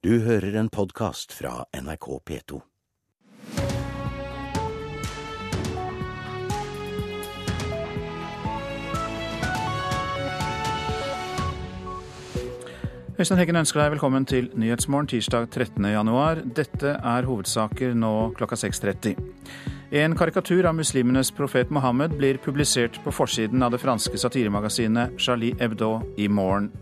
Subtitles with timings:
[0.00, 2.60] Du hører en podkast fra NRK P2.
[13.18, 15.84] Øystein Heggen ønsker deg velkommen til Nyhetsmorgen tirsdag 13.
[15.92, 16.40] januar.
[16.48, 19.20] Dette er hovedsaker nå klokka 6.30.
[20.00, 25.52] En karikatur av muslimenes profet Mohammed blir publisert på forsiden av det franske satiremagasinet Charlie
[25.60, 26.72] Hebdo i morgen.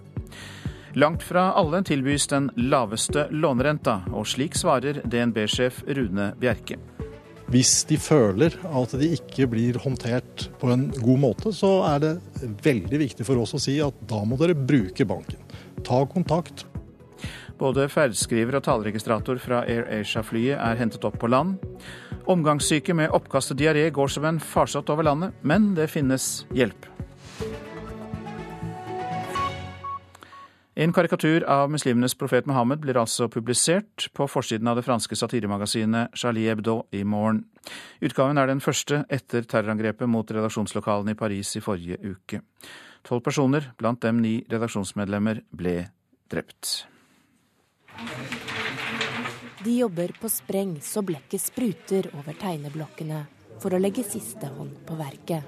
[0.99, 6.75] Langt fra alle tilbys den laveste lånerenta, og slik svarer DNB-sjef Rune Bjerke.
[7.55, 12.11] Hvis de føler at de ikke blir håndtert på en god måte, så er det
[12.67, 15.39] veldig viktig for oss å si at da må dere bruke banken
[15.87, 16.67] ta kontakt.
[17.63, 21.63] Både ferdskriver og taleregistrator fra Air Asia-flyet er hentet opp på land.
[22.27, 26.91] Omgangssyke med oppkast og diaré går som en farsott over landet, men det finnes hjelp.
[30.79, 36.15] En karikatur av muslimenes profet Mohammed blir altså publisert på forsiden av det franske satiremagasinet
[36.15, 37.41] Charlie Hebdo i morgen.
[37.99, 42.45] Utgaven er den første etter terrorangrepet mot redaksjonslokalene i Paris i forrige uke.
[43.03, 45.77] Tolv personer, blant dem ni redaksjonsmedlemmer, ble
[46.31, 46.87] drept.
[49.67, 53.25] De jobber på spreng så blekket spruter over tegneblokkene
[53.59, 55.43] for å legge siste hånd på verket.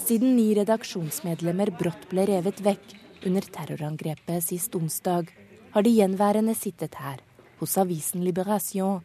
[0.00, 5.30] Siden ni redaksjonsmedlemmer brått ble revet vekk under terrorangrepet sist onsdag,
[5.74, 7.20] har de gjenværende sittet her,
[7.60, 9.02] hos avisen Liberation,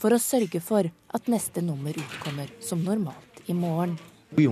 [0.00, 3.98] for å sørge for at neste nummer utkommer som normalt i morgen.
[4.30, 4.44] Euh,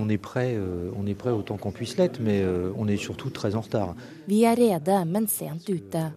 [3.73, 3.93] euh.
[4.25, 6.11] Vi er rede, men sent ute.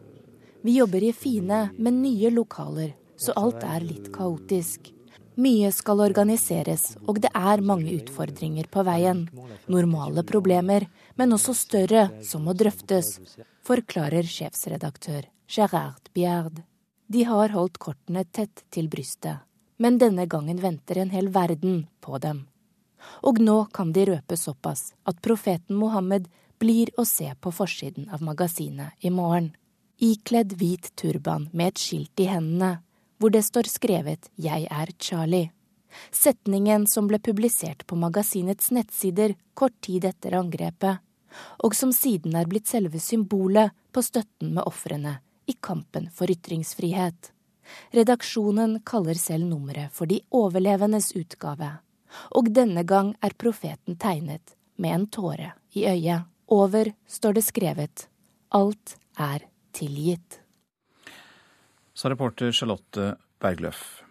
[0.62, 4.92] Vi jobber i fine, men nye lokaler, så alt er litt kaotisk.
[5.40, 9.28] Mye skal organiseres, og det er mange utfordringer på veien.
[9.70, 10.84] Normale problemer,
[11.16, 13.18] men også større, som må drøftes,
[13.66, 16.62] forklarer sjefsredaktør Gerard Biard.
[17.12, 19.44] De har holdt kortene tett til brystet,
[19.76, 22.46] men denne gangen venter en hel verden på dem.
[23.26, 26.28] Og nå kan de røpe såpass at profeten Mohammed
[26.62, 29.50] blir å se på forsiden av magasinet i morgen.
[30.02, 32.78] Ikledd hvit turban med et skilt i hendene,
[33.18, 35.50] hvor det står skrevet 'Jeg er Charlie'.
[36.10, 40.98] Setningen som ble publisert på magasinets nettsider kort tid etter angrepet,
[41.64, 47.32] og som siden er blitt selve symbolet på støtten med ofrene i kampen for ytringsfrihet.
[47.94, 51.72] Redaksjonen kaller selv nummeret for de overlevendes utgave
[52.36, 56.28] og denne gang er profeten tegnet med en tåre i øyet.
[56.52, 58.06] Over står det skrevet
[58.52, 60.40] Alt er tilgitt.
[61.96, 64.01] Sa reporter Charlotte Bergløff.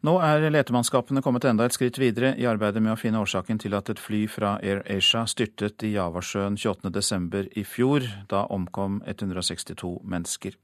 [0.00, 3.74] Nå er letemannskapene kommet enda et skritt videre i arbeidet med å finne årsaken til
[3.76, 7.50] at et fly fra Air Asia styrtet i Javasjøen 28.12.
[7.60, 8.06] i fjor.
[8.32, 10.56] Da omkom 162 mennesker.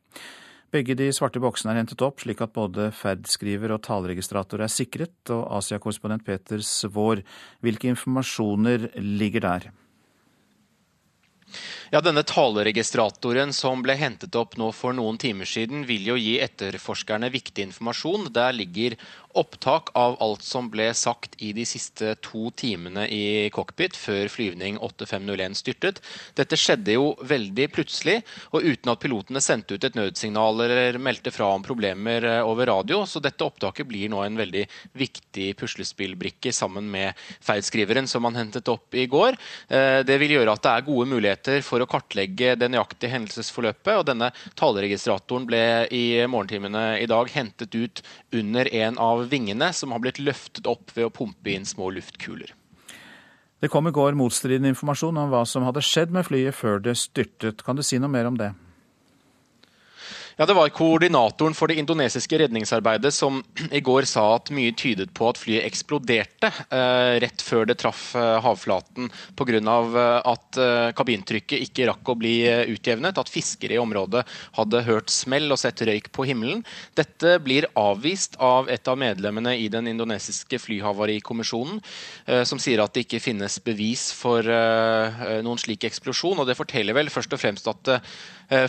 [0.73, 5.19] Begge de svarte boksene er hentet opp, slik at både ferdskriver og taleregistrator er sikret.
[5.29, 7.21] Og Asia-korrespondent Peter Svår,
[7.61, 9.69] hvilke informasjoner ligger der?
[11.91, 16.33] Ja, Denne taleregistratoren som ble hentet opp nå for noen timer siden, vil jo gi
[16.43, 18.27] etterforskerne viktig informasjon.
[18.35, 18.97] Der ligger
[19.37, 24.79] opptak av alt som ble sagt i de siste to timene i cockpit før flyvning
[24.81, 26.01] 8501 styrtet.
[26.39, 28.17] Dette skjedde jo veldig plutselig,
[28.57, 32.71] og uten at pilotene sendte ut et nødsignal eller meldte fra om problemer eh, over
[32.73, 33.03] radio.
[33.07, 34.65] Så dette opptaket blir nå en veldig
[34.97, 37.13] viktig puslespillbrikke sammen med
[37.45, 39.37] feilskriveren som man hentet opp i går.
[39.69, 43.13] Eh, det vil gjøre at det er gode muligheter for for å kartlegge det nøyaktige
[43.13, 43.93] hendelsesforløpet.
[44.01, 49.93] og Denne taleregistratoren ble i morgentimene i dag hentet ut under en av vingene, som
[49.93, 52.55] har blitt løftet opp ved å pumpe inn små luftkuler.
[53.61, 56.97] Det kom i går motstridende informasjon om hva som hadde skjedd med flyet før det
[57.01, 57.65] styrtet.
[57.65, 58.53] Kan du si noe mer om det?
[60.39, 63.39] Ja, Det var koordinatoren for det indonesiske redningsarbeidet som
[63.73, 68.11] i går sa at mye tydet på at flyet eksploderte eh, rett før det traff
[68.21, 69.09] eh, havflaten
[69.39, 69.63] pga.
[69.63, 73.17] Eh, at eh, kabintrykket ikke rakk å bli eh, utjevnet.
[73.17, 74.27] At fiskere i området
[74.59, 76.61] hadde hørt smell og sett røyk på himmelen.
[77.01, 81.81] Dette blir avvist av et av medlemmene i den indonesiske flyhavarikommisjonen,
[82.29, 86.45] eh, som sier at det ikke finnes bevis for noen slik eksplosjon.
[86.45, 87.97] og Det forteller vel først og fremst at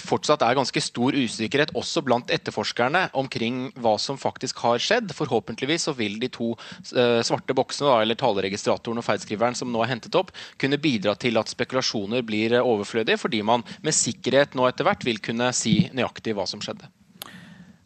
[0.02, 5.14] fortsatt er ganske stor usikkerhet også blant etterforskerne omkring hva som faktisk har skjedd.
[5.16, 9.94] Forhåpentligvis så vil de to uh, svarte boksene, eller taleregistratoren og feilskriveren som nå er
[9.94, 14.68] hentet opp, kunne bidra til at spekulasjoner blir uh, overflødige, fordi man med sikkerhet nå
[14.70, 16.90] etter hvert vil kunne si nøyaktig hva som skjedde.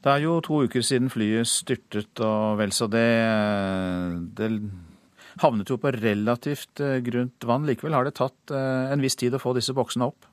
[0.02, 4.48] Det er jo to uker siden flyet styrtet, og vel så det, eh, det
[5.44, 7.68] havnet jo på relativt grunt vann.
[7.70, 10.26] Likevel har det tatt en viss tid å få disse boksene opp?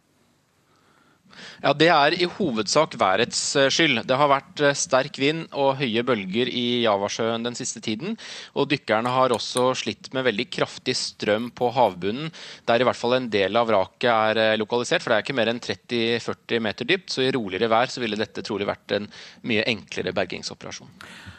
[1.62, 4.02] Ja, Det er i hovedsak værets eh, skyld.
[4.06, 8.16] Det har vært eh, sterk vind og høye bølger i Javasjøen den siste tiden.
[8.54, 12.32] Og dykkerne har også slitt med veldig kraftig strøm på havbunnen,
[12.68, 15.02] der i hvert fall en del av vraket er eh, lokalisert.
[15.04, 18.18] For det er ikke mer enn 30-40 meter dypt, så i roligere vær så ville
[18.18, 19.10] dette trolig vært en
[19.48, 20.92] mye enklere bergingsoperasjon.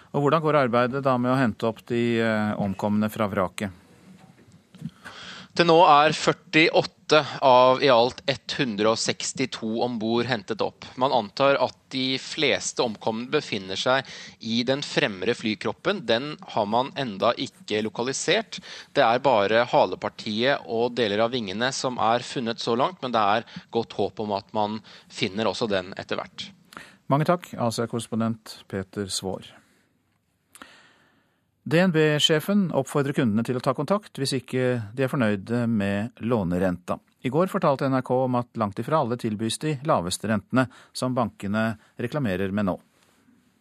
[0.09, 2.01] Og Hvordan går arbeidet da med å hente opp de
[2.57, 3.69] omkomne fra vraket?
[5.53, 6.69] Til nå er 48
[7.41, 10.85] av i alt 162 om bord hentet opp.
[10.95, 14.07] Man antar at de fleste omkomne befinner seg
[14.39, 16.03] i den fremre flykroppen.
[16.05, 18.61] Den har man enda ikke lokalisert.
[18.93, 23.25] Det er bare halepartiet og deler av vingene som er funnet så langt, men det
[23.37, 26.49] er godt håp om at man finner også den etter hvert.
[27.09, 29.58] Mange takk, Asia-korrespondent Peter Svaar.
[31.63, 34.65] DNB-sjefen oppfordrer kundene til å ta kontakt hvis ikke
[34.95, 36.97] de er fornøyde med lånerenta.
[37.21, 41.73] I går fortalte NRK om at langt ifra alle tilbys de laveste rentene, som bankene
[41.99, 42.77] reklamerer med nå.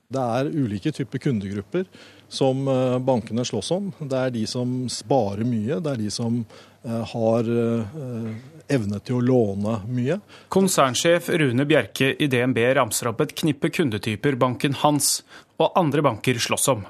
[0.08, 1.88] Det er ulike typer kundegrupper
[2.32, 3.90] som eh, bankene slåss om.
[3.98, 8.30] Det er de som sparer mye, det er de som eh, har eh,
[8.72, 10.20] evne til å låne mye.
[10.48, 15.18] Konsernsjef Rune Bjerke i DNB ramser opp et knippe kundetyper banken hans
[15.58, 16.86] og andre banker slåss om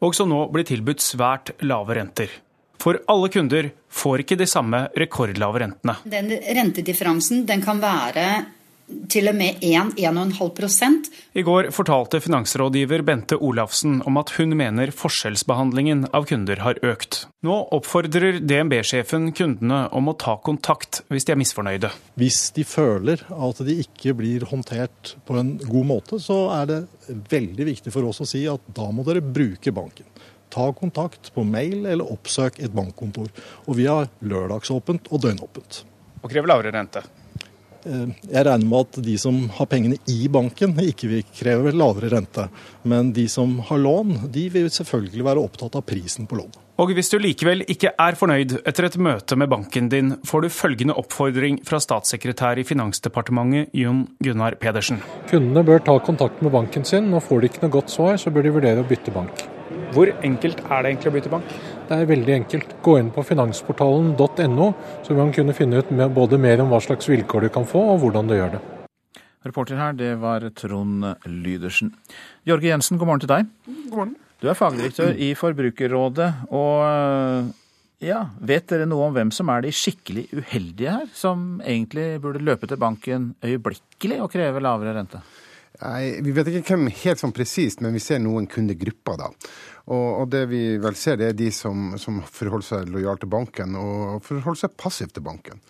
[0.00, 2.32] og som nå blir tilbudt svært lave renter.
[2.82, 5.96] For alle kunder får ikke de samme rekordlave rentene.
[6.04, 8.26] Den rentedifferansen den kan være
[9.08, 11.08] til og med 1-1,5
[11.40, 17.24] I går fortalte finansrådgiver Bente Olafsen om at hun mener forskjellsbehandlingen av kunder har økt.
[17.44, 21.92] Nå oppfordrer DNB-sjefen kundene om å ta kontakt hvis de er misfornøyde.
[22.20, 26.80] Hvis de føler at de ikke blir håndtert på en god måte, så er det
[27.32, 30.08] veldig viktig for oss å si at da må dere bruke banken.
[30.54, 33.32] Ta kontakt på mail eller oppsøk et bankkontor.
[33.66, 35.84] Og vi har lørdagsåpent og døgnåpent.
[36.22, 37.02] Og krever lavere rente.
[37.84, 42.12] Eh, jeg regner med at de som har pengene i banken, ikke vil kreve lavere
[42.14, 42.48] rente.
[42.88, 46.60] Men de som har lån, de vil selvfølgelig være opptatt av prisen på lånet.
[46.74, 50.50] Og hvis du likevel ikke er fornøyd etter et møte med banken din, får du
[50.50, 54.98] følgende oppfordring fra statssekretær i Finansdepartementet Jon Gunnar Pedersen.
[55.30, 58.34] Kundene bør ta kontakt med banken sin, og får de ikke noe godt svar, så
[58.34, 59.46] bør de vurdere å bytte bank.
[59.94, 61.54] Hvor enkelt er det egentlig å bytte bank?
[61.84, 62.70] Det er veldig enkelt.
[62.84, 64.68] Gå inn på finansportalen.no,
[65.04, 67.82] så vil man kunne finne ut både mer om hva slags vilkår du kan få,
[67.92, 68.62] og hvordan du gjør det.
[69.44, 71.92] Reporter her, det var Trond Lydersen.
[72.48, 73.50] Jorge Jensen, god morgen til deg.
[73.90, 74.14] God morgen.
[74.40, 76.30] Du er fagdirektør i Forbrukerrådet.
[76.48, 77.52] og
[78.04, 82.42] ja, Vet dere noe om hvem som er de skikkelig uheldige her, som egentlig burde
[82.44, 85.20] løpe til banken øyeblikkelig og kreve lavere rente?
[85.82, 89.16] Nei, Vi vet ikke hvem helt sånn presist, men vi ser noen kundegrupper.
[89.18, 89.30] da.
[89.84, 93.32] Og, og, det vi vel ser, det er de som, som forholder seg lojalt til
[93.34, 95.60] banken, og forholder seg passivt til banken.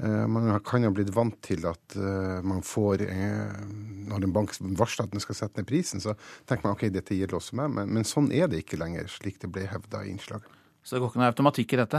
[0.00, 3.58] Uh, man kan ha blitt vant til at uh, man får uh,
[4.08, 6.14] Når en bank varsler at den skal sette ned prisen, så
[6.48, 9.42] tenker man ok, dette gjelder også meg, men, men sånn er det ikke lenger, slik
[9.42, 10.56] det ble hevda i innslaget.
[10.82, 11.98] Så det går ikke noe automatikk i dette?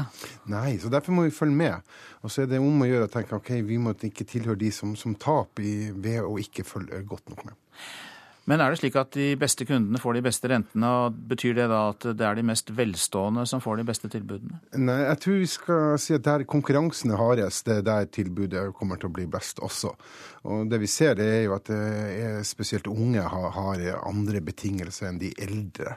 [0.50, 1.92] Nei, så derfor må vi følge med.
[2.26, 4.72] Og så er det om å gjøre å tenke ok, vi må ikke tilhøre de
[4.74, 7.60] som, som taper ved å ikke følge godt nok med.
[8.52, 11.68] Men er det slik at de beste kundene får de beste rentene, og betyr det
[11.72, 14.60] da at det er de mest velstående som får de beste tilbudene?
[14.76, 18.66] Nei, jeg tror vi skal si at der konkurransen er hardest, det er der tilbudet
[18.76, 19.94] kommer til å bli best også.
[20.52, 25.08] Og det vi ser, det er jo at er spesielt unge har, har andre betingelser
[25.14, 25.96] enn de eldre.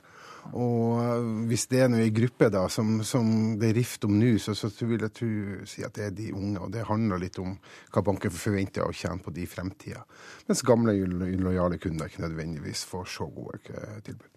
[0.53, 4.15] Og eh, hvis det er noe i gruppe da, som, som det er rift om
[4.19, 5.31] nå, så, så, vil jeg tro,
[5.69, 6.61] si at det er de unge.
[6.61, 7.57] Og det handler litt om
[7.95, 10.05] hva banken forventer å tjene på de i fremtida.
[10.49, 10.97] Mens gamle,
[11.41, 14.31] lojale kunder ikke nødvendigvis får så gode eh, tilbud.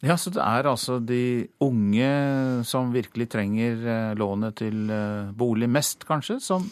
[0.00, 2.12] Ja, Så det er altså de unge
[2.64, 4.86] som virkelig trenger eh, lånet til
[5.36, 6.70] bolig mest, kanskje, som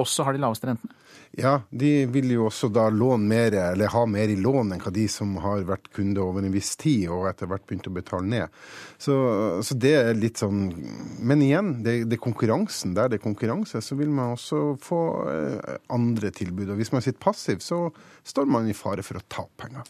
[0.00, 0.99] også har de laveste rentene?
[1.38, 4.90] Ja, de vil jo også da låne mer, eller ha mer i lån enn hva
[4.90, 8.26] de som har vært kunde over en viss tid og etter hvert begynt å betale
[8.26, 8.56] ned.
[8.98, 9.14] Så,
[9.62, 10.64] så det er litt sånn
[11.22, 12.96] Men igjen, det, det, er konkurransen.
[12.98, 16.74] Der det er konkurranse, så vil man også få eh, andre tilbud.
[16.74, 17.86] Og hvis man sitter passiv, så
[18.26, 19.86] står man i fare for å tape penger.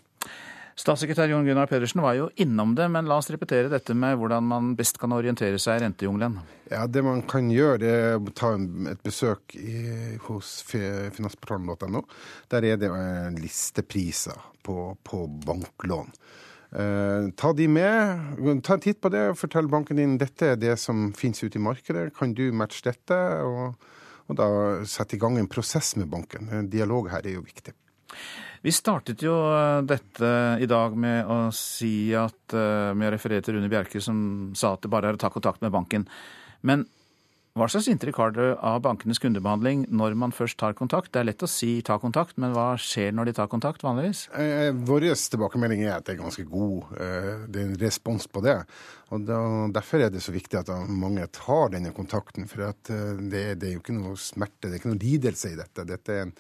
[0.80, 4.46] Statssekretær Jon Gunnar Pedersen var jo innom det, men la oss repetere dette med hvordan
[4.48, 6.38] man best kan orientere seg i rentejungelen.
[6.70, 8.54] Ja, Det man kan gjøre, det er å ta
[8.88, 12.04] et besøk i, hos finansportalen.no.
[12.48, 12.90] Der er det
[13.42, 16.14] listepriser på, på banklån.
[16.72, 18.36] Eh, ta de med.
[18.64, 21.64] Ta en titt på det fortell banken din dette er det som finnes ute i
[21.64, 22.08] markedet.
[22.16, 23.18] Kan du matche dette?
[23.44, 23.74] Og,
[24.30, 24.48] og da
[24.88, 26.48] sette i gang en prosess med banken.
[26.48, 27.76] En dialog her er jo viktig.
[28.60, 33.44] Vi startet jo eh, dette i dag med å si at eh, med å referere
[33.44, 36.04] til Rune Bjerke, som sa at det bare er å ta kontakt med banken.
[36.60, 36.84] Men
[37.58, 41.10] Hva slags inntrykk har dere av bankenes kundebehandling når man først tar kontakt?
[41.10, 44.28] Det er lett å si ta kontakt, men hva skjer når de tar kontakt vanligvis?
[44.38, 48.44] Eh, Vår tilbakemelding er at det er ganske god eh, det er en respons på
[48.46, 48.54] det.
[49.10, 49.26] Og
[49.74, 52.46] Derfor er det så viktig at mange tar denne kontakten.
[52.46, 55.50] For at eh, det, det, er jo ikke noe smerte, det er ikke noe lidelse
[55.50, 55.88] i dette.
[55.90, 56.32] dette er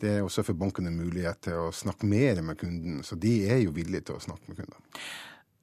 [0.00, 3.04] det er også for banken en mulighet til å snakke mer med kunden.
[3.04, 4.80] Så de er jo villige til å snakke med kundene.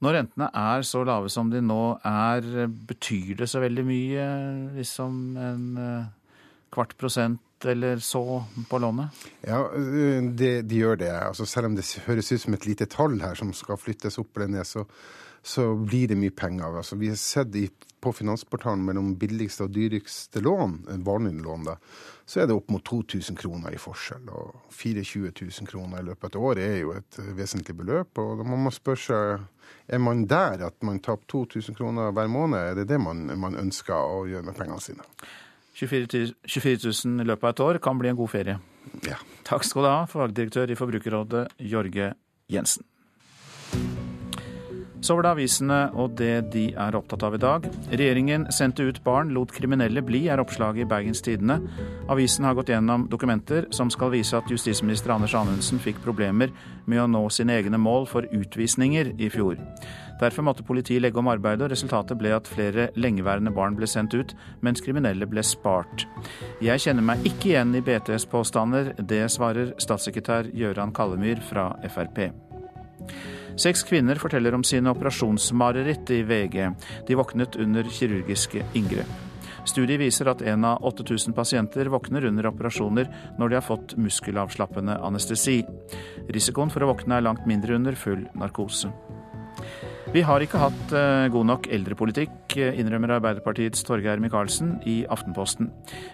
[0.02, 4.26] Når rentene er så lave som de nå er, betyr det så veldig mye?
[4.80, 6.10] Liksom en eh,
[6.74, 9.10] kvart prosent eller så på lånet?
[9.46, 11.12] Ja, eh, det, de gjør det.
[11.14, 14.38] Altså, selv om det høres ut som et lite tall her som skal flyttes opp
[14.38, 14.88] eller ned, så,
[15.44, 16.82] så blir det mye penger.
[16.82, 17.68] Altså, vi har sett i,
[18.02, 21.78] på Finansportalen mellom billigste og dyreste lån, vanlige lån, da,
[22.26, 24.30] så er det opp mot 2000 kroner i forskjell.
[24.34, 28.18] Og 24 000 kroner i løpet av et år er jo et vesentlig beløp.
[28.18, 29.50] Og da må man spørre seg
[29.88, 32.60] er man der at man taper 2000 kroner hver måned?
[32.60, 35.08] Er det det man, man ønsker å gjøre med pengene sine?
[35.82, 38.60] 24 000 i løpet av et år kan bli en god ferie.
[39.08, 39.18] Ja.
[39.48, 42.14] Takk skal du ha, fagdirektør i Forbrukerrådet, Jorge
[42.52, 42.86] Jensen.
[45.02, 47.66] Så var det avisene og det de er opptatt av i dag.
[47.90, 51.58] Regjeringen sendte ut barn, lot kriminelle bli, er oppslaget i Bergens Tidende.
[52.12, 56.54] Avisen har gått gjennom dokumenter som skal vise at justisminister Anders Anundsen fikk problemer
[56.86, 59.58] med å nå sine egne mål for utvisninger i fjor.
[60.22, 64.14] Derfor måtte politiet legge om arbeidet, og resultatet ble at flere lengeværende barn ble sendt
[64.14, 66.06] ut, mens kriminelle ble spart.
[66.62, 72.28] Jeg kjenner meg ikke igjen i BTs påstander, det svarer statssekretær Gøran Kallemyr fra Frp.
[73.60, 76.72] Seks kvinner forteller om sine operasjonsmareritt i VG.
[77.08, 79.12] De våknet under kirurgiske inngrep.
[79.66, 84.98] Studiet viser at en av 8000 pasienter våkner under operasjoner når de har fått muskelavslappende
[85.06, 85.62] anestesi.
[86.34, 88.90] Risikoen for å våkne er langt mindre under full narkose.
[90.12, 95.70] Vi har ikke hatt eh, god nok eldrepolitikk, eh, innrømmer Arbeiderpartiets Torgeir Micaelsen i Aftenposten.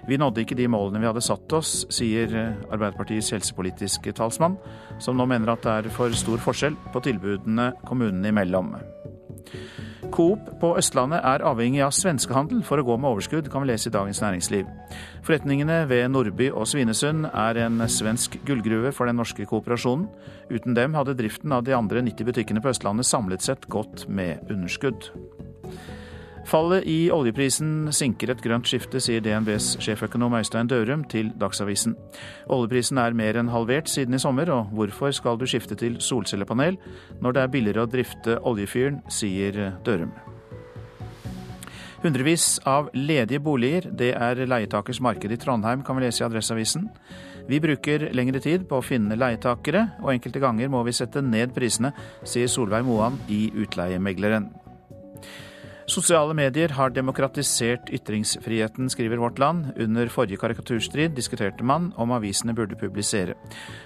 [0.06, 4.60] Vi nådde ikke de målene vi hadde satt oss, sier eh, Arbeiderpartiets helsepolitiske talsmann,
[5.02, 8.76] som nå mener at det er for stor forskjell på tilbudene kommunene imellom.
[10.14, 13.90] Coop på Østlandet er avhengig av svenskehandel for å gå med overskudd, kan vi lese
[13.90, 14.70] i Dagens Næringsliv.
[15.28, 20.08] Forretningene ved Nordby og Svinesund er en svensk gullgruve for den norske kooperasjonen.
[20.54, 24.48] Uten dem hadde driften av de andre 90 butikkene på Østlandet samlet sett gått med
[24.52, 25.12] underskudd.
[26.48, 31.98] Fallet i oljeprisen sinker et grønt skifte, sier DNBs sjeføkonom Øystein Dørum til Dagsavisen.
[32.48, 36.78] Oljeprisen er mer enn halvert siden i sommer, og hvorfor skal du skifte til solcellepanel
[37.20, 40.14] når det er billigere å drifte oljefyren, sier Dørum.
[42.06, 46.86] Hundrevis av ledige boliger, det er leietakers marked i Trondheim, kan vi lese i Adresseavisen.
[47.52, 51.52] Vi bruker lengre tid på å finne leietakere, og enkelte ganger må vi sette ned
[51.58, 51.92] prisene,
[52.24, 54.48] sier Solveig Moan i Utleiemegleren.
[55.88, 59.70] Sosiale medier har demokratisert ytringsfriheten, skriver Vårt Land.
[59.80, 63.38] Under forrige karikaturstrid diskuterte man om avisene burde publisere.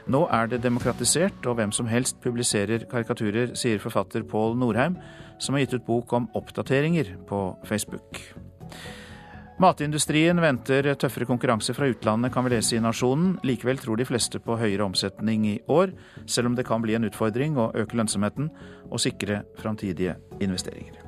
[0.10, 4.96] Nå er det demokratisert, og hvem som helst publiserer karikaturer, sier forfatter Pål Norheim,
[5.38, 8.18] som har gitt ut bok om oppdateringer på Facebook.
[9.62, 13.36] Matindustrien venter tøffere konkurranse fra utlandet, kan vi lese i Nasjonen.
[13.46, 15.94] Likevel tror de fleste på høyere omsetning i år,
[16.26, 18.50] selv om det kan bli en utfordring å øke lønnsomheten
[18.90, 21.01] og sikre framtidige investeringer.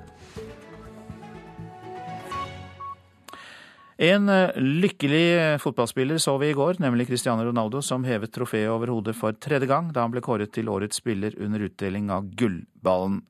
[4.04, 8.92] En eh, lykkelig fotballspiller så vi i går, nemlig Cristiano Ronaldo, som hevet trofeet over
[8.92, 13.22] hodet for tredje gang da han ble kåret til årets spiller under utdeling av Gullballen.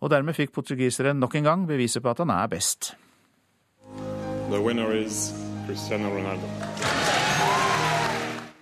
[0.00, 2.94] Og dermed fikk portugiseren nok en gang beviset på at han er best.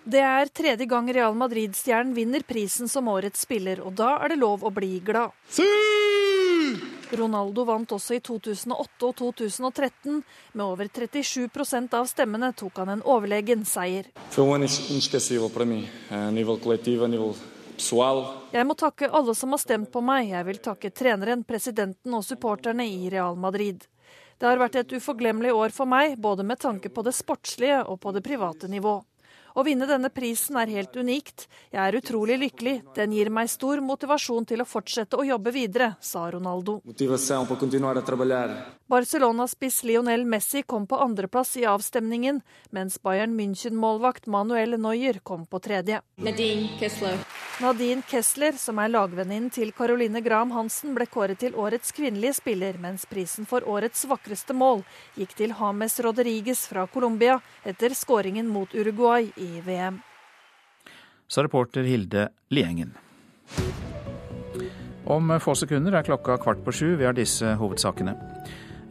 [0.09, 4.43] Det er tredje gang Real Madrid-stjernen vinner prisen som årets spiller, og da er det
[4.43, 5.33] lov å bli glad.
[7.13, 10.23] Ronaldo vant også i 2008 og 2013.
[10.53, 14.09] Med over 37% av stemmene tok han en overlegen seier.
[18.53, 20.33] Jeg må takke alle som har stemt på meg.
[20.33, 23.87] Jeg vil takke treneren, presidenten og supporterne i Real Madrid.
[24.39, 27.99] Det har vært et uforglemmelig år for meg, både med tanke på det sportslige og
[28.03, 29.01] på det private nivå.
[29.59, 31.49] Å vinne denne prisen er helt unikt.
[31.75, 32.77] Jeg er utrolig lykkelig.
[32.95, 36.77] Den gir meg stor motivasjon til å fortsette å jobbe videre, sa Ronaldo.
[38.89, 42.39] Barcelona-spiss Lionel Messi kom på andreplass i avstemningen,
[42.71, 46.01] mens Bayern München-målvakt Manuel Neuer kom på tredje.
[46.23, 47.19] Nadine Kessler.
[47.59, 52.79] Nadine Kessler, som er lagvenninnen til Caroline Graham Hansen, ble kåret til årets kvinnelige spiller,
[52.79, 54.85] mens prisen for årets vakreste mål
[55.19, 60.01] gikk til James Rodriguez fra Colombia etter skåringen mot Uruguay i i VM.
[61.29, 62.95] Sa reporter Hilde Liengen.
[65.09, 66.97] Om få sekunder er klokka kvart på sju.
[67.01, 68.13] Vi har disse hovedsakene.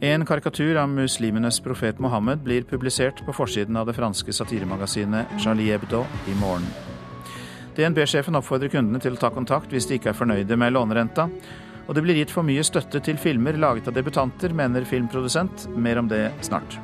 [0.00, 5.72] En karikatur av muslimenes profet Mohammed blir publisert på forsiden av det franske satiremagasinet Charlie
[5.72, 6.66] Hebdo i morgen.
[7.78, 11.28] DNB-sjefen oppfordrer kundene til å ta kontakt hvis de ikke er fornøyde med lånerenta.
[11.88, 15.68] Og det blir gitt for mye støtte til filmer laget av debutanter, mener filmprodusent.
[15.74, 16.78] Mer om det snart.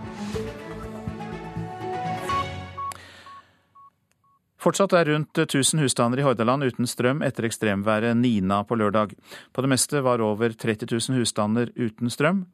[4.65, 9.11] Fortsatt er rundt 1000 husstander i Hordaland uten strøm etter ekstremværet Nina på lørdag.
[9.53, 12.47] På det meste var over 30 000 husstander uten strøm.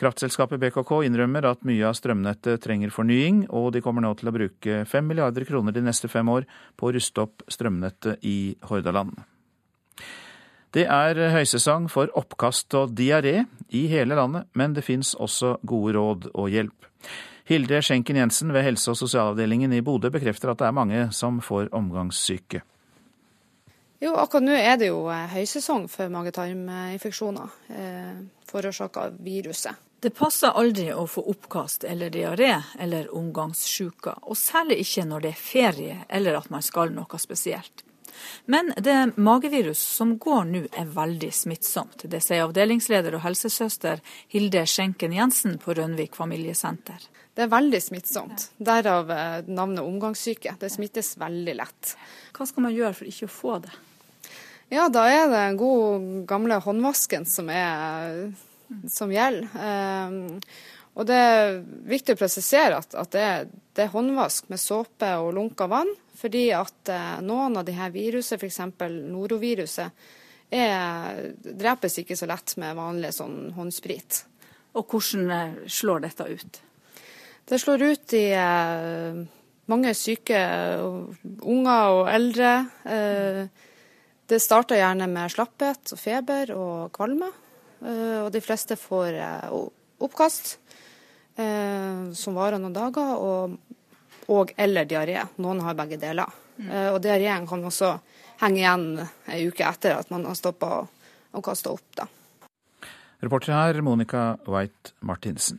[0.00, 4.34] Kraftselskapet BKK innrømmer at mye av strømnettet trenger fornying, og de kommer nå til å
[4.38, 6.48] bruke 5 milliarder kroner de neste fem år
[6.80, 9.20] på å ruste opp strømnettet i Hordaland.
[10.72, 15.98] Det er høysesong for oppkast og diaré i hele landet, men det fins også gode
[15.98, 16.88] råd og hjelp.
[17.50, 21.40] Hilde Schenken Jensen ved helse- og sosialavdelingen i Bodø bekrefter at det er mange som
[21.42, 22.60] får omgangssyke.
[24.00, 29.82] Jo, akkurat nå er det jo eh, høysesong for magetarminfeksjoner eh, forårsaka av viruset.
[30.00, 35.34] Det passer aldri å få oppkast eller diaré eller omgangssjuke, og særlig ikke når det
[35.34, 37.82] er ferie eller at man skal noe spesielt.
[38.46, 42.06] Men det magevirus som går nå er veldig smittsomt.
[42.06, 44.00] Det sier avdelingsleder og helsesøster
[44.32, 47.10] Hilde Schenken Jensen på Rønvik familiesenter.
[47.40, 48.42] Det er veldig smittsomt.
[48.60, 50.58] Derav eh, navnet omgangssyke.
[50.60, 51.94] Det smittes veldig lett.
[52.36, 53.72] Hva skal man gjøre for ikke å få det?
[54.68, 58.28] Ja, da er det den gode gamle håndvasken som, er,
[58.92, 59.48] som gjelder.
[59.56, 60.36] Um,
[61.00, 61.56] og det er
[61.88, 63.26] viktig å presisere at, at det,
[63.72, 65.96] det, er, håndvask med såpe og lunka vann.
[66.20, 68.66] Fordi at uh, noen av de her viruset, f.eks.
[68.84, 70.08] noroviruset,
[70.52, 74.26] er, drepes ikke så lett med vanlig sånn håndsprit.
[74.76, 76.66] Og hvordan eh, slår dette ut?
[77.50, 79.20] Det slår ut i uh,
[79.70, 80.38] mange syke
[81.42, 82.52] unger og eldre.
[82.86, 83.68] Uh,
[84.30, 87.32] det starter gjerne med slapphet, feber og kvalme.
[87.80, 89.54] Eh, og de fleste får eh,
[90.04, 90.52] oppkast
[91.40, 93.56] eh, som varer noen dager, og,
[94.30, 95.18] og eller diaré.
[95.42, 96.38] Noen har begge deler.
[96.60, 96.70] Mm.
[96.92, 97.94] Og diareen kan også
[98.42, 98.82] henge igjen
[99.32, 101.86] ei uke etter at man har stoppa og kasta opp.
[101.96, 102.04] da.
[103.24, 105.58] Reporter her, Monica White Martinsen.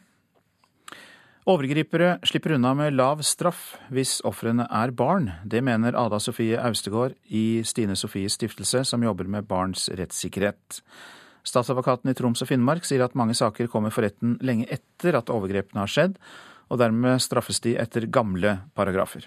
[1.50, 5.32] Overgripere slipper unna med lav straff hvis ofrene er barn.
[5.42, 10.84] Det mener Ada Sofie Austegård i Stine Sofies stiftelse, som jobber med barns rettssikkerhet.
[11.42, 15.34] Statsadvokaten i Troms og Finnmark sier at mange saker kommer for retten lenge etter at
[15.34, 16.20] overgrepene har skjedd,
[16.70, 19.26] og dermed straffes de etter gamle paragrafer.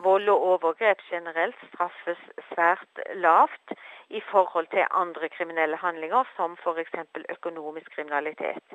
[0.00, 3.74] Vold og overgrep generelt straffes svært lavt
[4.10, 6.94] i forhold til andre kriminelle handlinger, som f.eks.
[7.36, 8.66] økonomisk kriminalitet.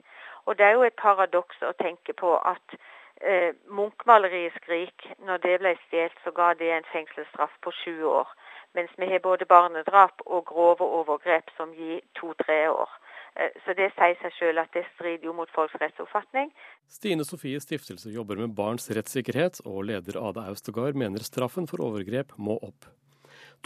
[0.45, 2.77] Og Det er jo et paradoks å tenke på at
[3.21, 8.29] eh, Munch-maleriet 'Skrik', når det ble stjålet, så ga det en fengselsstraff på 20 år.
[8.75, 12.91] Mens vi har både barnedrap og grove overgrep som gir to-tre år.
[13.35, 16.51] Eh, så det sier seg selv at det strider jo mot folks rettsoppfatning.
[16.87, 22.35] Stine Sofies stiftelse jobber med barns rettssikkerhet, og leder Ada Austegard mener straffen for overgrep
[22.37, 22.87] må opp.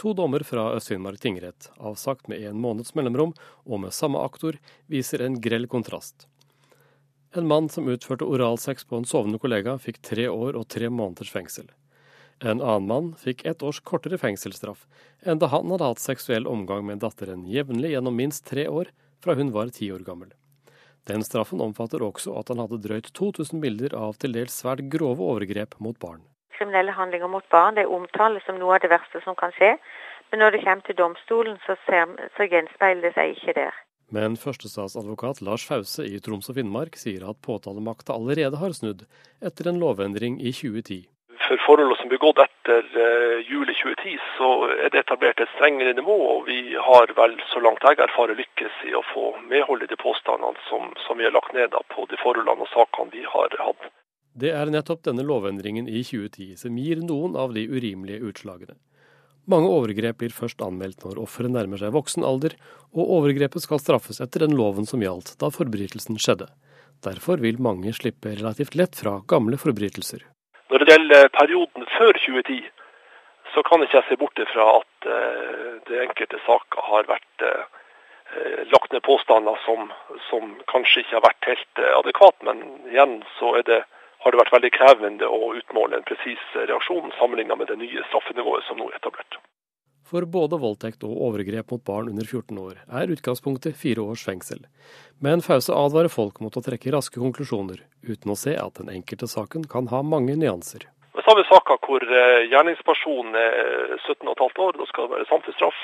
[0.00, 3.34] To dommer fra Øst-Finnmark tingrett, avsagt med en måneds mellomrom
[3.66, 4.56] og med samme aktor,
[4.88, 6.24] viser en grell kontrast.
[7.36, 11.34] En mann som utførte oralsex på en sovende kollega, fikk tre år og tre måneders
[11.34, 11.68] fengsel.
[12.40, 14.86] En annen mann fikk ett års kortere fengselsstraff
[15.20, 19.36] enn da han hadde hatt seksuell omgang med datteren jevnlig gjennom minst tre år fra
[19.36, 20.32] hun var ti år gammel.
[21.04, 25.20] Den straffen omfatter også at han hadde drøyt 2000 bilder av til dels svært grove
[25.28, 26.24] overgrep mot barn
[26.60, 27.80] kriminelle handlinger mot barn.
[27.80, 29.76] Det omtales som noe av det verste som kan skje.
[30.30, 33.78] Men når det kommer til domstolen, så, ser, så gjenspeiler det seg ikke der.
[34.10, 39.04] Men førstestatsadvokat Lars Fause i Troms og Finnmark sier at påtalemakta allerede har snudd
[39.38, 41.04] etter en lovendring i 2010.
[41.46, 45.94] For forhold som er begått etter uh, juli 2010, så er det etablert et strengere
[45.98, 46.16] nivå.
[46.34, 49.98] Og vi har vel, så langt jeg erfarer, lykkes i å få medhold i de
[49.98, 53.90] påstandene som, som vi har lagt ned på de forholdene og sakene vi har hatt.
[54.32, 58.76] Det er nettopp denne lovendringen i 2010 som gir noen av de urimelige utslagene.
[59.50, 62.54] Mange overgrep blir først anmeldt når offeret nærmer seg voksen alder,
[62.94, 66.46] og overgrepet skal straffes etter den loven som gjaldt da forbrytelsen skjedde.
[67.02, 70.22] Derfor vil mange slippe relativt lett fra gamle forbrytelser.
[70.70, 72.60] Når det gjelder perioden før 2010,
[73.54, 77.64] så kan ikke jeg se bort fra at uh, det enkelte saker har vært uh,
[78.70, 79.88] lagt ned påstander som,
[80.28, 82.62] som, kanskje ikke har vært helt uh, adekvat, men
[82.92, 83.80] igjen så er det
[84.20, 88.66] har det vært veldig krevende å utmåle en presis reaksjon sammenlignet med det nye straffenivået
[88.68, 89.40] som nå er etablert.
[90.10, 94.64] For både voldtekt og overgrep mot barn under 14 år er utgangspunktet fire års fengsel.
[95.22, 99.30] Men Fause advarer folk mot å trekke raske konklusjoner, uten å se at den enkelte
[99.30, 100.88] saken kan ha mange nyanser.
[101.14, 105.80] Så har vi saker hvor eh, gjerningspersonen er 17,5 år, da skal det være samfunnsstraff.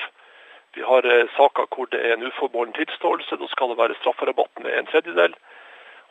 [0.75, 4.63] Vi har eh, saker hvor det er en uforbeholden tilståelse, da skal det være strafferabatt
[4.65, 5.39] med en tredjedel.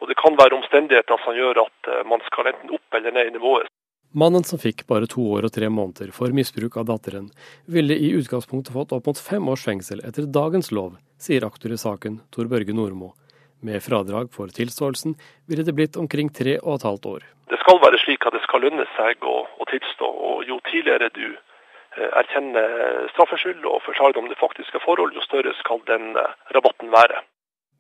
[0.00, 3.32] Og det kan være omstendigheter som gjør at eh, man skal enten opp eller ned
[3.32, 3.70] i nivået.
[4.16, 7.26] Mannen som fikk bare to år og tre måneder for misbruk av datteren,
[7.68, 11.76] ville i utgangspunktet fått opp mot fem års fengsel etter dagens lov, sier aktor i
[11.80, 13.12] saken Tor Børge Nordmo.
[13.60, 17.28] Med fradrag for tilståelsen ville det blitt omkring tre og et halvt år.
[17.52, 20.08] Det skal være slik at det skal lønne seg å, å tilstå.
[20.08, 25.52] og Jo tidligere du eh, erkjenner straffskyld og forklarer om det faktiske forhold, jo større
[25.60, 27.24] skal den eh, rabatten være.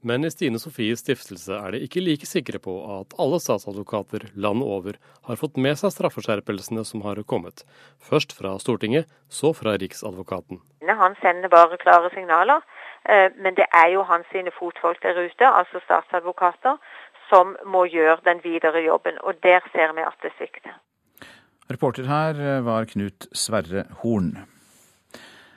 [0.02, 4.68] Men i Stine Sofies stiftelse er de ikke like sikre på at alle statsadvokater landet
[4.76, 7.64] over har fått med seg straffeskjerpelsene som har kommet.
[8.10, 10.60] Først fra Stortinget, så fra Riksadvokaten.
[10.86, 12.62] Han sender bare klare signaler,
[13.08, 16.76] eh, men det er jo hans sine fotfolk der ute, altså statsadvokater,
[17.30, 19.18] som må gjøre den videre jobben.
[19.22, 20.76] Og der ser vi at det svikter.
[21.70, 24.36] Reporter her var Knut Sverre Horn.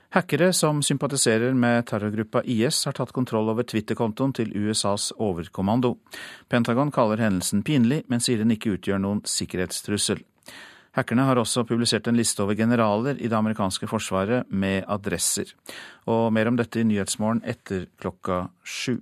[0.10, 6.00] Hackere som sympatiserer med terrorgruppa IS, har tatt kontroll over Twitter-kontoen til USAs overkommando.
[6.50, 10.24] Pentagon kaller hendelsen pinlig, men sier den ikke utgjør noen sikkerhetstrussel.
[10.98, 15.54] Hackerne har også publisert en liste over generaler i det amerikanske forsvaret med adresser.
[16.10, 18.98] Og mer om dette i Nyhetsmorgen etter klokka sju.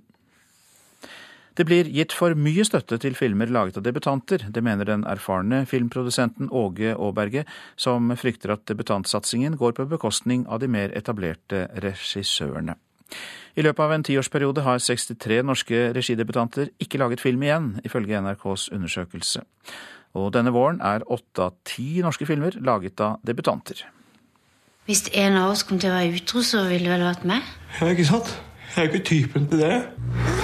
[1.58, 4.44] Det blir gitt for mye støtte til filmer laget av debutanter.
[4.54, 7.42] Det mener den erfarne filmprodusenten Åge Aaberge,
[7.74, 12.78] som frykter at debutantsatsingen går på bekostning av de mer etablerte regissørene.
[13.58, 18.68] I løpet av en tiårsperiode har 63 norske regidebutanter ikke laget film igjen, ifølge NRKs
[18.76, 19.42] undersøkelse.
[20.14, 23.82] Og denne våren er åtte av ti norske filmer laget av debutanter.
[24.86, 27.50] Hvis en av oss kom til å være utro, så ville det vel vært meg?
[27.80, 28.36] Ja, ikke sant?
[28.76, 30.37] Jeg er jo ikke typen til det.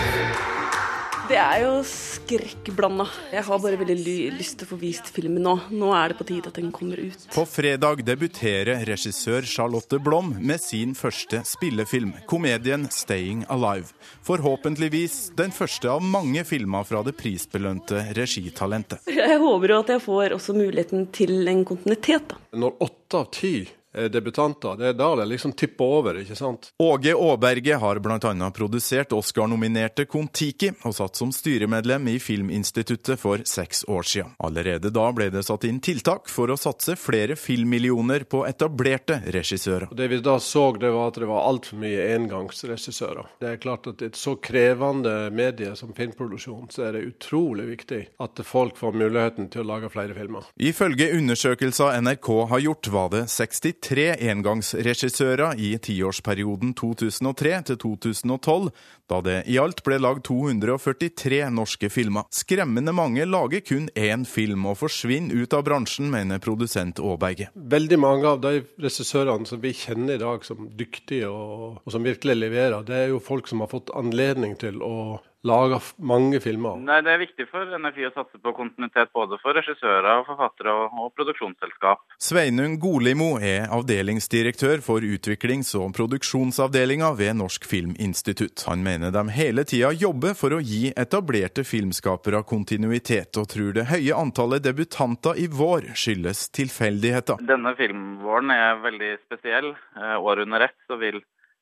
[1.25, 3.07] Det er jo skrekkblanda.
[3.33, 5.55] Jeg har bare veldig lyst til å få vist filmen nå.
[5.73, 7.23] Nå er det på tide at den kommer ut.
[7.33, 13.95] På fredag debuterer regissør Charlotte Blom med sin første spillefilm, komedien 'Staying Alive'.
[14.29, 19.09] Forhåpentligvis den første av mange filmer fra det prisbelønte regitalentet.
[19.09, 22.29] Jeg håper jo at jeg får også muligheten til en kontinuitet.
[22.29, 22.37] da.
[22.53, 23.55] Når åtte av ti
[23.94, 24.76] debutanter.
[24.78, 26.70] Det er da det liksom tipper over, ikke sant.
[26.83, 28.50] Åge Aaberge har bl.a.
[28.54, 34.35] produsert Oscar-nominerte Kon-Tiki, og satt som styremedlem i Filminstituttet for seks år siden.
[34.38, 39.92] Allerede da ble det satt inn tiltak for å satse flere filmmillioner på etablerte regissører.
[39.94, 43.30] Det vi da så, det var at det var altfor mye engangsregissører.
[43.40, 48.02] Det er klart at et så krevende medie som filmproduksjon, så er det utrolig viktig
[48.24, 50.50] at folk får muligheten til å lage flere filmer.
[50.59, 58.70] Ifølge undersøkelser NRK har gjort, var det 63 tre engangsregissører i tiårsperioden 2003 til 2012,
[59.11, 62.25] da det i alt ble lagd 243 norske filmer.
[62.33, 67.51] Skremmende mange lager kun én film og forsvinner ut av bransjen, mener produsent Aaberge.
[67.55, 72.07] Veldig mange av de regissørene som vi kjenner i dag som dyktige og, og som
[72.07, 76.78] virkelig leverer, det er jo folk som har fått anledning til å laga mange filmer?
[76.80, 80.96] Nei, Det er viktig for NFI å satse på kontinuitet både for regissører, forfattere og,
[80.98, 82.02] og produksjonsselskap.
[82.18, 88.64] Sveinung Golimo er avdelingsdirektør for utviklings- og produksjonsavdelinga ved Norsk Filminstitutt.
[88.70, 93.88] Han mener de hele tida jobber for å gi etablerte filmskapere kontinuitet, og tror det
[93.92, 97.44] høye antallet debutanter i vår skyldes tilfeldigheter.
[97.44, 99.74] Denne filmvåren er veldig spesiell.
[99.96, 101.20] Eh, året under ett så vil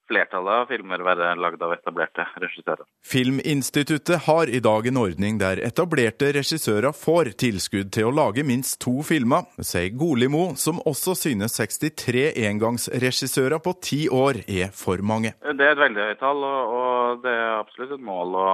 [0.08, 2.84] flertallet av filmer være lagd av etablerte regissører.
[3.06, 8.78] Filminstituttet har i dag en ordning der etablerte regissører får tilskudd til å lage minst
[8.82, 15.34] to filmer, sier Golimo, som også synes 63 engangsregissører på ti år er for mange.
[15.42, 18.46] Det er et veldig høyt tall, og det er absolutt et mål å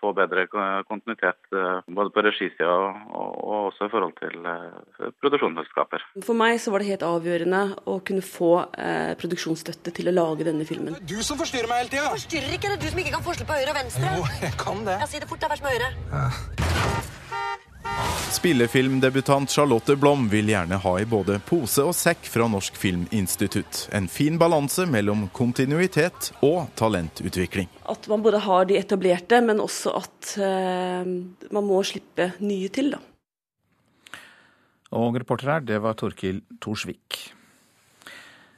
[0.00, 2.76] få bedre kontinuitet eh, både på regisida
[3.16, 6.04] og også i forhold til eh, produksjonsselskaper.
[6.24, 10.46] For meg så var det helt avgjørende å kunne få eh, produksjonsstøtte til å lage
[10.46, 12.10] denne filmen du som forstyrrer meg hele tida.
[12.14, 14.14] Forstyrrer ikke, det er du som ikke kan forskjell på høyre og venstre.
[14.16, 14.96] Jo, jeg kan det.
[15.02, 15.50] Ja, Si det fort, da.
[15.52, 15.90] Vær så med høyre.
[18.36, 23.86] Spillefilmdebutant Charlotte Blom vil gjerne ha i både pose og sekk fra Norsk Filminstitutt.
[23.96, 27.70] En fin balanse mellom kontinuitet og talentutvikling.
[27.88, 32.92] At man både har de etablerte, men også at uh, man må slippe nye til,
[32.96, 33.00] da.
[34.96, 37.35] Og reporter her, det var Torkil Torsvik.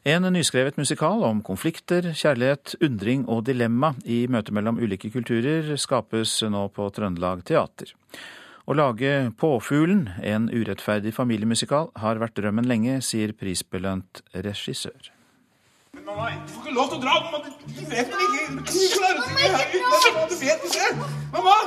[0.08, 6.38] En nyskrevet musikal om konflikter, kjærlighet, undring og dilemma i møte mellom ulike kulturer skapes
[6.48, 7.92] nå på Trøndelag Teater.
[8.64, 15.12] Å lage Påfuglen, en urettferdig familiemusikal, har vært drømmen lenge, sier prisbelønt regissør.
[15.92, 17.20] Men mamma, du får ikke lov til å dra!
[17.28, 20.90] Mamma, du vet vel ikke Du klarer ikke her uten mamma, du vet ikke!
[21.36, 21.60] Mamma!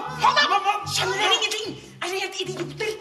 [0.57, 0.77] Mamma!
[0.89, 1.81] Skjønner dere ingenting?
[2.01, 2.93] Er dere helt idioter?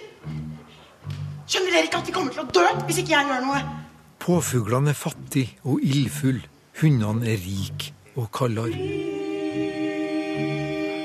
[1.47, 3.80] Skjønner dere ikke at vi kommer til å dø hvis ikke jeg gjør noe?
[4.21, 6.45] Påfuglene er fattige og ildfulle.
[6.81, 8.77] Hundene er rike og kaldere.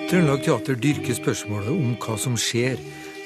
[0.10, 2.82] Trøndelag Teater dyrker spørsmålet om hva som skjer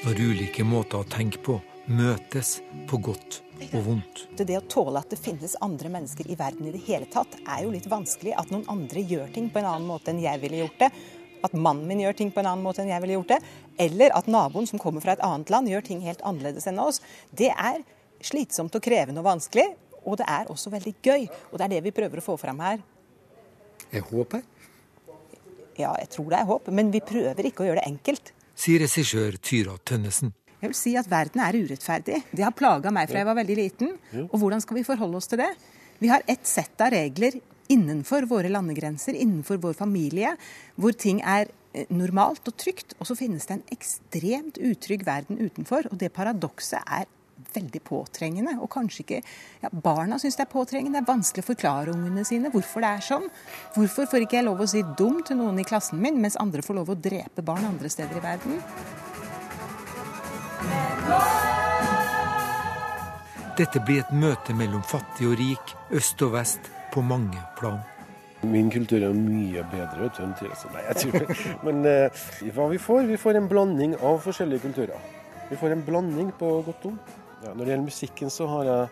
[0.05, 1.57] når ulike måter å tenke på
[1.89, 4.23] møtes på godt og vondt.
[4.37, 7.65] Det å tåle at det finnes andre mennesker i verden i det hele tatt, er
[7.65, 8.37] jo litt vanskelig.
[8.37, 10.93] At noen andre gjør ting på en annen måte enn jeg ville gjort det.
[11.43, 13.41] At mannen min gjør ting på en annen måte enn jeg ville gjort det.
[13.81, 17.01] Eller at naboen som kommer fra et annet land gjør ting helt annerledes enn oss.
[17.33, 17.81] Det er
[18.21, 19.67] slitsomt og krevende og vanskelig.
[20.05, 21.27] Og det er også veldig gøy.
[21.51, 22.81] Og det er det vi prøver å få fram her.
[23.89, 24.43] Jeg håper.
[25.79, 26.69] Ja, jeg tror det er håp.
[26.75, 28.33] Men vi prøver ikke å gjøre det enkelt.
[28.59, 30.33] Sier regissør Tyra Tønnesen.
[30.59, 32.23] Jeg vil si at verden er urettferdig.
[32.35, 33.93] Det har plaga meg fra jeg var veldig liten.
[34.27, 35.53] Og hvordan skal vi forholde oss til det?
[35.99, 37.37] Vi har ett sett av regler
[37.69, 40.33] innenfor våre landegrenser, innenfor vår familie,
[40.79, 42.95] hvor ting er eh, normalt og trygt.
[42.99, 45.87] Og så finnes det en ekstremt utrygg verden utenfor.
[45.91, 47.07] Og det paradokset er
[47.55, 48.55] veldig påtrengende.
[48.63, 50.99] Og kanskje ikke ja, Barna syns det er påtrengende.
[50.99, 53.29] Det er vanskelig å forklare ungene sine hvorfor det er sånn.
[53.75, 56.65] Hvorfor får ikke jeg lov å si dum til noen i klassen min, mens andre
[56.65, 58.59] får lov å drepe barn andre steder i verden?
[63.59, 67.81] Dette blir et møte mellom fattig og rik, øst og vest, på mange plan.
[68.47, 70.69] Min kultur er mye bedre vet du, enn Therese.
[70.71, 71.41] Nei, jeg tror.
[71.67, 72.21] Men eh,
[72.55, 73.03] hva vi får?
[73.09, 75.09] Vi får en blanding av forskjellige kulturer.
[75.49, 76.95] Vi får en blanding på godt om.
[77.43, 78.87] Ja, når det gjelder musikken, så har jeg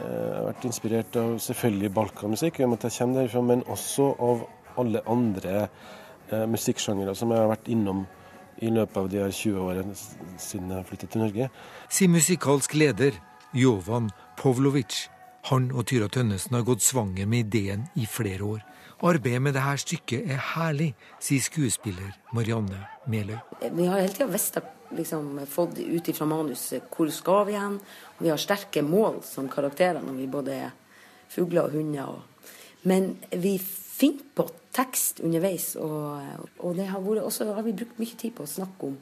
[0.00, 4.46] eh, vært inspirert av selvfølgelig balkanmusikk, at jeg kommer derfra, men også av
[4.80, 8.06] alle andre eh, musikksjangere som jeg har vært innom
[8.64, 9.96] i løpet av de her 20 årene
[10.40, 11.50] siden jeg flyttet til Norge.
[11.92, 13.18] Sier musikalsk leder
[13.52, 14.08] Jovan
[14.40, 15.06] Povlovic.
[15.50, 18.64] Han og Tyra Tønnesen har gått svanger med ideen i flere år.
[19.04, 23.36] Arbeidet med dette stykket er herlig, sier skuespiller Marianne Meløy.
[23.60, 24.56] Vi har hele tida visst
[24.94, 27.78] liksom, fått ut ifra manuset hvor skal vi hen.
[28.16, 30.74] Og vi har sterke mål som karakterer når vi både er
[31.32, 32.14] fugler og hunder.
[32.14, 32.54] Og...
[32.86, 36.20] Men vi finner på tekst underveis, og,
[36.60, 38.98] og det har vært, også har vi brukt mye tid på å snakke om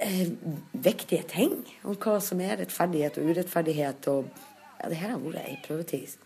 [0.00, 0.32] eh,
[0.72, 1.58] viktige ting.
[1.84, 4.08] Om hva som er rettferdighet og urettferdighet.
[4.08, 4.32] og
[4.80, 6.16] ja, det her har vært ei prøvetid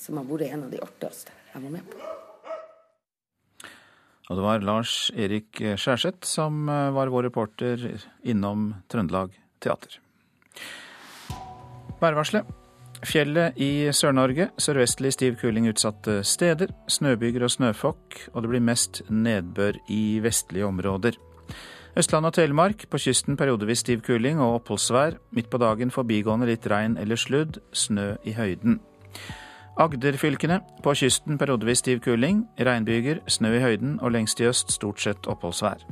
[0.00, 2.29] som har vært en av de artigste jeg var med på.
[4.30, 7.82] Og det var Lars Erik Skjærseth som eh, var vår reporter
[8.22, 9.98] innom Trøndelag Teater.
[12.00, 12.46] Værvarselet.
[13.04, 14.50] Fjellet i Sør-Norge.
[14.60, 16.70] Sørvestlig stiv kuling utsatte steder.
[16.88, 21.16] Snøbyger og snøfokk, og det blir mest nedbør i vestlige områder.
[21.96, 22.86] Østland og Telemark.
[22.90, 25.18] På kysten periodevis stiv kuling og oppholdsvær.
[25.34, 27.58] Midt på dagen forbigående litt regn eller sludd.
[27.72, 28.78] Snø i høyden.
[29.80, 30.60] Agderfylkene.
[30.84, 32.44] På kysten periodevis stiv kuling.
[32.60, 35.86] Regnbyger, snø i høyden og lengst i øst stort sett oppholdsvær.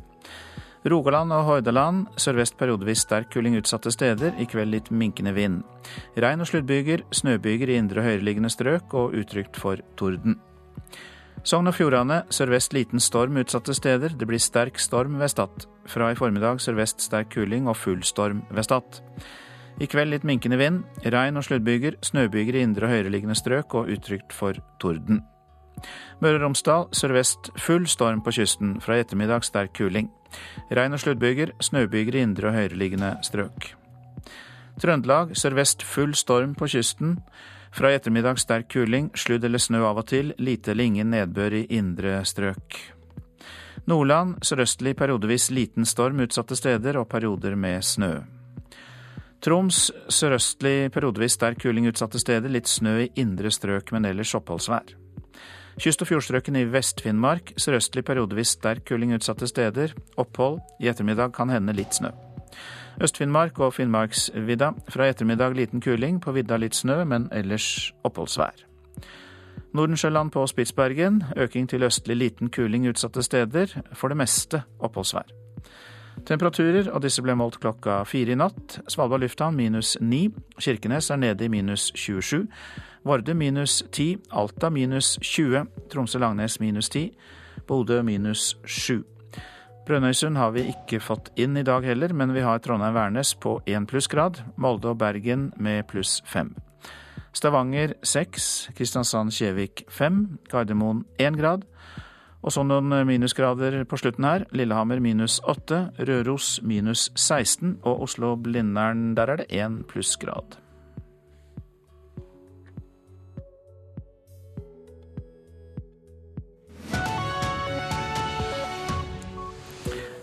[0.89, 5.63] Rogaland og Hordaland sørvest periodevis sterk kuling utsatte steder, i kveld litt minkende vind.
[6.17, 10.39] Regn- og sluddbyger, snøbyger i indre og høyereliggende strøk og utrygt for torden.
[11.43, 14.13] Sogn og Fjordane sørvest liten storm utsatte steder.
[14.13, 15.65] Det blir sterk storm ved Stad.
[15.89, 19.01] Fra i formiddag sørvest sterk kuling og full storm ved Stad.
[19.79, 20.85] I kveld litt minkende vind.
[21.07, 25.23] Regn og sluddbyger, snøbyger i indre og høyereliggende strøk og utrygt for torden.
[26.19, 28.79] Møre og Romsdal sørvest full storm på kysten.
[28.83, 30.11] Fra i ettermiddag sterk kuling.
[30.75, 33.73] Regn og sluddbyger, snøbyger i indre og høyereliggende strøk.
[34.83, 37.19] Trøndelag sørvest full storm på kysten.
[37.75, 41.61] Fra i ettermiddag sterk kuling, sludd eller snø av og til, lite eller ingen nedbør
[41.61, 42.81] i indre strøk.
[43.89, 48.38] Nordland sørøstlig periodevis liten storm utsatte steder og perioder med snø.
[49.45, 54.97] Troms sørøstlig periodevis sterk kuling utsatte steder, litt snø i indre strøk, men ellers oppholdsvær.
[55.79, 61.55] Kyst- og fjordstrøkene i Vest-Finnmark sørøstlig periodevis sterk kuling utsatte steder, opphold, i ettermiddag kan
[61.55, 62.11] hende litt snø.
[62.99, 64.73] Øst-Finnmark og Finnmarksvidda.
[64.91, 68.65] Fra i ettermiddag liten kuling, på vidda litt snø, men ellers oppholdsvær.
[69.75, 71.23] Nordensjøland på Spitsbergen.
[71.37, 73.71] Øking til østlig liten kuling utsatte steder.
[73.93, 75.31] For det meste oppholdsvær.
[76.27, 78.79] Temperaturer, og disse ble målt klokka fire i natt.
[78.91, 80.29] Svalbard lufthavn minus ni.
[80.59, 82.47] Kirkenes er nede i minus 27.
[83.07, 84.17] Vardø minus 10.
[84.31, 85.67] Alta minus 20.
[85.93, 87.13] Tromsø-Langnes minus 10.
[87.69, 89.05] Bodø minus 7.
[89.89, 93.87] Brønnøysund har vi ikke fått inn i dag heller, men vi har Trondheim-Værnes på 1
[93.89, 96.51] plussgrad, Molde og Bergen med pluss fem.
[97.33, 101.65] Stavanger seks, Kristiansand-Kjevik fem, Gardermoen 1 grad.
[102.39, 104.47] Og så noen minusgrader på slutten her.
[104.55, 110.61] Lillehammer minus 8, Røros minus 16 og Oslo-Blindern, der er det én plussgrad.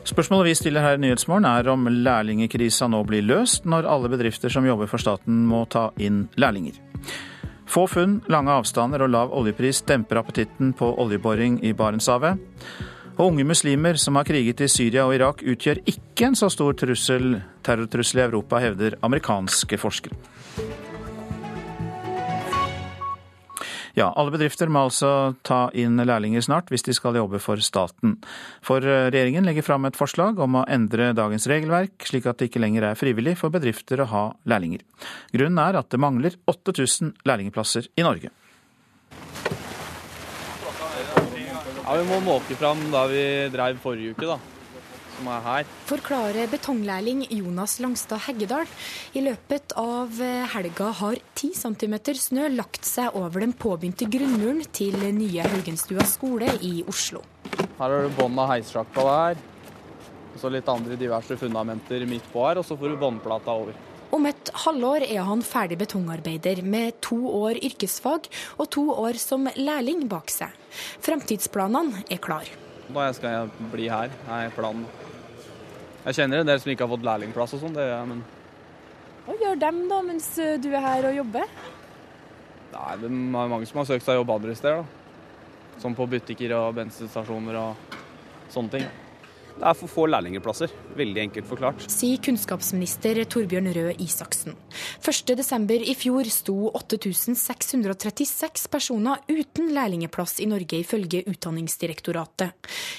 [0.05, 4.53] Spørsmålet vi stiller her i Nyhetsmorgen er om lærlingkrisa nå blir løst, når alle bedrifter
[4.53, 6.77] som jobber for staten må ta inn lærlinger.
[7.65, 12.41] Få funn, lange avstander og lav oljepris demper appetitten på oljeboring i Barentshavet.
[13.15, 16.75] Og unge muslimer som har kriget i Syria og Irak utgjør ikke en så stor
[16.77, 20.19] trussel, terrortrussel i Europa, hevder amerikanske forskere.
[23.95, 25.09] Ja, alle bedrifter må altså
[25.47, 28.17] ta inn lærlinger snart hvis de skal jobbe for staten.
[28.65, 32.49] For eh, regjeringen legger fram et forslag om å endre dagens regelverk, slik at det
[32.49, 34.83] ikke lenger er frivillig for bedrifter å ha lærlinger.
[35.31, 38.33] Grunnen er at det mangler 8000 lærlingplasser i Norge.
[41.85, 44.54] Ja, Vi må måke fram da vi dreiv forrige uke, da
[45.15, 45.71] som er her.
[45.89, 48.67] Forklarer betonglærling Jonas Langstad Heggedal.
[49.15, 54.63] I løpet av eh, helga har 10 cm snø lagt seg over den påbegynte grunnmuren
[54.75, 57.23] til nye Haugenstua skole i Oslo.
[57.79, 59.43] Her har du bånd av heissjakka der.
[60.35, 63.77] Og så litt andre diverse fundamenter midt på her, og så får du båndplata over.
[64.15, 69.47] Om et halvår er han ferdig betongarbeider med to år yrkesfag og to år som
[69.55, 70.53] lærling bak seg.
[71.03, 72.47] Fremtidsplanene er klar.
[72.93, 74.85] Da skal jeg bli her, er planen.
[76.05, 78.25] Jeg kjenner en del som ikke har fått lærlingplass og sånn, det gjør jeg, men
[79.25, 81.55] Hva gjør dem da, mens eh, du er her og jobber?
[82.75, 85.79] Nei, det er mange som har søkt seg jobb andre steder, da.
[85.81, 87.97] Som på butikker og bensinstasjoner og
[88.53, 88.85] sånne ting.
[89.55, 91.85] Det er for få lærlingplasser, veldig enkelt forklart.
[91.91, 94.57] Sier kunnskapsminister Torbjørn Røe Isaksen.
[94.99, 95.85] 1.12.
[95.87, 102.51] i fjor sto 8636 personer uten lærlingeplass i Norge, ifølge Utdanningsdirektoratet.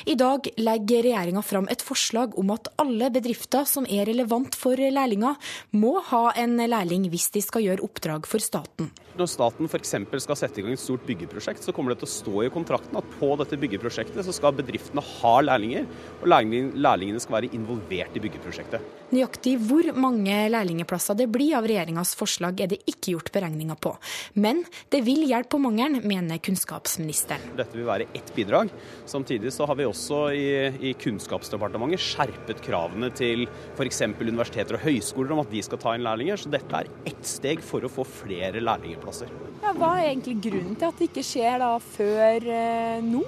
[0.09, 4.81] I dag legger regjeringa fram et forslag om at alle bedrifter som er relevant for
[4.81, 5.37] lærlinger,
[5.77, 8.89] må ha en lærling hvis de skal gjøre oppdrag for staten.
[9.17, 9.95] Når staten f.eks.
[10.25, 12.97] skal sette i gang et stort byggeprosjekt, så kommer det til å stå i kontrakten
[12.97, 15.87] at på dette byggeprosjektet så skal bedriftene ha lærlinger,
[16.23, 18.85] og lærlingene skal være involvert i byggeprosjektet.
[19.15, 23.93] Nøyaktig hvor mange lærlingeplasser det blir av regjeringas forslag er det ikke gjort beregninger på.
[24.35, 27.53] Men det vil hjelpe på mangelen, mener kunnskapsministeren.
[27.59, 28.73] Dette vil være ett bidrag.
[29.07, 30.47] Samtidig så har vi også i,
[30.91, 34.03] i Kunnskapsdepartementet skjerpet kravene til f.eks.
[34.19, 36.43] universiteter og høyskoler om at de skal ta inn lærlinger.
[36.43, 39.31] Så dette er ett steg for å få flere lærlingplasser.
[39.63, 43.23] Ja, hva er egentlig grunnen til at det ikke skjer da før eh, nå?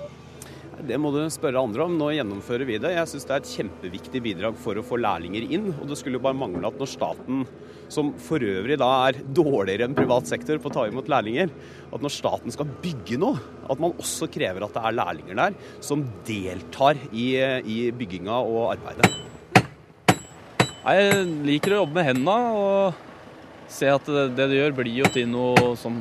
[0.87, 1.97] Det må du spørre andre om.
[1.99, 2.93] Nå gjennomfører vi det.
[2.95, 5.73] Jeg syns det er et kjempeviktig bidrag for å få lærlinger inn.
[5.75, 7.43] Og det skulle jo bare mangle at når staten,
[7.91, 11.51] som for øvrig da er dårligere enn privat sektor på å ta imot lærlinger,
[11.88, 15.59] at når staten skal bygge noe, at man også krever at det er lærlinger der
[15.85, 17.33] som deltar i,
[17.64, 19.11] i bygginga og arbeidet.
[20.88, 22.38] Jeg liker å jobbe med hendene.
[22.55, 23.05] og
[23.69, 26.01] se at det, du gjør, blir jo til noe som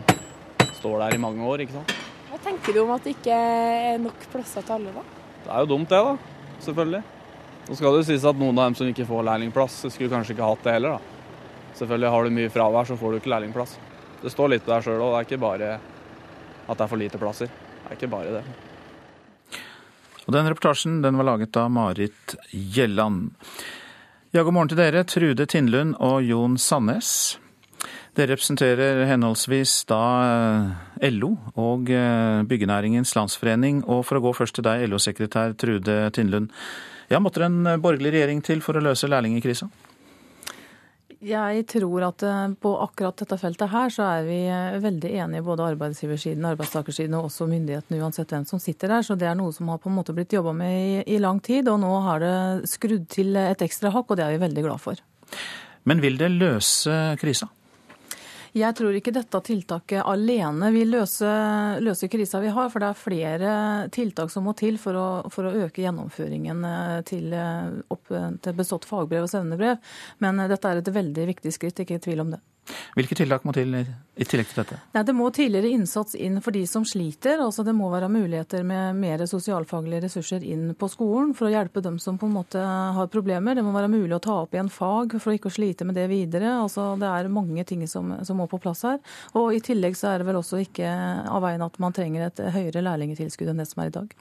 [0.80, 1.66] står der i mange år.
[1.66, 2.07] ikke sant?
[2.38, 5.02] Hva tenker du om at det ikke er nok plasser til alle, da?
[5.41, 6.52] Det er jo dumt, det, da.
[6.62, 7.00] Selvfølgelig.
[7.65, 10.36] Nå skal det jo sies at noen av dem som ikke får lærlingplass, skulle kanskje
[10.36, 11.32] ikke hatt det heller, da.
[11.80, 13.73] Selvfølgelig har du mye fravær, så får du ikke lærlingplass.
[14.21, 15.71] Det står litt der sjøl òg, det er ikke bare
[16.67, 17.50] at det er for lite plasser.
[17.50, 18.45] Det er ikke bare det.
[20.28, 23.32] Og Den reportasjen den var laget av Marit Gjelland.
[24.30, 27.39] Ja, god morgen til dere, Trude Tindlund og Jon Sandnes.
[28.17, 33.84] Dere representerer henholdsvis da eh, LO og eh, Byggenæringens Landsforening.
[33.86, 36.47] Og for å gå først til deg, LO-sekretær Trude Tindlund.
[37.12, 39.67] Ja, Måtte det en borgerlig regjering til for å løse lærlingkrisa?
[41.30, 44.39] Jeg tror at eh, på akkurat dette feltet her så er vi
[44.82, 49.06] veldig enige, både arbeidsgiversiden, arbeidstakersiden og også myndighetene, uansett hvem som sitter der.
[49.06, 51.38] Så det er noe som har på en måte blitt jobba med i, i lang
[51.45, 54.65] tid, og nå har det skrudd til et ekstra hakk, og det er vi veldig
[54.65, 55.06] glad for.
[55.86, 57.51] Men vil det løse krisa?
[58.55, 61.29] Jeg tror ikke dette tiltaket alene vil løse,
[61.83, 63.53] løse krisa vi har, for det er flere
[63.93, 68.57] tiltak som må til for å, for å øke gjennomføringen eh, til, eh, opp, til
[68.57, 69.81] bestått fagbrev og sendebrev.
[70.23, 72.43] Men eh, dette er et veldig viktig skritt, ikke tvil om det.
[72.97, 74.77] Hvilke tiltak må til i tillegg til dette?
[74.95, 77.41] Nei, det må tidligere innsats inn for de som sliter.
[77.43, 81.84] altså Det må være muligheter med mer sosialfaglige ressurser inn på skolen for å hjelpe
[81.86, 83.56] dem som på en måte har problemer.
[83.56, 86.08] Det må være mulig å ta opp igjen fag for å ikke slite med det
[86.12, 86.58] videre.
[86.63, 89.01] altså Det er mange ting som, som må på plass her.
[89.38, 90.93] Og I tillegg så er det vel også ikke
[91.27, 94.17] av veien at man trenger et høyere lærlingetilskudd enn det som er i dag.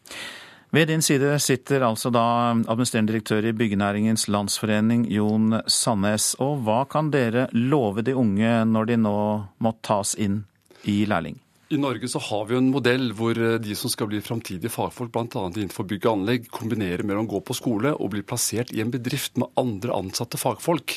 [0.76, 6.34] Ved din side sitter altså da administrerende direktør i Byggenæringens Landsforening, Jon Sandnes.
[6.36, 9.16] Og hva kan dere love de unge når de nå
[9.56, 10.42] må tas inn
[10.84, 11.38] i lærling?
[11.68, 14.70] I Norge så har vi jo en modell hvor eh, de som skal bli framtidige
[14.70, 15.40] fagfolk, bl.a.
[15.48, 18.92] innenfor bygg og anlegg, kombinerer mellom å gå på skole og bli plassert i en
[18.92, 20.94] bedrift med andre ansatte fagfolk.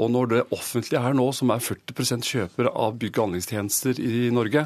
[0.00, 4.30] Og når det offentlige her nå, som er 40 kjøper av bygg- og anleggstjenester i
[4.32, 4.64] Norge,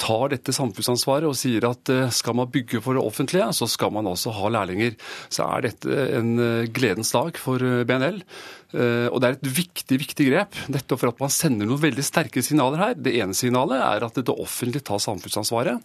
[0.00, 3.92] tar dette samfunnsansvaret og sier at eh, skal man bygge for det offentlige, så skal
[3.92, 4.96] man også ha lærlinger,
[5.28, 8.22] så er dette en eh, gledens dag for BNL.
[8.68, 12.42] Og det er et viktig viktig grep, nettopp for at man sender noen veldig sterke
[12.44, 12.96] signaler her.
[12.98, 15.80] Det ene signalet er at det offentlige tar samfunnsansvaret,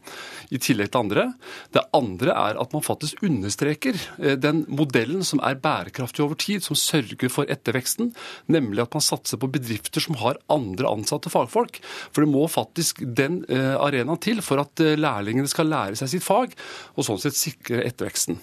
[0.54, 1.26] i tillegg til andre.
[1.74, 6.64] Det andre er at man faktisk understreker eh, den modellen som er bærekraftig over tid,
[6.66, 8.14] som sørger for etterveksten,
[8.52, 11.80] nemlig at man satser på bedrifter som har andre ansatte fagfolk.
[12.12, 16.16] For det må faktisk den eh, arenaen til for at eh, lærlingene skal lære seg
[16.16, 16.58] sitt fag,
[16.98, 18.42] og sånn sett sikre etterveksten.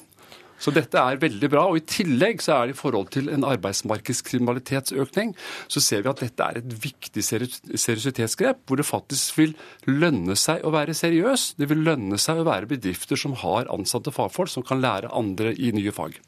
[0.60, 1.66] Så dette er veldig bra.
[1.70, 5.34] og I tillegg så er det i forhold til en arbeidsmarkedskriminalitetsøkning,
[5.72, 9.54] så ser vi at dette er et viktig seriøsitetsgrep, hvor det faktisk vil
[9.88, 11.54] lønne seg å være seriøs.
[11.60, 15.54] Det vil lønne seg å være bedrifter som har ansatte fagfolk som kan lære andre
[15.56, 16.20] i nye fag.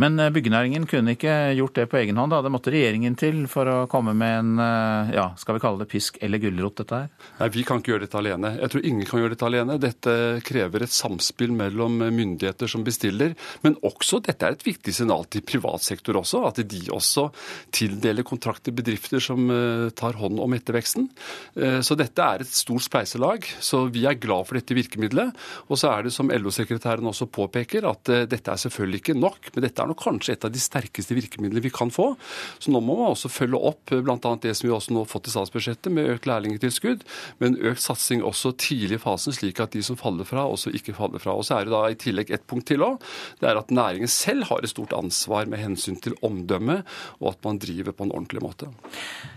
[0.00, 2.42] Men eh, byggenæringen kunne ikke gjort det på egen hånd, da.
[2.44, 5.88] Det måtte regjeringen til for å komme med en, eh, ja, skal vi kalle det
[5.90, 7.30] pisk eller gulrot, dette her?
[7.40, 8.52] Nei, vi kan ikke gjøre dette alene.
[8.60, 9.78] Jeg tror ingen kan gjøre dette alene.
[9.82, 15.26] Dette krever et samspill mellom myndigheter som bestiller, men også dette er et viktig signal
[15.32, 17.28] til privat sektor også, at de også
[17.74, 21.08] tildeler kontrakter bedrifter som eh, tar hånd om etterveksten.
[21.56, 23.44] Så dette er et stort spleiselag.
[23.62, 25.32] Så vi er glad for dette virkemidlet.
[25.70, 29.66] Og så er det, som LO-sekretæren også påpeker, at dette er selvfølgelig ikke nok men
[29.66, 32.12] dette er nok kanskje et av de sterkeste virkemidlene vi kan få.
[32.58, 34.18] Så nå må man også følge opp eh, bl.a.
[34.42, 37.06] det som vi også nå har fått i statsbudsjettet, med økt lærlingtilskudd,
[37.42, 40.96] men økt satsing også tidlig i fasen, slik at de som faller fra, også ikke
[40.96, 41.36] faller fra.
[41.36, 43.00] Og så er det da i tillegg et punkt til òg.
[43.40, 46.82] Det er at næringen selv har et stort ansvar med hensyn til omdømme,
[47.20, 48.70] og at man driver på en ordentlig måte.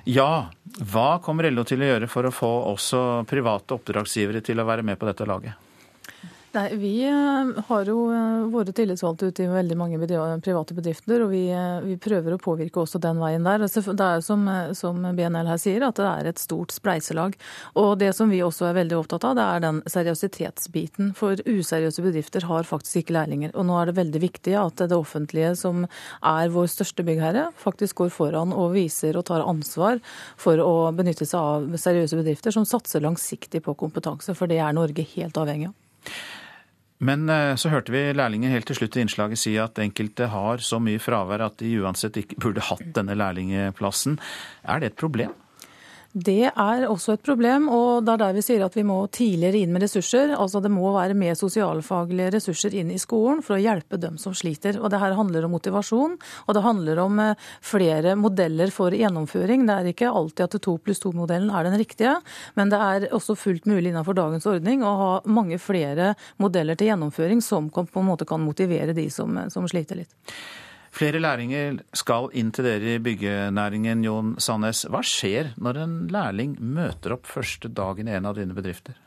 [0.10, 0.50] Ja,
[0.80, 4.86] hva kommer LO til å gjøre for å få også private oppdragsgivere til å være
[4.86, 5.69] med på dette laget?
[6.52, 10.00] Nei, Vi eh, har jo eh, våre tillitsvalgte ute i veldig mange
[10.42, 13.62] private bedrifter, og vi, eh, vi, prøver å påvirke også den veien der.
[13.62, 17.36] Det er som, som, BNL her sier, at det er et stort spleiselag.
[17.78, 21.12] Og det som vi også er veldig opptatt av, det er den seriøsitetsbiten.
[21.20, 23.54] For useriøse bedrifter har faktisk ikke lærlinger.
[23.54, 28.02] Og nå er det veldig viktig at det offentlige, som er vår største byggherre, faktisk
[28.02, 30.02] går foran og viser og tar ansvar
[30.34, 34.74] for å benytte seg av seriøse bedrifter som satser langsiktig på kompetanse, for det er
[34.74, 35.78] Norge helt avhengig av.
[37.00, 40.64] Men eh, så hørte vi lærlinger helt til slutt i innslaget si at enkelte har
[40.64, 44.20] så mye fravær at de uansett ikke burde hatt denne lærlingeplassen.
[44.68, 45.32] Er det et problem?
[46.10, 49.60] Det er også et problem, og det er der vi sier at vi må tidligere
[49.62, 50.32] inn med ressurser.
[50.34, 54.34] Altså Det må være mer sosialfaglige ressurser inn i skolen for å hjelpe dem som
[54.34, 54.80] sliter.
[54.82, 56.16] Og Det her handler om motivasjon,
[56.48, 59.68] og det handler om eh, flere modeller for gjennomføring.
[59.68, 62.16] Det er ikke alltid at to pluss to-modellen er den riktige,
[62.58, 66.90] men det er også fullt mulig innenfor dagens ordning å ha mange flere modeller til
[66.90, 70.18] gjennomføring som på en måte kan motivere de som, som sliter litt.
[70.96, 74.86] Flere lærlinger skal inn til dere i byggenæringen, Jon Sandnes.
[74.90, 78.98] Hva skjer når en lærling møter opp første dagen i en av dine bedrifter?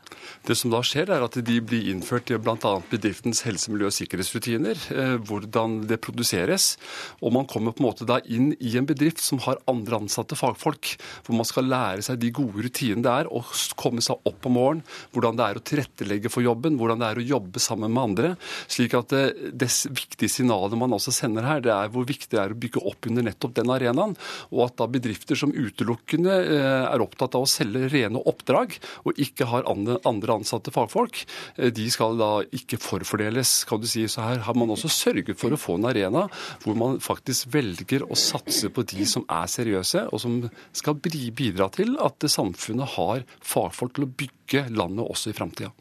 [0.47, 2.73] Det som da skjer, er at de blir innført i bl.a.
[2.91, 4.79] bedriftens helse-, miljø- og sikkerhetsrutiner.
[4.93, 6.73] Eh, hvordan det produseres.
[7.21, 10.37] Og man kommer på en måte da inn i en bedrift som har andre ansatte
[10.39, 10.95] fagfolk.
[11.25, 13.43] Hvor man skal lære seg de gode rutinene det er å
[13.79, 14.83] komme seg opp om morgenen.
[15.13, 18.33] Hvordan det er å tilrettelegge for jobben, hvordan det er å jobbe sammen med andre.
[18.71, 22.31] Slik at det, eh, det viktige signalet man også sender her, det er hvor viktig
[22.33, 24.15] det er å bygge opp under nettopp den arenaen.
[24.51, 29.19] Og at da bedrifter som utelukkende eh, er opptatt av å selge rene oppdrag, og
[29.21, 31.23] ikke har andre andre ansatte fagfolk,
[31.57, 33.63] eh, de skal da ikke forfordeles.
[33.69, 34.05] kan du si.
[34.07, 36.27] Så her har man også sørget for å få en arena
[36.63, 41.69] hvor man faktisk velger å satse på de som er seriøse, og som skal bidra
[41.71, 45.71] til at samfunnet har fagfolk til å bygge landet også i framtida.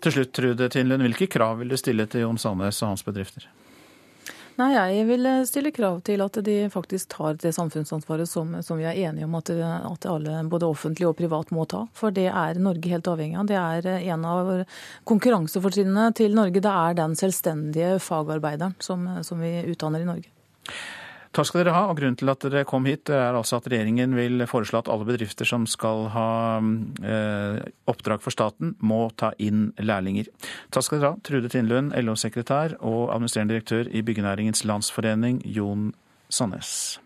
[0.00, 3.48] Til slutt, Trude Tindlund, hvilke krav vil du stille til Jon Sandnes og hans bedrifter?
[4.54, 8.78] Nei, Jeg vil eh, stille krav til at de faktisk tar det samfunnsansvaret som, som
[8.78, 11.84] vi er enige om at, at, alle, både offentlig og privat, må ta.
[11.98, 13.48] For det er Norge helt avhengig av.
[13.50, 14.52] Det er eh, en av
[15.10, 16.62] konkurransefortrinnene til Norge.
[16.62, 20.30] Det er den selvstendige fagarbeideren som, som vi utdanner i Norge.
[21.34, 21.86] Takk skal dere ha.
[21.90, 25.06] og Grunnen til at dere kom hit, er altså at regjeringen vil foreslå at alle
[25.08, 26.28] bedrifter som skal ha
[26.62, 27.58] eh,
[27.90, 30.30] oppdrag for staten, må ta inn lærlinger.
[30.74, 35.90] Takk skal dere ha, Trude Tindlund, LO-sekretær og administrerende direktør i Byggenæringens Landsforening, Jon
[36.30, 37.00] Sandnes.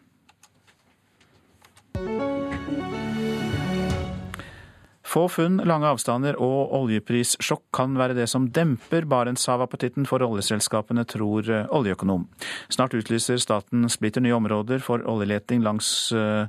[5.08, 11.48] Få funn, lange avstander og oljeprissjokk kan være det som demper Barentshav-appetitten for oljeselskapene, tror
[11.48, 12.26] eh, oljeøkonom.
[12.68, 16.44] Snart utlyser staten splitter nye områder for oljeleting langs eh,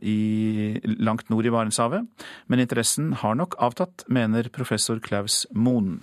[0.00, 0.20] i,
[1.02, 2.06] langt nord i Barentshavet,
[2.46, 5.98] men interessen har nok avtatt, mener professor Klaus Moen.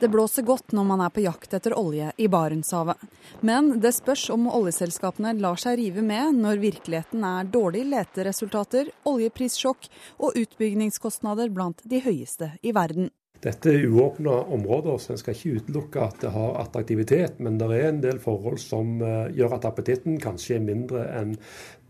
[0.00, 3.00] Det blåser godt når man er på jakt etter olje i Barentshavet.
[3.40, 9.88] Men det spørs om oljeselskapene lar seg rive med når virkeligheten er dårlige leteresultater, oljeprissjokk
[10.20, 13.08] og utbyggingskostnader blant de høyeste i verden.
[13.40, 17.40] Dette er uåpna områder, så en skal ikke utelukke at det har attraktivitet.
[17.40, 21.36] Men det er en del forhold som eh, gjør at appetitten kanskje er mindre enn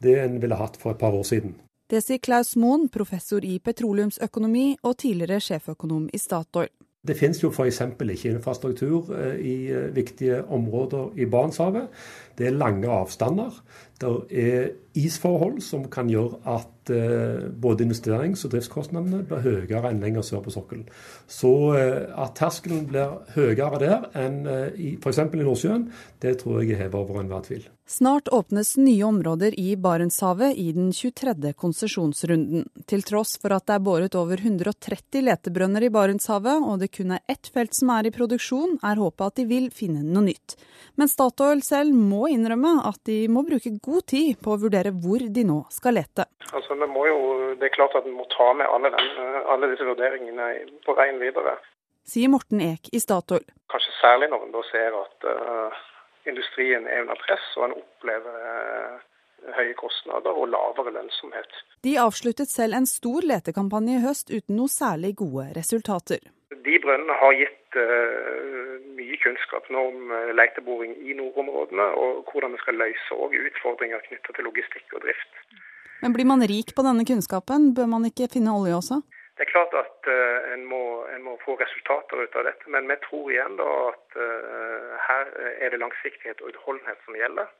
[0.03, 1.59] det en ville hatt for et par år siden.
[1.91, 6.71] Det sier Klaus Moen, professor i petroleumsøkonomi og tidligere sjeføkonom i Statoil.
[7.07, 7.81] Det finnes jo f.eks.
[8.01, 11.89] ikke infrastruktur eh, i eh, viktige områder i Barentshavet.
[12.39, 13.55] Det er lange avstander.
[14.01, 20.03] Det er isforhold som kan gjøre at eh, både investerings- og driftskostnadene blir høyere enn
[20.05, 20.87] lenger sør på sokkelen.
[21.27, 25.23] Så at terskelen blir høyere der enn f.eks.
[25.27, 25.89] i Nordsjøen,
[26.23, 27.67] det tror jeg er hevet over enhver tvil.
[27.89, 31.53] Snart åpnes nye områder i Barentshavet i den 23.
[31.55, 32.65] konsesjonsrunden.
[32.91, 37.15] Til tross for at det er båret over 130 letebrønner i Barentshavet, og det kun
[37.15, 40.57] er ett felt som er i produksjon, er håpet at de vil finne noe nytt.
[40.99, 45.23] Men Statoil selv må innrømme at de må bruke god tid på å vurdere hvor
[45.39, 46.29] de nå skal lete.
[46.53, 47.19] Altså, jo,
[47.59, 49.11] det er klart at vi må ta med alle, den,
[49.47, 50.53] alle disse vurderingene
[50.87, 51.57] på veien videre.
[52.07, 53.47] Sier Morten Eek i Statoil.
[53.73, 55.85] Kanskje særlig når en da ser at uh
[56.31, 58.97] industrien er under press, og en opplever uh,
[59.57, 61.61] høye kostnader og lavere lønnsomhet.
[61.87, 66.23] De avsluttet selv en stor letekampanje i høst uten noe særlig gode resultater.
[66.67, 68.66] De brønnene har gitt uh,
[69.27, 73.15] mye kunnskap nå om leiteboring leteboring i nordområdene, og hvordan vi skal løse
[73.51, 75.33] utfordringer knyttet til logistikk og drift.
[76.03, 79.03] Men blir man rik på denne kunnskapen, bør man ikke finne olje også?
[79.37, 82.89] Det er klart at uh, en, må, en, må, få resultater ut av dette, men
[82.89, 87.51] vi tror igjen da at uh, her er det langsiktighet og utholdenhet som gjelder.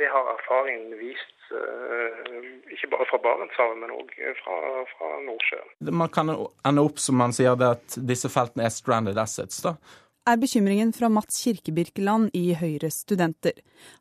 [0.00, 1.40] Det har erfaringen vist,
[2.72, 4.54] ikke bare fra Barentshavet, men òg fra,
[4.88, 5.74] fra, Nordsjøen.
[5.92, 9.60] Man kan ende opp som man sier det at disse feltene er stranded assets.
[9.60, 9.74] da.
[10.22, 13.56] Er bekymringen fra Mats Kirkebirkeland i Høyres studenter.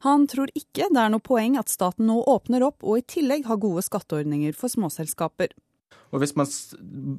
[0.05, 3.47] Han tror ikke det er noe poeng at staten nå åpner opp og i tillegg
[3.49, 5.55] har gode skatteordninger for småselskaper.
[6.11, 6.51] Og Hvis man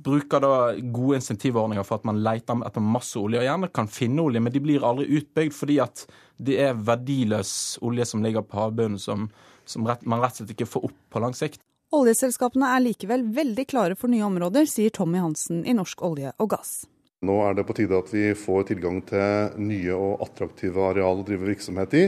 [0.06, 0.52] bruker da
[0.94, 4.54] gode insentivordninger for at man leter etter masse olje, og gjerne kan finne olje, men
[4.54, 6.04] de blir aldri utbygd fordi at
[6.38, 9.26] det er verdiløs olje som ligger på havbunnen, som,
[9.66, 11.58] som rett, man rett og slett ikke får opp på lang sikt.
[11.90, 16.54] Oljeselskapene er likevel veldig klare for nye områder, sier Tommy Hansen i Norsk olje og
[16.54, 16.84] gass.
[17.22, 21.26] Nå er det på tide at vi får tilgang til nye og attraktive areal å
[21.26, 22.00] drive virksomhet i.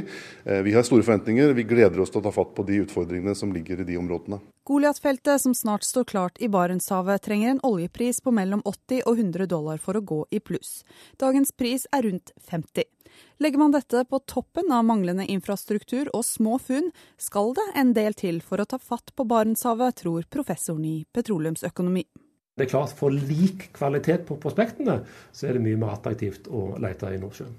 [0.42, 1.52] Eh, vi har store forventninger.
[1.54, 4.40] Vi gleder oss til å ta fatt på de utfordringene som ligger i de områdene.
[4.66, 9.46] Goliat-feltet, som snart står klart i Barentshavet, trenger en oljepris på mellom 80 og 100
[9.54, 10.80] dollar for å gå i pluss.
[11.22, 12.90] Dagens pris er rundt 50.
[13.38, 16.90] Legger man dette på toppen av manglende infrastruktur og små funn,
[17.22, 22.08] skal det en del til for å ta fatt på Barentshavet, tror professoren i petroleumsøkonomi.
[22.54, 25.00] Det er klart, For lik kvalitet på prospektene,
[25.34, 27.56] så er det mye mer attraktivt å lete i Nordsjøen.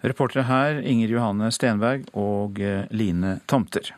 [0.00, 3.92] Reportere her Inger Johanne Stenberg og eh, Line Tomter.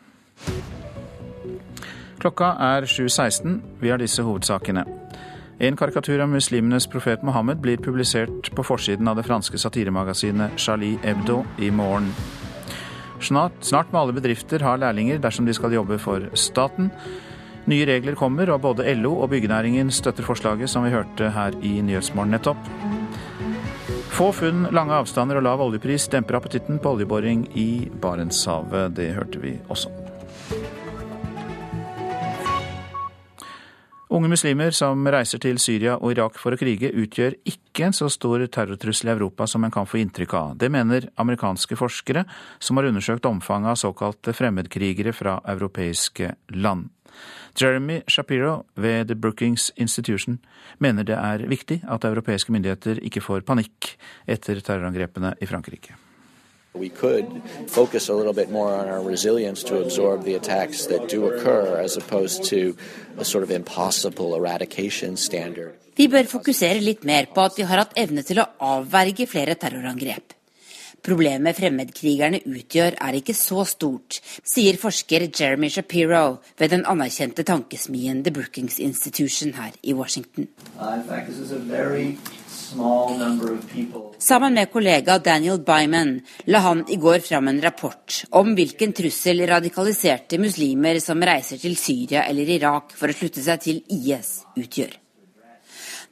[2.19, 3.61] Klokka er 7.16.
[3.79, 4.83] Vi har disse hovedsakene.
[5.63, 10.99] En karikatur av muslimenes profet Mohammed blir publisert på forsiden av det franske satiremagasinet Charlie
[11.05, 12.11] Hebdo i morgen.
[13.23, 16.91] Snart, snart må alle bedrifter ha lærlinger dersom de skal jobbe for staten.
[17.71, 21.77] Nye regler kommer, og både LO og byggenæringen støtter forslaget, som vi hørte her i
[21.81, 22.59] Nyhetsmorgen nettopp.
[24.13, 28.91] Få funn, lange avstander og lav oljepris demper appetitten på oljeboring i Barentshavet.
[28.99, 29.89] Det hørte vi også.
[34.13, 38.11] Unge muslimer som reiser til Syria og Irak for å krige, utgjør ikke en så
[38.13, 40.51] stor terrortrussel i Europa som en kan få inntrykk av.
[40.61, 42.21] Det mener amerikanske forskere
[42.61, 46.91] som har undersøkt omfanget av såkalte fremmedkrigere fra europeiske land.
[47.59, 50.39] Jeremy Shapiro ved The Brookings Institution
[50.79, 53.93] mener det er viktig at europeiske myndigheter ikke får panikk
[54.27, 55.93] etter terrorangrepene i Frankrike.
[56.73, 57.29] We could
[57.67, 61.77] focus a little bit more on our resilience to absorb the attacks that do occur,
[61.77, 62.75] as opposed to
[63.17, 65.73] a sort of impossible eradication standard.
[65.95, 69.53] Vi bør fokusere litt mer på at vi har hatt evne til å avverge flere
[69.53, 70.33] terrorangrep.
[71.03, 78.21] Problemet fremmedkrigerne utgjør er ikke så stort, sier forsker Jeremy Shapiro ved den anerkjente tankesmien
[78.23, 80.47] The Brookings Institution her i Washington.
[84.23, 86.15] Sammen med kollega Daniel Byman
[86.47, 91.75] la han i går fram en rapport om hvilken trussel radikaliserte muslimer som reiser til
[91.75, 94.95] Syria eller Irak for å slutte seg til IS, utgjør.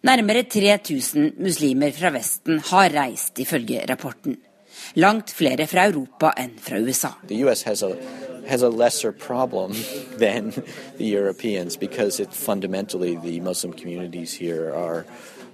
[0.04, 4.42] Nærmere 3000 muslimer fra Vesten har reist, ifølge rapporten
[4.96, 7.16] langt flere fra Europa enn fra USA.
[8.48, 9.72] has a lesser problem
[10.18, 10.52] than
[10.98, 15.06] the Europeans because it fundamentally the Muslim communities here are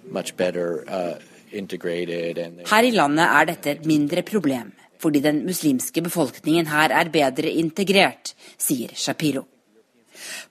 [0.10, 1.20] much better uh,
[1.52, 2.38] integrated.
[2.68, 7.52] Her i landet er dette et mindre problem, fordi den muslimske befolkningen her er bedre
[7.52, 9.46] integrert, sier Shapiro.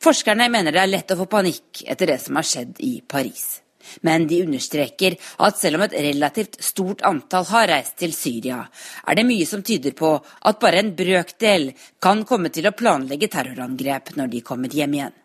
[0.03, 3.66] Forskerne mener det er lett å få panikk etter det som har skjedd i Paris.
[4.07, 8.63] Men de understreker at selv om et relativt stort antall har reist til Syria,
[9.07, 11.71] er det mye som tyder på at bare en brøkdel
[12.03, 15.17] kan komme til å planlegge terrorangrep når de kommer hjem igjen.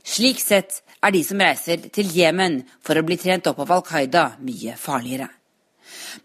[0.00, 3.84] Slik sett er de som reiser til Jemen for å bli trent opp av Al
[3.84, 5.28] Qaida, mye farligere.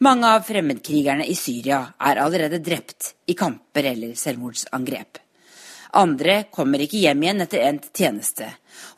[0.06, 5.20] Mange av fremmedkrigerne i Syria er allerede drept i kamper eller selvmordsangrep.
[5.96, 8.50] Andre kommer ikke hjem igjen etter endt tjeneste,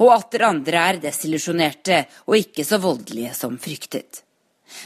[0.04, 4.24] og atter andre er desillusjonerte og ikke så voldelige som fryktet.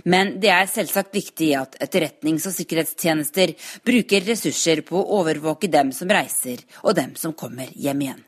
[0.05, 5.91] Men det er selvsagt viktig at etterretnings- og sikkerhetstjenester bruker ressurser på å overvåke dem
[5.95, 8.25] som reiser og dem som kommer hjem igjen.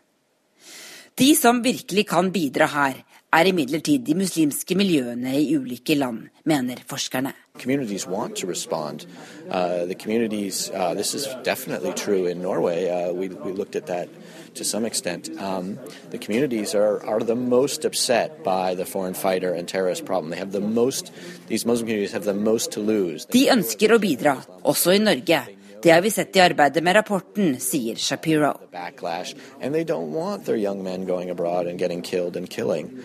[1.13, 3.03] De som virkelig kan bidra her,
[3.33, 7.33] er imidlertid de muslimske miljøene i ulike land, mener forskerne.
[7.59, 9.05] Communities want to respond.
[9.49, 12.89] Uh, the communities, uh, this is definitely true in Norway.
[12.89, 14.09] Uh, we, we looked at that
[14.55, 15.29] to some extent.
[15.39, 15.79] Um,
[16.11, 20.31] the communities are, are the most upset by the foreign fighter and terrorist problem.
[20.31, 21.11] They have the most,
[21.47, 23.25] these Muslim communities have the most to lose.
[23.31, 25.41] De ønsker å bidra, også i Norge.
[25.83, 28.53] Det har vi sett i arbeidet med rapporten, sier Shapiro.
[28.71, 33.03] Backlash, and they don't want their young men going abroad and getting killed and killing.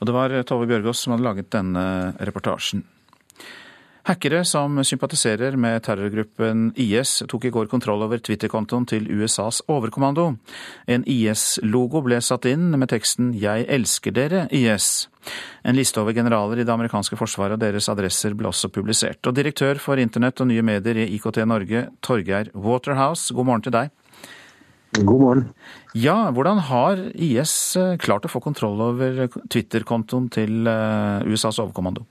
[0.00, 1.82] Og det var Tove Bjørgaas som hadde laget denne
[2.24, 2.86] reportasjen.
[4.08, 10.30] Hackere som sympatiserer med terrorgruppen IS, tok i går kontroll over Twitter-kontoen til USAs overkommando.
[10.88, 15.08] En IS-logo ble satt inn med teksten 'Jeg elsker dere, IS'.
[15.64, 19.26] En liste over generaler i det amerikanske forsvaret og deres adresser ble også publisert.
[19.26, 23.72] Og direktør for internett og nye medier i IKT Norge, Torgeir Waterhouse, god morgen til
[23.72, 23.90] deg.
[24.96, 25.54] God morgen.
[25.94, 32.06] Ja, hvordan har IS klart å få kontroll over Twitter-kontoen til USAs overkommando?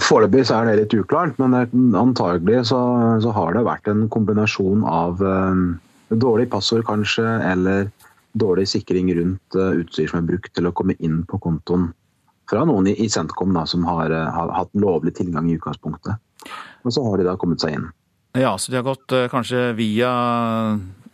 [0.00, 1.56] Foreløpig er det litt uklart, men
[1.98, 2.80] antagelig så,
[3.20, 5.58] så, har det vært en kombinasjon av uh,
[6.08, 7.90] dårlig passord kanskje, eller
[8.38, 11.90] dårlig sikring rundt uh, utstyr som er brukt til å komme inn på kontoen
[12.50, 16.22] fra noen i, i Centcom da, som har, uh, har, hatt lovlig tilgang i utgangspunktet.
[16.86, 17.90] Og så har de da kommet seg inn.
[18.38, 20.12] Ja, så de har gått kanskje via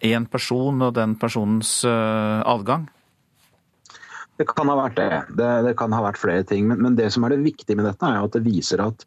[0.07, 2.87] én person og den personens adgang?
[4.39, 5.11] Det kan ha vært det.
[5.39, 6.68] Det, det kan ha vært flere ting.
[6.70, 9.07] Men, men, det som er det viktige med dette, er at det viser at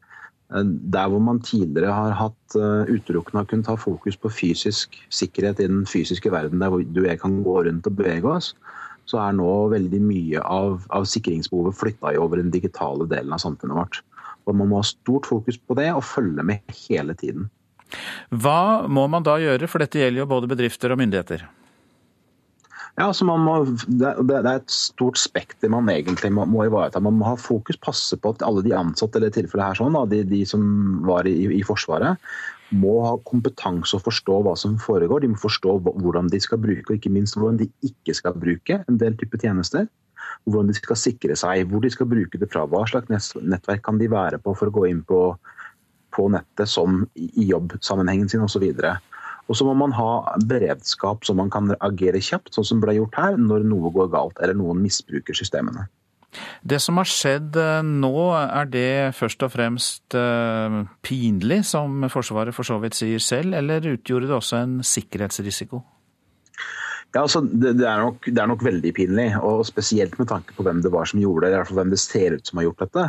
[0.52, 5.62] der hvor man tidligere har hatt uh, utelukkende har kunnet ha fokus på fysisk sikkerhet
[5.64, 8.52] i den fysiske verden, der du og jeg kan gå rundt og bevege oss,
[9.08, 13.80] så er nå veldig mye av, av sikringsbehovet flytta over den digitale delen av samfunnet
[13.80, 14.02] vårt.
[14.44, 17.48] Og Man må ha stort fokus på det og følge med hele tiden.
[18.32, 21.48] Hva må man da gjøre, for dette gjelder jo både bedrifter og myndigheter?
[23.00, 23.54] Ja, altså må,
[23.88, 27.00] det, er et stort spekter man egentlig må, må, ivareta.
[27.04, 30.24] Man må ha fokus, passe på at alle de ansatte eller tilfellet her sånn, de,
[30.28, 30.66] de, som
[31.08, 32.20] var i, i, Forsvaret,
[32.76, 35.24] må ha kompetanse og forstå hva som foregår.
[35.24, 38.82] De må forstå hvordan de skal bruke, og ikke minst hvordan de ikke skal bruke
[38.84, 39.88] en del typer tjenester.
[40.44, 42.66] Hvordan de skal sikre seg, hvor de skal bruke det fra.
[42.68, 45.22] Hva slags nettverk kan de være på for å gå inn på,
[46.12, 48.68] på nettet som i jobbsammenhengen sin osv.
[48.68, 48.96] Og så
[49.68, 53.66] må man ha beredskap så man kan agere kjapt, sånn som ble gjort her, når
[53.68, 55.88] noe går galt eller noen misbruker systemene.
[56.64, 62.56] Det som har skjedd eh, nå, er det først og fremst eh, pinlig, som Forsvaret
[62.56, 65.82] for så vidt sier selv, eller utgjorde det også en sikkerhetsrisiko?
[67.12, 70.56] Ja, altså, det, det, er nok, det, er nok, veldig pinlig, og spesielt med tanke
[70.56, 71.52] på hvem det var som gjorde det.
[71.52, 73.08] i hvert fall hvem det ser ut som har gjort dette.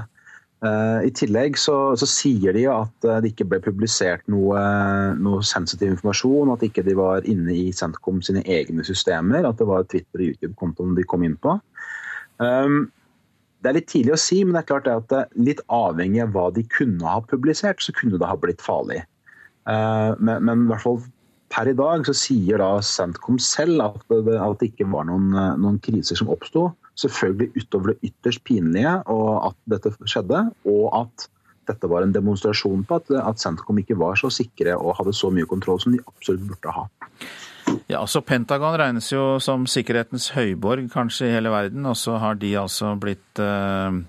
[0.62, 4.60] Eh, I tillegg så, så, sier de at eh, det ikke ble publisert noe,
[5.18, 9.66] noe sensitiv informasjon, at ikke de var inne i Centcom sine egne systemer, at det
[9.66, 11.56] var Twitter- og YouTube-kontoen de kom inn på.
[12.38, 12.84] Um,
[13.62, 16.46] det er litt tidlig å si, men det er klart at litt avhengig av hva
[16.54, 19.00] de kunne ha publisert, så kunne det ha blitt farlig.
[19.66, 21.02] Uh, men, men, i hvert fall
[21.54, 25.34] per i dag så sier da Centcom selv at det, at det ikke var noen,
[25.58, 26.68] noen kriser som oppsto
[26.98, 31.28] selvfølgelig utover det ytterst pinlige og at dette skjedde, og at
[31.70, 35.30] dette var en demonstrasjon på at, at Centcom ikke var så sikre og hadde så
[35.32, 36.86] mye kontroll som de absolutt burde ha.
[37.90, 42.40] Ja, så Pentagon regnes jo som sikkerhetens høyborg kanskje i hele verden, og så har
[42.40, 44.00] de altså blitt eh,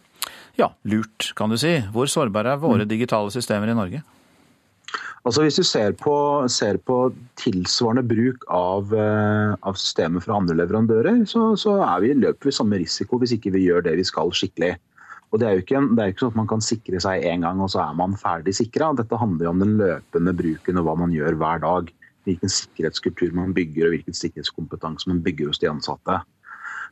[0.59, 1.75] ja, lurt, kan du si.
[1.93, 2.89] Hvor sårbare er våre mm.
[2.89, 4.03] digitale systemer i Norge?
[5.23, 6.13] Altså Hvis du ser på,
[6.51, 6.97] ser på
[7.39, 12.79] tilsvarende bruk av, uh, av, systemet fra andre leverandører, så, så vi, løper vi samme
[12.81, 14.73] risiko hvis ikke vi gjør det vi skal skikkelig.
[15.31, 17.47] Og Det er jo ikke, det er ikke sånn at man kan sikre seg én
[17.47, 18.91] gang og så er man ferdig sikra.
[18.99, 21.89] Dette handler jo om den løpende bruken og hva man gjør hver dag.
[22.27, 26.19] Hvilken sikkerhetskultur man bygger og hvilken sikkerhetskompetanse man bygger hos de ansatte.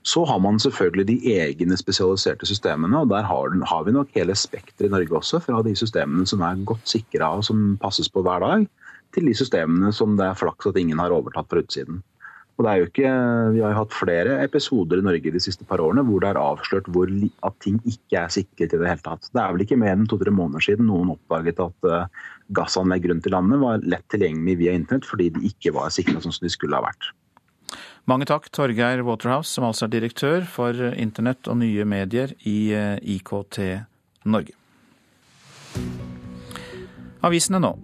[0.04, 4.36] Så har man selvfølgelig de egne spesialiserte systemene, og der har, har vi nok hele
[4.36, 5.42] spekteret i Norge også.
[5.46, 8.66] Fra de systemene som er godt sikra og som passes på hver dag,
[9.14, 12.02] til de systemene som det er flaks at ingen har overtatt fra utsiden.
[12.58, 13.12] Og det er jo ikke,
[13.54, 16.42] Vi har jo hatt flere episoder i Norge de siste par årene hvor det er
[16.42, 17.10] avslørt hvor,
[17.48, 19.30] at ting ikke er sikret i det hele tatt.
[19.34, 23.26] Det er vel ikke mer enn to-tre måneder siden noen oppdaget at uh, gassanlegg rundt
[23.26, 26.54] i landet var lett tilgjengelig via internett fordi de ikke var sikra sånn som de
[26.54, 27.14] skulle ha vært.
[28.10, 32.98] Mange takk, Torgeir Waterhouse, som altså er direktør for internett og nye medier i eh,
[33.18, 33.62] IKT
[34.26, 34.58] Norge.
[37.22, 37.76] Avisene nå.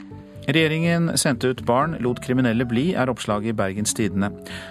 [0.48, 4.30] Regjeringen sendte ut barn, lot kriminelle bli, er oppslaget i Bergens Tidende.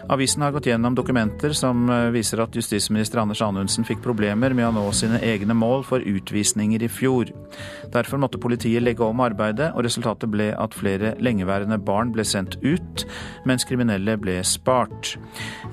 [0.08, 4.70] Avisen har gått gjennom dokumenter som eh, viser at justisminister Anders Anundsen fikk problemer med
[4.70, 7.28] å nå sine egne mål for utvisninger i fjor.
[7.92, 12.56] Derfor måtte politiet legge om arbeidet, og resultatet ble at flere lengeværende barn ble sendt
[12.64, 13.04] ut,
[13.44, 15.18] mens kriminelle ble spart.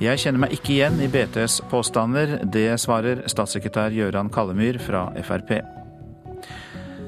[0.04, 5.83] Jeg kjenner meg ikke igjen i BTs påstander, det svarer statssekretær Gøran Kallemyr fra Frp.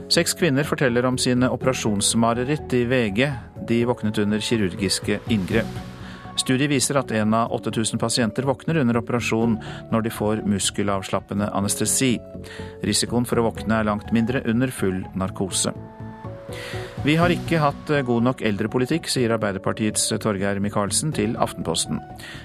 [0.10, 3.32] Seks kvinner forteller om sine operasjonsmareritt i VG.
[3.68, 5.80] De våknet under kirurgiske inngrep.
[6.38, 9.58] Studiet viser at en av 8000 pasienter våkner under operasjon
[9.91, 12.20] når de får muskelavslappende anestesi.
[12.86, 15.74] Risikoen for å våkne er langt mindre under full narkose.
[17.05, 21.99] Vi har ikke hatt eh, god nok eldrepolitikk, sier Arbeiderpartiets Torgeir Micaelsen til Aftenposten.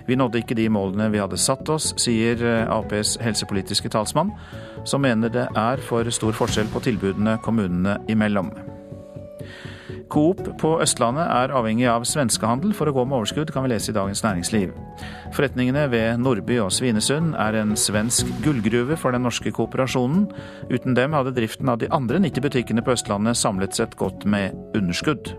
[0.09, 4.35] Vi nådde ikke de målene vi hadde satt oss, sier eh, Aps helsepolitiske talsmann,
[4.85, 8.53] som mener det er for stor forskjell på tilbudene kommunene imellom.
[10.11, 13.93] Coop på Østlandet er avhengig av svenskehandel for å gå med overskudd, kan vi lese
[13.93, 14.73] i Dagens Næringsliv.
[15.37, 20.27] Forretningene ved Nordby og Svinesund er en svensk gullgruve for den norske kooperasjonen.
[20.73, 24.59] Uten dem hadde driften av de andre 90 butikkene på Østlandet samlet sett gått med
[24.75, 25.31] underskudd.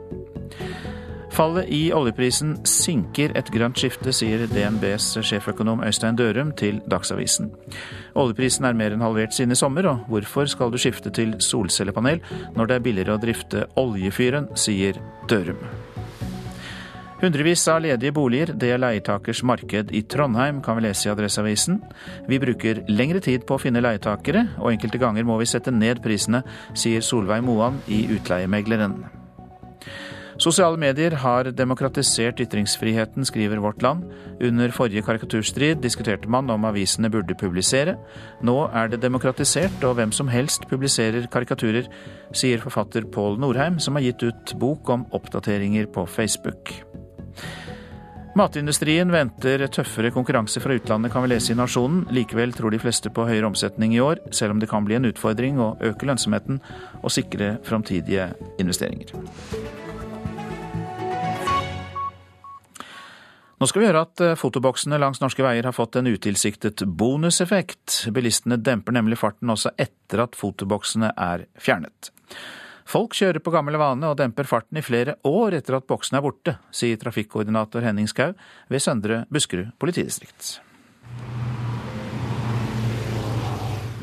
[1.32, 7.48] Fallet i oljeprisen sinker et grønt skifte, sier DNBs sjeføkonom Øystein Dørum til Dagsavisen.
[8.20, 12.20] Oljeprisen er mer enn halvert siden i sommer, og hvorfor skal du skifte til solcellepanel
[12.58, 15.00] når det er billigere å drifte oljefyren, sier
[15.32, 15.64] Dørum.
[17.22, 21.78] Hundrevis av ledige boliger, det er leietakers marked i Trondheim, kan vi lese i Adresseavisen.
[22.28, 26.02] Vi bruker lengre tid på å finne leietakere, og enkelte ganger må vi sette ned
[26.04, 29.21] prisene, sier Solveig Moan i Utleiemegleren.
[30.42, 34.08] Sosiale medier har demokratisert ytringsfriheten, skriver Vårt Land.
[34.42, 37.94] Under forrige karikaturstrid diskuterte man om avisene burde publisere.
[38.42, 41.86] Nå er det demokratisert, og hvem som helst publiserer karikaturer,
[42.34, 46.74] sier forfatter Pål Norheim, som har gitt ut bok om oppdateringer på Facebook.
[48.34, 52.08] Matindustrien venter tøffere konkurranse fra utlandet, kan vi lese i Nasjonen.
[52.16, 55.06] Likevel tror de fleste på høyere omsetning i år, selv om det kan bli en
[55.12, 56.64] utfordring å øke lønnsomheten
[57.04, 59.14] og sikre framtidige investeringer.
[63.62, 68.08] Nå skal vi høre at eh, fotoboksene langs norske veier har fått en utilsiktet bonuseffekt.
[68.10, 72.10] Bilistene demper nemlig farten også etter at fotoboksene er fjernet.
[72.90, 76.26] Folk kjører på gammel vane og demper farten i flere år etter at boksene er
[76.26, 78.34] borte, sier trafikkoordinator Henning Skau
[78.66, 80.56] ved Søndre Buskerud politidistrikt.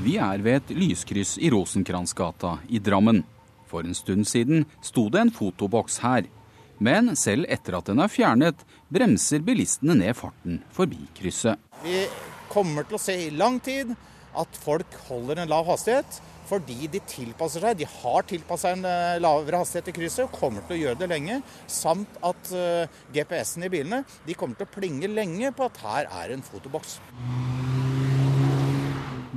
[0.07, 3.25] Vi er ved et lyskryss i Rosenkransgata i Drammen.
[3.67, 6.31] For en stund siden sto det en fotoboks her.
[6.79, 11.61] Men selv etter at den er fjernet, bremser bilistene ned farten forbi krysset.
[11.85, 12.07] Vi
[12.49, 13.93] kommer til å se i lang tid
[14.39, 17.77] at folk holder en lav hastighet fordi de tilpasser seg.
[17.77, 21.01] De har tilpasset seg en eh, lavere hastighet i krysset og kommer til å gjøre
[21.03, 21.43] det lenge.
[21.69, 26.09] Samt at eh, GPS-en i bilene de kommer til å plinge lenge på at her
[26.23, 26.99] er en fotoboks.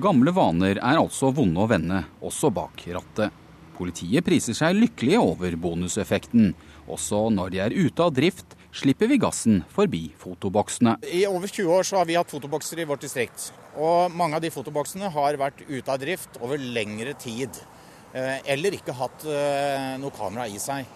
[0.01, 3.35] Gamle vaner er altså vonde å vende, også bak rattet.
[3.75, 6.53] Politiet priser seg lykkelige over bonuseffekten.
[6.91, 10.97] Også når de er ute av drift, slipper vi gassen forbi fotoboksene.
[11.11, 13.51] I over 20 år har vi hatt fotobokser i vårt distrikt.
[13.75, 17.61] Og mange av de fotoboksene har vært ute av drift over lengre tid.
[18.13, 20.87] Eh, eller ikke hatt eh, noe kamera i seg.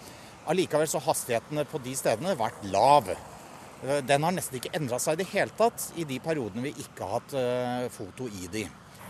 [0.50, 3.08] Allikevel så har hastighetene på de stedene vært lav.
[3.12, 6.74] Eh, den har nesten ikke endra seg i det hele tatt i de periodene vi
[6.84, 8.66] ikke har hatt foto i de.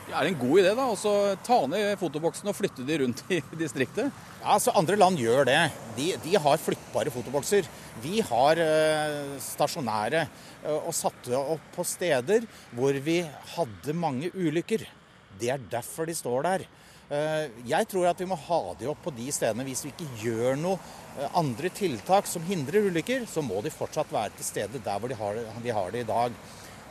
[0.06, 3.40] Er det en god idé da, å ta ned fotoboksene og flytte de rundt i
[3.62, 4.12] distriktet?
[4.38, 5.58] Ja, altså Andre land gjør det.
[5.96, 7.66] De, de har flyttbare fotobokser.
[8.04, 12.46] Vi har eh, stasjonære uh, og satte opp på steder
[12.76, 13.18] hvor vi
[13.56, 14.84] hadde mange ulykker.
[15.40, 16.66] Det er derfor de står der.
[17.10, 19.66] Uh, jeg tror at vi må ha de opp på de stedene.
[19.66, 24.38] Hvis vi ikke gjør noe andre tiltak som hindrer ulykker, så må de fortsatt være
[24.38, 26.38] til stede der hvor de har, de har det i dag.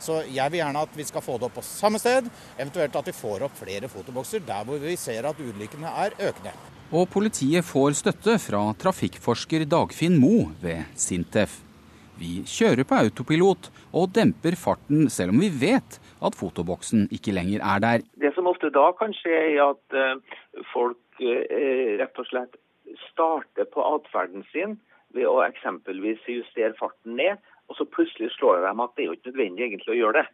[0.02, 2.28] Så jeg vil gjerne at vi skal få det opp på samme sted,
[2.58, 6.54] eventuelt at vi får opp flere fotobokser der hvor vi ser at ulykkene er økende.
[6.94, 11.62] Og politiet får støtte fra trafikkforsker Dagfinn Mo ved Sintef.
[12.16, 17.60] Vi kjører på autopilot og demper farten selv om vi vet at fotoboksen ikke lenger
[17.60, 18.04] er der.
[18.16, 20.38] Det som ofte da kan skje, er at eh,
[20.72, 22.56] folk eh, rett og slett
[23.10, 24.78] starter på atferden sin
[25.16, 29.08] ved å eksempelvis justere farten ned og så plutselig slår det dem at det er
[29.10, 30.26] jo ikke nødvendig egentlig å gjøre det.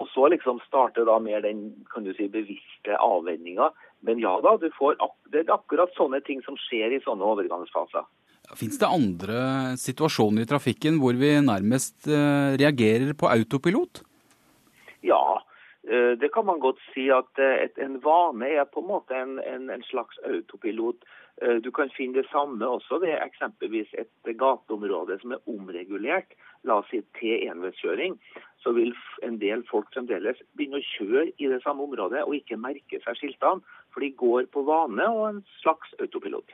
[0.00, 3.68] Og så liksom starter da mer den kan du si, bevisste avveininga.
[4.06, 4.96] Men ja da, du får,
[5.32, 8.06] det er akkurat sånne ting som skjer i sånne overgangsfaser.
[8.56, 9.40] Fins det andre
[9.78, 14.00] situasjoner i trafikken hvor vi nærmest eh, reagerer på autopilot?
[15.06, 15.20] Ja,
[15.90, 19.70] det kan man godt si at eh, en vane er på en måte en, en,
[19.70, 21.02] en slags autopilot.
[21.64, 26.34] Du kan finne det samme også ved eksempelvis et gateområde som er omregulert,
[26.68, 28.18] la oss si til enveiskjøring.
[28.60, 28.92] Så vil
[29.24, 33.16] en del folk fremdeles begynne å kjøre i det samme området og ikke merke seg
[33.22, 36.52] skiltene, for de går på vane og en slags autopilot.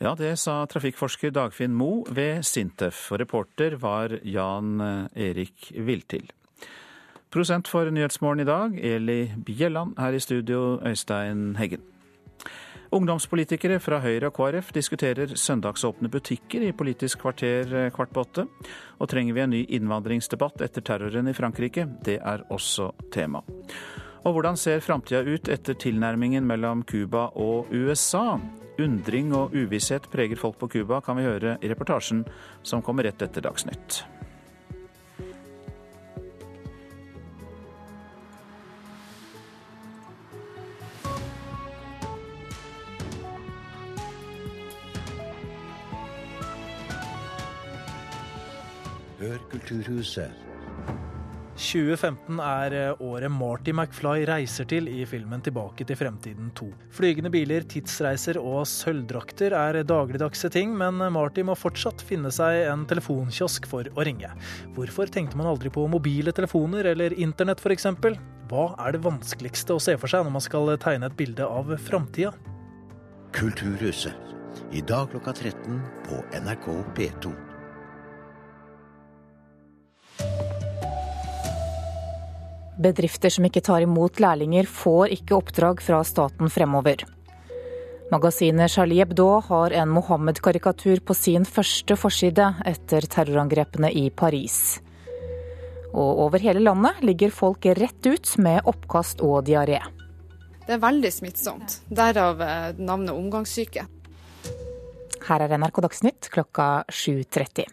[0.00, 6.30] Ja, det sa trafikkforsker Dagfinn Mo ved Sintef, og reporter var Jan eh, Erik Viltil.
[7.30, 9.94] Prosent for Nyhetsmorgen i dag, Eli Bjelland.
[9.98, 11.80] Her i studio, Øystein Heggen.
[12.90, 18.46] Ungdomspolitikere fra Høyre og KrF diskuterer søndagsåpne butikker i Politisk kvarter eh, kvart på åtte.
[18.98, 21.86] Og trenger vi en ny innvandringsdebatt etter terroren i Frankrike?
[22.02, 23.44] Det er også tema.
[24.26, 28.40] Og hvordan ser framtida ut etter tilnærmingen mellom Cuba og USA?
[28.82, 32.24] Undring og uvisshet preger folk på Cuba, kan vi høre i reportasjen
[32.66, 34.02] som kommer rett etter Dagsnytt.
[49.20, 50.32] Hør Kulturhuset
[51.60, 56.68] 2015 er eh, året Marty McFly reiser til i filmen Tilbake til fremtiden 2.
[56.96, 62.86] Flygende biler, tidsreiser og sølvdrakter er dagligdagse ting, men Marty må fortsatt finne seg en
[62.88, 64.32] telefonkiosk for å ringe.
[64.78, 67.90] Hvorfor tenkte man aldri på mobile telefoner eller internett f.eks.?
[68.48, 71.76] Hva er det vanskeligste å se for seg når man skal tegne et bilde av
[71.90, 72.32] framtida?
[73.36, 74.16] Kulturhuset,
[74.72, 77.49] i dag klokka 13 på NRK P2.
[82.80, 87.04] Bedrifter som ikke tar imot lærlinger, får ikke oppdrag fra staten fremover.
[88.10, 94.80] Magasinet Charlie Hebdo har en Mohammed-karikatur på sin første forside etter terrorangrepene i Paris.
[95.92, 99.82] Og over hele landet ligger folk rett ut med oppkast og diaré.
[100.66, 101.80] Det er veldig smittsomt.
[101.90, 103.84] Derav eh, navnet omgangssyke.
[105.26, 107.68] Her er NRK Dagsnytt klokka 7.30.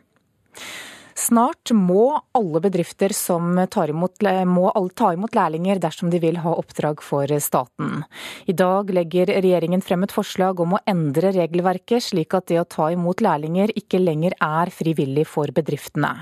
[1.27, 6.53] Snart må alle bedrifter som tar imot, må ta imot lærlinger dersom de vil ha
[6.55, 8.05] oppdrag for staten.
[8.47, 12.67] I dag legger regjeringen frem et forslag om å endre regelverket, slik at det å
[12.77, 16.13] ta imot lærlinger ikke lenger er frivillig for bedriftene.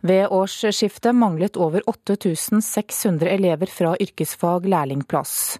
[0.00, 5.58] Ved årsskiftet manglet over 8600 elever fra yrkesfag lærlingplass.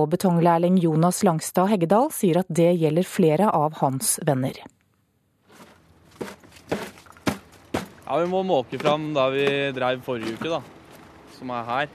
[0.00, 4.56] Og betonglærling Jonas Langstad Heggedal sier at det gjelder flere av hans venner.
[8.10, 10.58] Ja, Vi må måke fram da vi dreiv forrige uke, da.
[11.36, 11.92] Som er her.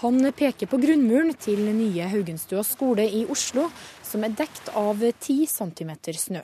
[0.00, 3.66] Han peker på grunnmuren til nye Haugenstua skole i Oslo,
[4.00, 6.40] som er dekt av 10 cm snø.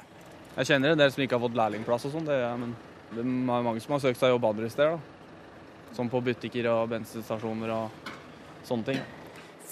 [0.58, 2.28] Jeg kjenner en del som ikke har fått lærlingplass og sånn,
[2.60, 2.76] men
[3.14, 4.98] det er mange som har søkt seg jobb andre steder.
[5.00, 5.96] da.
[5.96, 8.12] Som på butikker og bensinstasjoner og
[8.68, 9.00] sånne ting.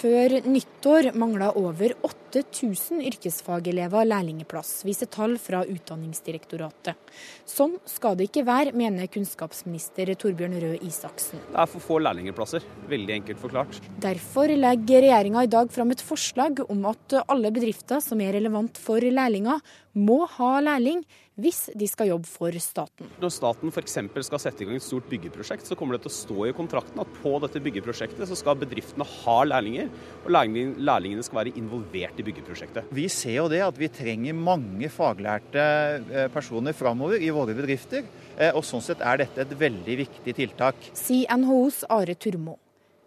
[0.00, 1.92] Før nyttår mangla over
[2.40, 6.98] 8000 yrkesfagelever lærlingeplass, viser tall fra Utdanningsdirektoratet.
[7.48, 11.42] Sånn skal det ikke være, mener kunnskapsminister Torbjørn Røe Isaksen.
[11.52, 13.80] Det er for få lærlingplasser, veldig enkelt forklart.
[14.02, 18.80] Derfor legger regjeringa i dag fram et forslag om at alle bedrifter som er relevant
[18.80, 19.62] for lærlinger,
[19.94, 21.04] må ha lærling
[21.38, 23.08] hvis de skal jobbe for staten.
[23.22, 23.96] Når staten f.eks.
[24.26, 27.02] skal sette i gang et stort byggeprosjekt, så kommer det til å stå i kontrakten
[27.02, 29.90] at på dette byggeprosjektet så skal bedriftene ha lærlinger,
[30.22, 32.90] og lærlingene skal være involvert i byggeprosjektet.
[32.94, 38.04] Vi ser jo det at vi trenger mange faglærte eh, personer framover i våre bedrifter,
[38.36, 40.90] eh, og sånn sett er dette et veldig viktig tiltak.
[40.98, 42.58] Sier NHOs Are Turmo.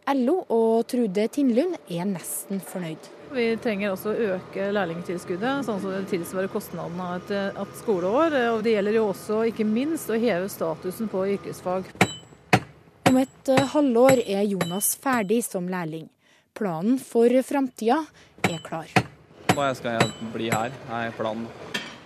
[0.07, 3.09] LO og Trude Tindlund er nesten fornøyd.
[3.35, 8.37] Vi trenger også å øke lærlingtilskuddet, sånn som det tilsvarer kostnadene av et, et, skoleår.
[8.53, 11.91] Og det gjelder jo også ikke minst å heve statusen på yrkesfag.
[13.07, 16.07] Om et halvår er Jonas ferdig som lærling.
[16.57, 17.99] Planen for framtida
[18.47, 19.06] er klar.
[19.57, 21.47] Hva skal jeg bli her, er planen.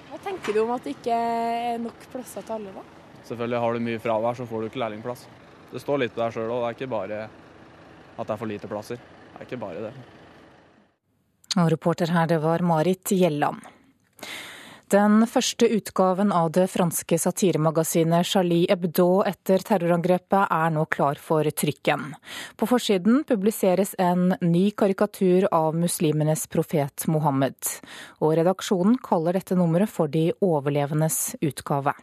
[0.07, 2.83] Hva tenker du om at det ikke er nok plasser til alle, da?
[3.27, 5.25] Selvfølgelig Har du mye fravær, så får du ikke lærlingplass.
[5.73, 6.61] Det står litt der sjøl òg.
[6.61, 9.01] Det er ikke bare at det er for lite plasser.
[9.01, 9.91] Det er ikke bare det.
[11.59, 13.59] Og reporter her, det var Marit Gjelland.
[14.91, 21.47] Den første utgaven av det franske satiremagasinet Charlie Hebdo etter terrorangrepet er nå klar for
[21.47, 22.09] trykken.
[22.59, 27.55] På forsiden publiseres en ny karikatur av muslimenes profet Mohammed.
[28.19, 31.95] Og redaksjonen kaller dette nummeret for de overlevendes utgave.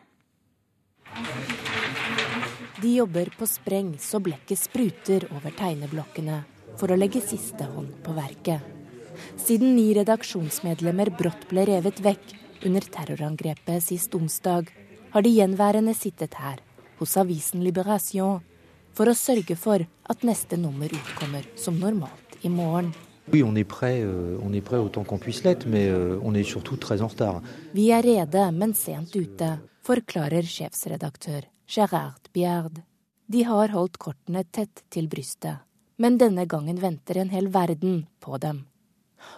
[2.80, 6.40] De jobber på spreng så blekket spruter over tegneblokkene
[6.80, 8.74] for å legge siste hånd på verket.
[9.36, 14.70] Siden ni redaksjonsmedlemmer brått ble revet vekk, under terrorangrepet sist onsdag,
[15.10, 16.60] har de gjenværende sittet her,
[16.98, 18.40] hos avisen Liberation,
[18.92, 22.92] for å sørge for at neste nummer utkommer som normalt i morgen.
[23.28, 23.42] Euh,
[27.20, 27.40] euh.
[27.72, 32.80] Vi er rede, men sent ute, forklarer sjefsredaktør Gerard Biard.
[33.28, 35.60] De har holdt kortene tett til brystet,
[36.00, 38.67] men denne gangen venter en hel verden på dem.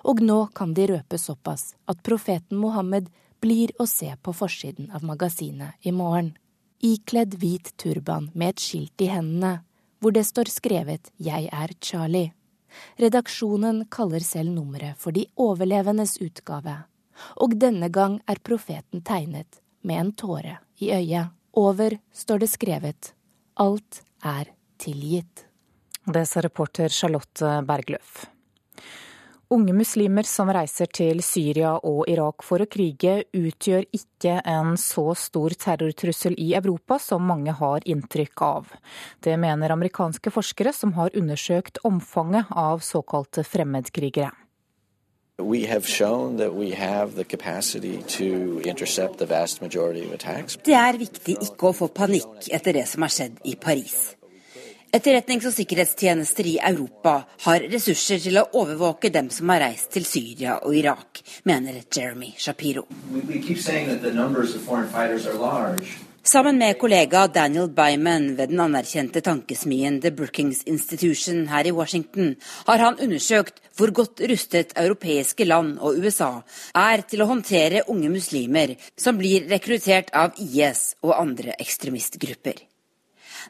[0.05, 3.09] Og nå kan de røpe såpass at profeten Mohammed
[3.41, 6.35] blir å se på forsiden av magasinet i morgen.
[6.81, 9.61] Ikledd hvit turban med et skilt i hendene,
[10.01, 12.33] hvor det står skrevet 'Jeg er Charlie'.
[12.97, 16.85] Redaksjonen kaller selv nummeret for de overlevendes utgave,
[17.37, 21.31] og denne gang er profeten tegnet med en tåre i øyet.
[21.53, 23.13] Over står det skrevet
[23.57, 25.47] Alt er tilgitt.
[26.07, 28.27] Det sa reporter Charlotte Bergløff.
[29.51, 35.09] Unge muslimer som reiser til Syria og Irak for å krige, utgjør ikke en så
[35.19, 38.69] stor terrortrussel i Europa som mange har inntrykk av.
[39.19, 44.31] Det mener amerikanske forskere som har undersøkt omfanget av såkalte fremmedkrigere.
[50.71, 54.20] Det er viktig ikke å få panikk etter det som har skjedd i Paris.
[54.91, 60.03] Etterretnings- og sikkerhetstjenester i Europa har ressurser til å overvåke dem som har reist til
[60.03, 62.83] Syria og Irak, mener Jeremy Shapiro.
[66.31, 72.35] Sammen med kollega Daniel Byman ved den anerkjente tankesmien The Brookings Institution her i Washington,
[72.67, 76.43] har han undersøkt hvor godt rustet europeiske land og USA
[76.75, 82.59] er til å håndtere unge muslimer som blir rekruttert av IS og andre ekstremistgrupper.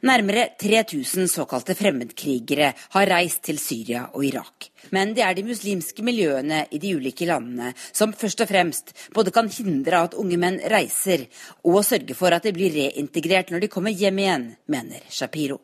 [0.03, 4.70] Nærmere 3000 såkalte fremmedkrigere har reist til Syria og Irak.
[4.91, 9.32] Men det er de muslimske miljøene i de ulike landene som først og fremst både
[9.34, 11.26] kan hindre at unge menn reiser,
[11.64, 15.61] og sørge for at de blir reintegrert når de kommer hjem igjen, mener Shapiro.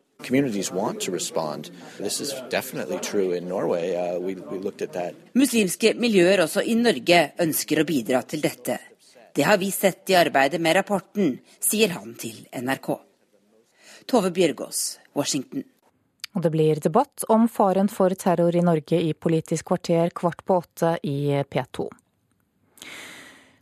[5.36, 8.78] Muslimske miljøer også i Norge ønsker å bidra til dette.
[9.36, 13.05] Det har vi sett i arbeidet med rapporten, sier han til NRK.
[14.06, 15.64] Tove Bjørgaas, Washington.
[16.36, 20.58] Og det blir debatt om faren for terror i Norge i Politisk kvarter kvart på
[20.60, 21.88] åtte i P2.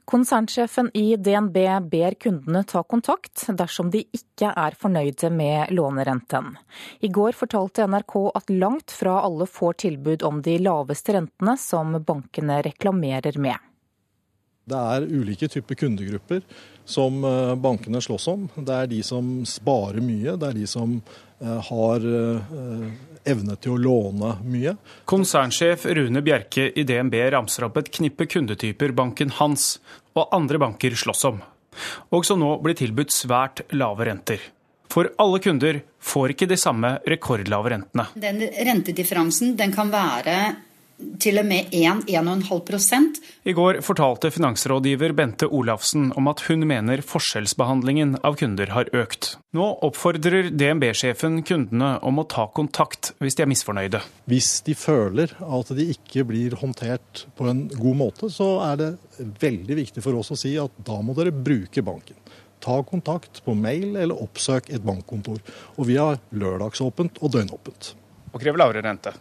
[0.05, 1.57] Konsernsjefen i DNB
[1.91, 6.59] ber kundene ta kontakt dersom de ikke er fornøyde med lånerenten.
[7.01, 11.97] I går fortalte NRK at langt fra alle får tilbud om de laveste rentene som
[12.05, 13.57] bankene reklamerer med.
[14.65, 16.41] Det er ulike typer kundegrupper
[16.85, 18.47] som eh, bankene slåss om.
[18.57, 22.87] Det er de som sparer mye, det er de som eh, har eh,
[23.29, 24.77] evne til å låne mye.
[25.09, 29.79] Konsernsjef Rune Bjerke i DNB ramser opp et knippe kundetyper banken hans
[30.17, 31.41] og andre banker slåss om,
[32.15, 34.51] og som nå blir tilbudt svært lave renter.
[34.93, 38.07] For alle kunder får ikke de samme rekordlave rentene.
[38.15, 40.37] Den rentedifferansen den kan være
[41.21, 43.19] til og med 1-1,5
[43.51, 49.35] I går fortalte finansrådgiver Bente Olafsen om at hun mener forskjellsbehandlingen av kunder har økt.
[49.57, 54.03] Nå oppfordrer DNB-sjefen kundene om å ta kontakt hvis de er misfornøyde.
[54.31, 58.91] Hvis de føler at de ikke blir håndtert på en god måte, så er det
[59.43, 62.19] veldig viktig for oss å si at da må dere bruke banken.
[62.65, 65.43] Ta kontakt på mail eller oppsøk et bankkontor.
[65.77, 67.95] Og vi har lørdagsåpent og døgnåpent.
[68.33, 69.13] Og krever lavere rente.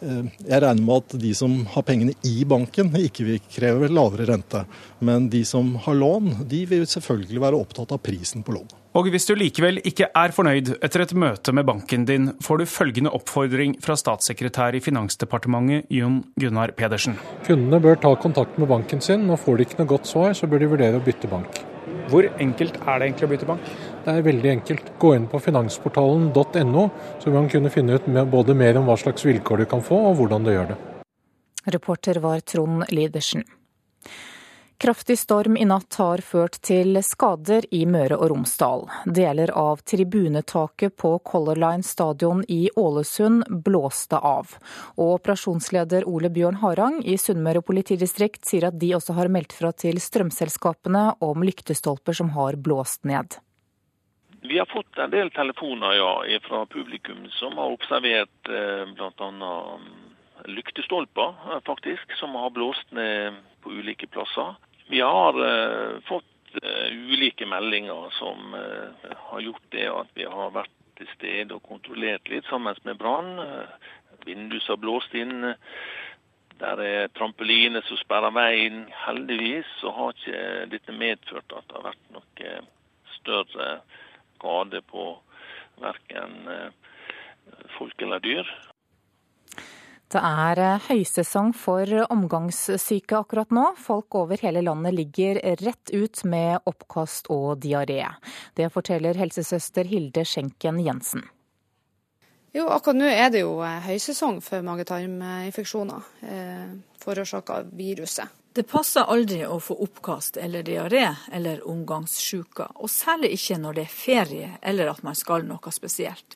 [0.00, 4.28] Eh, jeg regner med at de som har pengene i banken, ikke vil kreve lavere
[4.30, 4.64] rente.
[5.04, 8.76] Men de som har lån, de vil selvfølgelig være opptatt av prisen på lånet.
[8.98, 12.66] Og hvis du likevel ikke er fornøyd etter et møte med banken din, får du
[12.66, 17.14] følgende oppfordring fra statssekretær i Finansdepartementet Jon Gunnar Pedersen.
[17.46, 20.50] Kundene bør ta kontakt med banken sin, og får de ikke noe godt svar, så
[20.50, 21.62] bør de vurdere å bytte bank.
[22.10, 23.70] Hvor enkelt er det egentlig å bytte bank?
[24.04, 24.92] Det er veldig enkelt.
[24.98, 26.88] Gå inn på finansportalen.no,
[27.18, 30.00] så vil man kunne finne ut både mer om hva slags vilkår du kan få,
[30.10, 30.78] og hvordan du gjør det.
[31.70, 33.44] Reporter var Trond Lidersen.
[34.80, 38.86] Kraftig storm i natt har ført til skader i Møre og Romsdal.
[39.04, 44.54] Deler av tribunetaket på Color Line stadion i Ålesund blåste av.
[44.96, 49.74] Og operasjonsleder Ole Bjørn Harang i Sunnmøre politidistrikt sier at de også har meldt fra
[49.76, 53.36] til strømselskapene om lyktestolper som har blåst ned.
[54.42, 59.28] Vi har fått en del telefoner ja, fra publikum som har observert eh, bl.a.
[59.28, 59.90] Mm,
[60.44, 64.54] lyktestolper faktisk, som har blåst ned på ulike plasser.
[64.88, 70.50] Vi har uh, fått uh, ulike meldinger som uh, har gjort det at vi har
[70.56, 73.38] vært til stede og kontrollert litt sammen med brann.
[74.26, 75.52] Vindus har blåst inn.
[76.60, 78.82] Der er trampoline som sperrer veien.
[79.06, 82.58] Heldigvis så har ikke dette medført at det har vært noe
[83.20, 83.70] større
[84.40, 85.12] skade på
[85.80, 86.40] verken
[87.76, 88.48] folk eller dyr.
[90.10, 93.68] Det er høysesong for omgangssyke akkurat nå.
[93.78, 98.08] Folk over hele landet ligger rett ut med oppkast og diaré.
[98.58, 101.22] Det forteller helsesøster Hilde Schenken Jensen.
[102.50, 108.39] Jo, akkurat nå er det jo eh, høysesong for magetarminfeksjoner eh, forårsaka av viruset.
[108.52, 113.84] Det passer aldri å få oppkast eller diaré eller omgangssjuke, og særlig ikke når det
[113.86, 116.34] er ferie eller at man skal noe spesielt.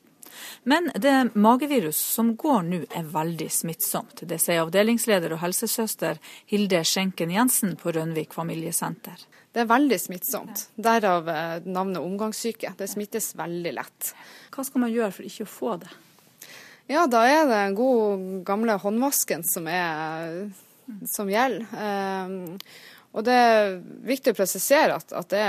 [0.63, 4.23] Men det magevirus som går nå er veldig smittsomt.
[4.27, 6.19] Det sier avdelingsleder og helsesøster
[6.51, 9.27] Hilde Skjenken Jensen på Rønvik familiesenter.
[9.55, 10.65] Det er veldig smittsomt.
[10.75, 12.73] Derav eh, navnet omgangssyke.
[12.75, 14.11] Det smittes veldig lett.
[14.51, 15.91] Hva skal man gjøre for ikke å få det?
[16.91, 20.51] Ja, da er det den gode, gamle håndvasken som, er,
[21.09, 21.65] som gjelder.
[21.71, 22.57] Um,
[23.15, 25.43] og det er viktig å presisere at, at det,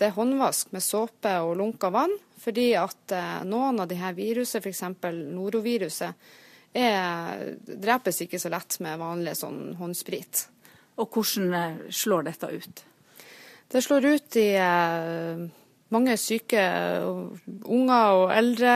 [0.00, 2.14] det, er, håndvask med såpe og lunka vann.
[2.40, 4.84] Fordi at uh, noen av de her virusene, f.eks.
[5.36, 6.30] noroviruset,
[6.70, 10.46] er, drepes ikke så lett med vanlig sånn håndsprit.
[11.00, 12.82] Og hvordan eh, slår dette ut?
[13.70, 15.42] Det slår ut i uh,
[15.94, 16.62] mange syke
[17.02, 18.74] unger og eldre.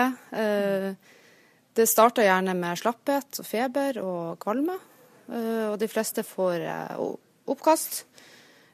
[1.75, 4.77] Det starter gjerne med slapphet og feber og kvalme.
[5.29, 7.03] Eh, og de fleste får eh,
[7.51, 8.05] oppkast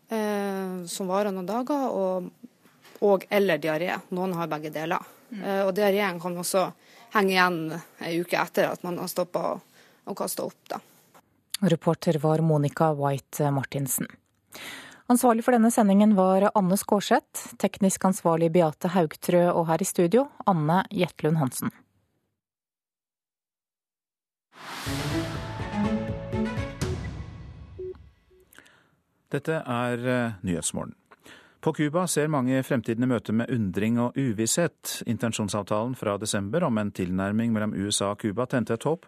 [0.09, 2.31] eh, som varer noen dager, og,
[3.07, 3.95] og eller diaré.
[4.17, 5.17] Noen har begge deler.
[5.31, 5.43] Mm.
[5.69, 6.65] Og diareen kan også
[7.15, 7.59] henge igjen
[8.03, 10.59] ei uke etter at man har stoppa og kasta opp.
[10.67, 10.81] Da.
[11.71, 14.09] Reporter var Monica White Martinsen.
[15.11, 20.27] Ansvarlig for denne sendingen var Anne Skårseth, teknisk ansvarlig Beate Haugtrø og her i studio
[20.51, 21.71] Anne Jetlund Hansen.
[29.31, 30.97] Dette er eh, Nyhetsmorgen.
[31.61, 35.03] På Cuba ser mange fremtiden i møte med undring og uvisshet.
[35.07, 39.05] Intensjonsavtalen fra desember om en tilnærming mellom USA og Cuba tente et håp,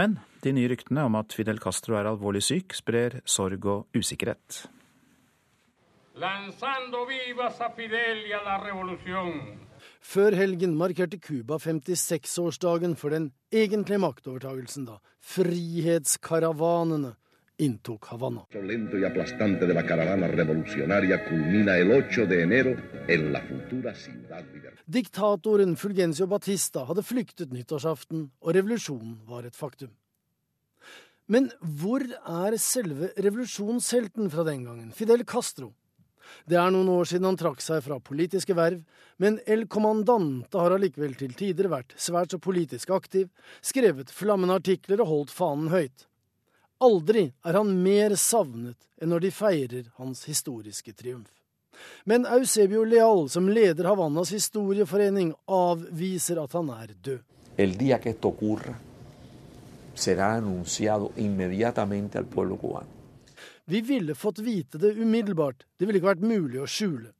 [0.00, 4.62] men de nye ryktene om at Fidel Castro er alvorlig syk, sprer sorg og usikkerhet.
[10.00, 17.14] Før helgen markerte Cuba 56-årsdagen for den egentlige maktovertagelsen, da frihetskaravanene
[17.60, 18.44] inntok Havanna.
[24.98, 29.92] Diktatoren Fulgencio Batista hadde flyktet nyttårsaften, og revolusjonen var et faktum.
[31.30, 35.70] Men hvor er selve revolusjonshelten fra den gangen, Fidel Castro?
[36.46, 38.82] Det er noen år siden han trakk seg fra politiske verv,
[39.22, 43.28] men El Comandante har allikevel til tider vært svært så politisk aktiv,
[43.62, 46.06] skrevet flammende artikler og holdt fanen høyt.
[46.80, 51.28] Aldri er han mer savnet enn når de feirer hans historiske triumf.
[52.04, 57.22] Men Eusebio Leal, som leder Havannas historieforening, avviser at han er død.
[57.56, 58.74] El día que esto ocurra,
[59.94, 62.88] será anunciado inmediatamente al pueblo cubano.
[63.64, 67.12] Vi ville fått vite det umiddelbart, det ville ikke vært mulig å skjule.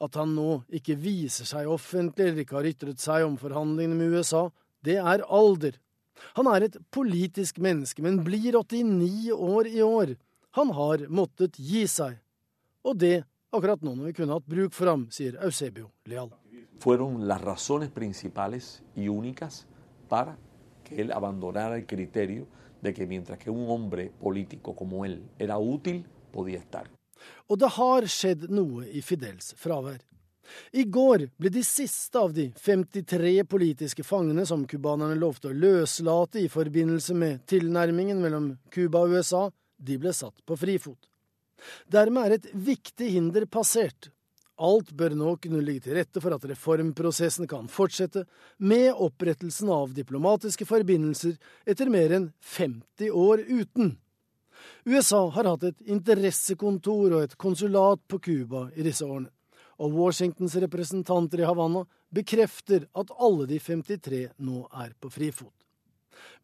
[0.00, 4.16] At han nå ikke viser seg offentlig eller ikke har ytret seg om forhandlingene med
[4.18, 4.48] USA,
[4.84, 5.76] det er alder.
[6.38, 10.14] Han er et politisk menneske, men blir 89 år i år.
[10.58, 12.18] Han har måttet gi seg.
[12.84, 16.30] Og det akkurat nå når vi kunne hatt bruk for ham, sier Eusebio Leal.
[16.80, 19.66] Fueron las razones principales y únicas
[20.08, 20.38] para
[20.84, 22.46] que él abandonara el criterio
[22.80, 26.88] de que mientras que un hombre político como él era útil, podía estar.
[27.50, 29.98] Og det har skjedd noe i Fidels fravær.
[30.72, 36.42] I går ble de siste av de 53 politiske fangene som cubanerne lovte å løslate
[36.44, 40.98] i forbindelse med tilnærmingen mellom Cuba og USA, de ble satt på frifot.
[41.90, 44.10] Dermed er et viktig hinder passert.
[44.60, 48.26] Alt bør nå kunne ligge til rette for at reformprosessen kan fortsette,
[48.58, 53.94] med opprettelsen av diplomatiske forbindelser etter mer enn 50 år uten.
[54.84, 59.32] USA har hatt et interessekontor og et konsulat på Cuba i disse årene
[59.80, 65.54] og Washingtons representanter i Havanna bekrefter at alle de 53 nå er på frifot.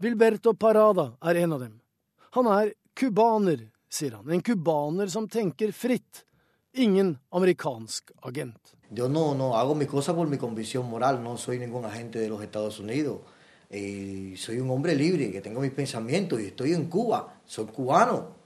[0.01, 1.75] Vilberto Parada er en av dem.
[2.37, 4.31] Han er cubaner, sier han.
[4.33, 6.25] En cubaner som tenker fritt.
[6.77, 8.75] Ingen amerikansk agent.
[8.91, 12.29] Yo no, no hago mi cosa por mi convicción moral, no soy ningún agente de
[12.29, 13.21] los Estados Unidos.
[13.69, 17.41] Eh, soy un hombre libre, que tengo mis pensamientos y estoy en Cuba.
[17.45, 18.37] Soy cubano.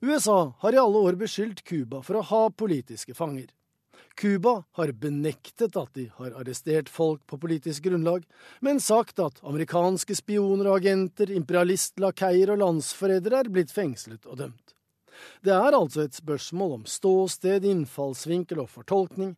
[0.00, 3.48] USA har i alle år beskyldt Cuba for å ha politiske fanger.
[4.18, 8.24] Cuba har benektet at de har arrestert folk på politisk grunnlag,
[8.60, 14.74] men sagt at amerikanske spioner og agenter, imperialistlakeier og landsforrædere er blitt fengslet og dømt.
[15.46, 19.36] Det er altså et spørsmål om ståsted, innfallsvinkel og fortolkning,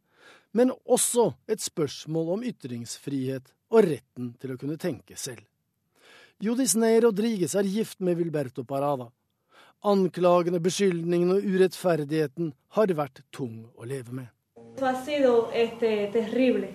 [0.57, 5.45] men også et spørsmål om ytringsfrihet og retten til å kunne tenke selv.
[6.41, 9.11] Judisne Rodriguez er gift med Wilberto Parada.
[9.85, 14.29] Anklagene, beskyldningene og urettferdigheten har vært tung å leve med.
[14.81, 16.71] Eso ha sido este, terrible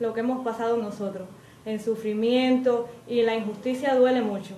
[0.00, 1.26] lo que hemos pasado nosotros.
[1.64, 4.54] El sufrimiento y la injusticia duele mucho.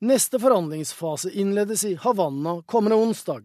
[0.00, 3.44] Neste forhandlingsfase innledes i Havanna kommende onsdag.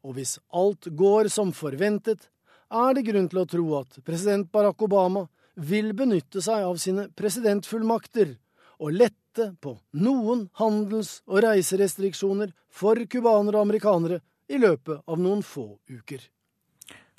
[0.00, 2.30] Og hvis alt går som forventet,
[2.72, 7.10] er det grunn til å tro at president Barack Obama vil benytte seg av sine
[7.12, 8.38] presidentfullmakter
[8.80, 15.44] og lette på noen handels- og reiserestriksjoner for cubanere og amerikanere i løpet av noen
[15.44, 16.30] få uker.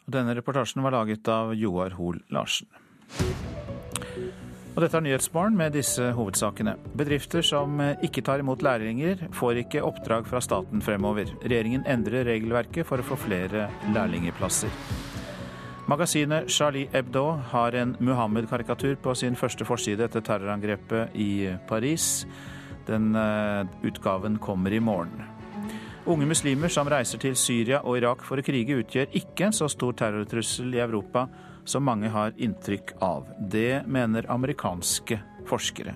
[0.06, 2.70] Denne reportasjen var laget av Joar Hoel Larsen.
[4.76, 6.74] Og dette er Nyhetsmorgen med disse hovedsakene.
[7.00, 11.32] Bedrifter som ikke tar imot lærlinger, får ikke oppdrag fra staten fremover.
[11.46, 14.74] Regjeringen endrer regelverket for å få flere lærlingplasser.
[15.88, 22.26] Magasinet Charlie Hebdo har en Muhammed-karikatur på sin første forside etter terrorangrepet i Paris.
[22.90, 25.35] Den eh, utgaven kommer i morgen.
[26.06, 29.66] Unge muslimer som reiser til Syria og Irak for å krige, utgjør ikke en så
[29.74, 31.24] stor terrortrussel i Europa
[31.66, 33.26] som mange har inntrykk av.
[33.40, 35.18] Det mener amerikanske
[35.50, 35.96] forskere.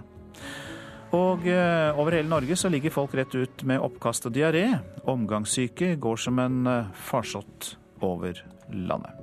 [1.14, 4.65] Og eh, over hele Norge så ligger folk rett ut med oppkast og diaré.
[5.06, 8.41] Omgangssyke går som en eh, farsott over
[8.73, 9.14] landet.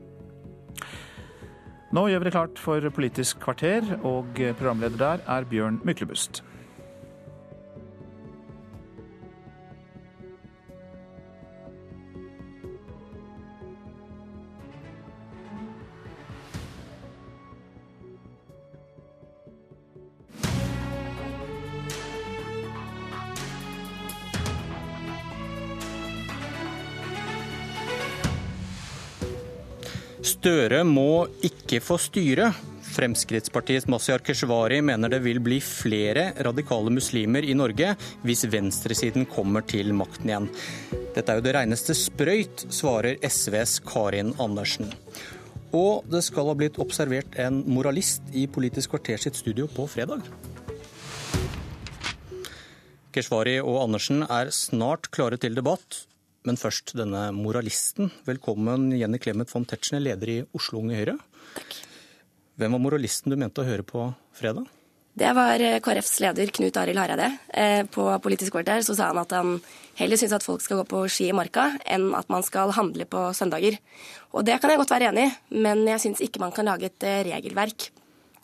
[1.95, 6.46] Nå gjør vi det klart for Politisk kvarter, og programleder der er Bjørn Myklebust.
[30.27, 32.49] Støre må ikke få styre.
[32.97, 37.93] Fremskrittspartiets Masihar Keshvari mener det vil bli flere radikale muslimer i Norge
[38.27, 40.49] hvis venstresiden kommer til makten igjen.
[41.15, 44.91] Dette er jo det reineste sprøyt, svarer SVs Karin Andersen.
[45.77, 50.27] Og det skal ha blitt observert en moralist i Politisk kvarter sitt studio på fredag.
[53.15, 56.03] Keshvari og Andersen er snart klare til debatt.
[56.47, 58.13] Men først denne moralisten.
[58.27, 61.17] Velkommen Jenny Clemet von Tetzschner, leder i Oslo Unge Høyre.
[61.57, 61.73] Takk.
[62.57, 64.05] Hvem var moralisten du mente å høre på
[64.37, 64.69] fredag?
[65.17, 67.33] Det var eh, KrFs leder Knut Arild Hareide.
[67.51, 69.57] Eh, på Politisk kvarter så sa han at han
[69.99, 73.09] heller syns at folk skal gå på ski i marka, enn at man skal handle
[73.11, 73.81] på søndager.
[74.37, 75.35] Og det kan jeg godt være enig i,
[75.67, 77.89] men jeg syns ikke man kan lage et eh, regelverk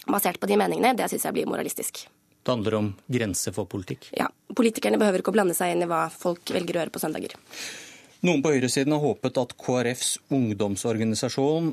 [0.08, 0.96] basert på de meningene.
[0.98, 2.02] Det syns jeg blir moralistisk.
[2.42, 4.10] Det handler om grenser for politikk?
[4.18, 4.26] Ja.
[4.52, 7.36] Politikerne behøver ikke å blande seg inn i hva folk velger å gjøre på søndager.
[8.22, 11.72] Noen på høyresiden har håpet at KrFs ungdomsorganisasjon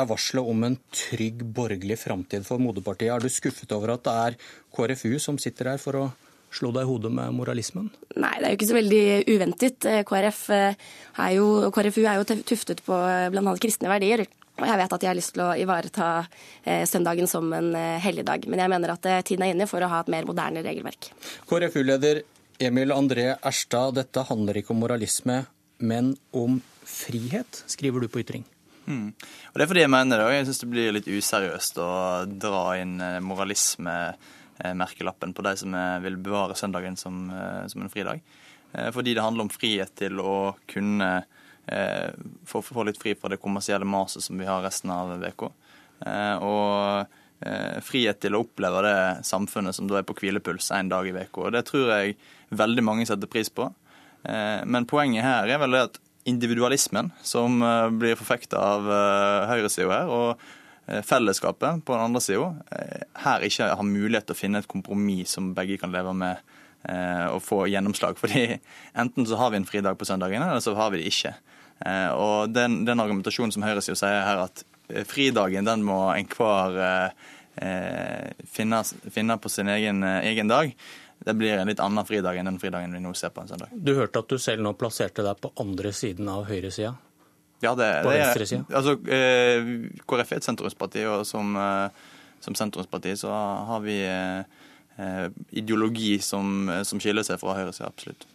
[0.00, 3.10] er varselet om en trygg borgerlig framtid for moderpartiet.
[3.12, 4.38] Er du skuffet over at det er
[4.72, 6.06] KrFU som sitter her for å
[6.48, 7.92] slå deg i hodet med moralismen?
[8.16, 9.04] Nei, det er jo ikke så veldig
[9.34, 9.90] uventet.
[10.08, 11.46] KrF er jo,
[11.76, 13.04] KrFU er jo tuftet på
[13.36, 13.56] bl.a.
[13.60, 14.24] kristne verdier.
[14.62, 16.10] Og jeg vet at de har lyst til å ivareta
[16.88, 18.48] søndagen som en helligdag.
[18.48, 21.12] Men jeg mener at tiden er inne for å ha et mer moderne regelverk.
[21.52, 22.24] KrFU-leder
[22.64, 25.42] Emil André Erstad, dette handler ikke om moralisme,
[25.82, 28.44] men om frihet, skriver du på ytring.
[28.86, 29.12] Mm.
[29.50, 31.90] Og Det er fordi jeg mener det, og jeg syns det blir litt useriøst å
[32.26, 37.14] dra inn moralismemerkelappen på de som vil bevare søndagen som,
[37.70, 38.20] som, en fridag.
[38.94, 41.24] Fordi det handler om frihet til å kunne
[42.48, 45.48] få, få litt fri fra det kommersielle maset som vi har resten av uka.
[46.42, 47.06] Og
[47.82, 51.50] frihet til å oppleve det samfunnet som da er på hvilepuls én dag i uka.
[51.54, 52.16] Det tror jeg
[52.50, 53.64] veldig mange setter pris på.
[54.22, 57.58] Men poenget her er vel at individualismen som
[57.98, 58.90] blir forfekta av
[59.50, 62.52] høyresida her, og fellesskapet på den andre sida,
[63.24, 66.42] her ikke har mulighet til å finne et kompromiss som begge kan leve med
[67.30, 68.18] og få gjennomslag.
[68.18, 68.58] Fordi
[68.98, 71.34] enten så har vi en fridag på søndagene, eller så har vi det ikke.
[72.18, 74.64] Og den, den argumentasjonen som høyresida sier her, at
[75.08, 77.14] fridagen den må enhver
[78.50, 78.82] finne,
[79.12, 80.74] finne på sin egen, egen dag,
[81.24, 83.72] det blir en litt annen fridag enn den fridagen vi nå ser på en søndag.
[83.72, 86.94] Du hørte at du selv nå plasserte deg på andre siden av høyresida?
[87.62, 89.68] Ja, det, på det er Altså, eh,
[90.10, 92.08] KrF er et sentrumsparti, og som, eh,
[92.42, 93.30] som sentrumsparti så
[93.68, 98.26] har vi eh, ideologi som, som skiller seg fra høyresida, absolutt.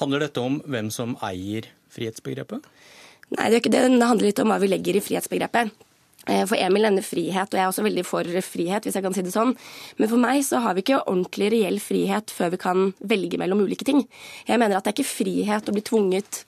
[0.00, 2.64] Handler dette om hvem som eier frihetsbegrepet?
[3.36, 5.76] Nei, det, det handler litt om hva vi legger i frihetsbegrepet.
[6.28, 9.16] Eh, for Emil nevner frihet, og jeg er også veldig for frihet, hvis jeg kan
[9.16, 9.54] si det sånn.
[9.98, 13.62] Men for meg så har vi ikke ordentlig reell frihet før vi kan velge mellom
[13.64, 14.04] ulike ting.
[14.48, 16.42] Jeg mener at det er ikke frihet å bli tvunget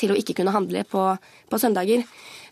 [0.00, 1.04] til å ikke kunne handle på,
[1.52, 2.06] på søndager.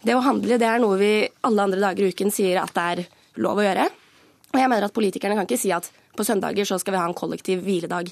[0.04, 1.14] Det å handle det er noe vi
[1.46, 3.02] alle andre dager i uken sier at det er
[3.40, 3.88] lov å gjøre.
[4.50, 7.08] Og jeg mener at politikerne kan ikke si at på søndager så skal vi ha
[7.08, 8.10] en kollektiv hviledag.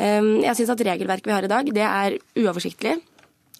[0.00, 2.94] Ehm, jeg syns at regelverket vi har i dag, det er uoversiktlig.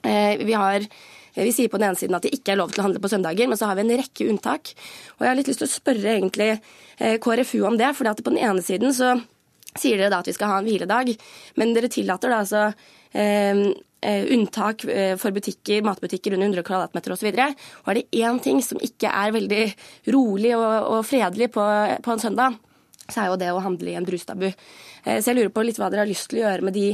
[0.03, 0.87] Eh, vi har
[1.35, 3.11] vi sier på den ene siden at det ikke er lov til å handle på
[3.13, 4.75] søndager, men så har vi en rekke unntak.
[5.19, 7.95] Og jeg har litt lyst til å spørre egentlig eh, KrFU om det.
[7.97, 9.15] for på den ene siden så
[9.73, 11.15] sier dere da at vi skal ha en hviledag,
[11.57, 12.67] men dere tillater da altså
[13.17, 13.73] eh,
[14.03, 17.29] Eh, unntak eh, for butikker, matbutikker under 100 kvadratmeter osv.
[17.31, 19.61] Og, er det én ting som ikke er veldig
[20.11, 21.63] rolig og, og fredelig på,
[22.03, 22.57] på, en søndag,
[23.07, 24.49] så er jo det å handle i en brustabu.
[24.49, 26.89] Eh, så jeg lurer på litt hva dere har lyst til å gjøre med de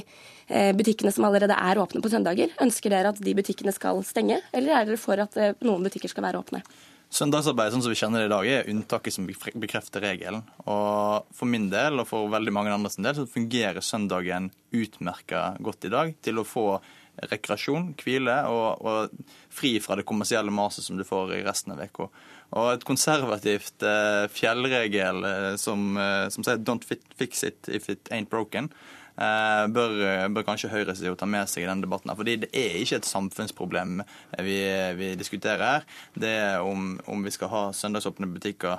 [0.48, 2.52] butikkene som allerede er åpne på søndager.
[2.64, 6.24] Ønsker dere at de butikkene skal stenge, eller er dere for at noen butikker skal
[6.24, 6.62] være åpne?
[7.08, 10.42] Søndagsarbeid sånn som vi kjenner det i dag, er unntaket som bekrefter regelen.
[10.68, 15.54] Og For min del og for veldig mange andre sin del så fungerer søndagen utmerka
[15.64, 16.66] godt i dag til å få
[17.18, 21.80] rekreasjon, hvile og, og, fri fra det kommersielle maset som du får i resten av
[21.80, 22.10] uka.
[22.58, 28.08] Og et konservativt eh, fjellregel eh, som, eh, som, sier 'don't fix it if it
[28.12, 29.94] ain't broken', eh, bør,
[30.30, 32.12] bør, kanskje høyresida ta med seg i denne debatten.
[32.12, 34.02] her, fordi det er ikke et samfunnsproblem
[34.46, 34.58] vi,
[35.00, 35.86] vi diskuterer her.
[36.14, 38.76] Det er om, om vi skal ha søndagsåpne butikker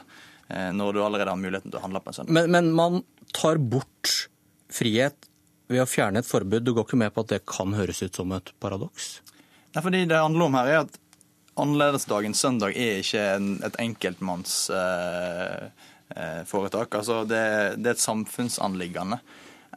[0.47, 2.37] eh, når du allerede har muligheten til å handle på en søndag.
[2.39, 3.01] Men, men man
[3.35, 4.29] tar bort
[4.71, 5.29] frihet
[5.69, 6.63] ved å fjerne et forbud.
[6.65, 9.19] Du går ikke med på at det kan høres ut som et paradoks?
[9.75, 10.99] Nei, fordi Det handler om her er at
[11.59, 15.67] annerledesdagen søndag er ikke en, et enkeltmannsforetak.
[16.15, 17.43] Eh, eh, altså det,
[17.77, 19.19] det, er et samfunnsanliggende.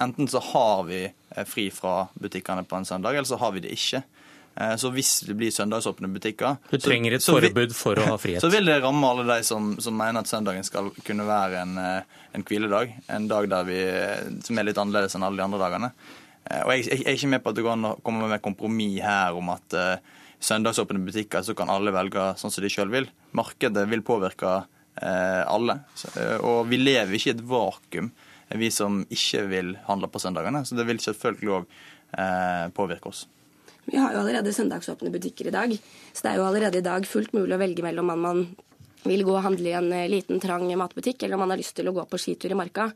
[0.02, 3.62] Enten så har vi eh, fri fra butikkene på en søndag, eller så har vi
[3.64, 4.02] det ikke.
[4.54, 8.42] Eh, så hvis det blir søndagsåpne butikker Du trenger et forbud for å ha frihet?
[8.44, 11.78] Så vil det ramme alle de som, som mener at søndagen skal kunne være en,
[11.80, 12.92] eh, en hviledag.
[13.16, 13.78] En dag vi,
[14.44, 15.92] som er litt annerledes enn alle de andre dagene.
[16.52, 18.98] Og jeg, jeg, er ikke med på at det går an å komme med kompromiss
[19.04, 23.06] her om at uh, søndagsåpne butikker så kan alle velge sånn som de sjøl vil.
[23.38, 25.78] Markedet vil påvirke uh, alle.
[25.96, 28.10] Så, uh, og vi lever ikke i et vakuum,
[28.58, 30.64] vi som ikke vil handle på søndagene.
[30.68, 31.78] Så det vil selvfølgelig òg
[32.76, 33.22] påvirke oss.
[33.84, 35.72] Vi har jo allerede søndagsåpne butikker i dag,
[36.12, 38.44] så det er jo allerede i dag fullt mulig å velge mellom om man
[39.02, 41.74] vil gå og handle i en eh, liten, trang matbutikk, eller om man har lyst
[41.78, 42.90] til å gå på skitur i marka.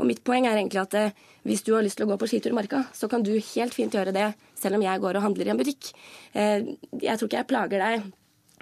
[0.00, 1.14] Og mitt poeng er egentlig at eh,
[1.46, 3.76] hvis du har lyst til å gå på skitur i marka, så kan du helt
[3.76, 5.92] fint gjøre det, selv om jeg går og handler i en butikk.
[6.32, 8.10] Eh, jeg tror ikke jeg plager deg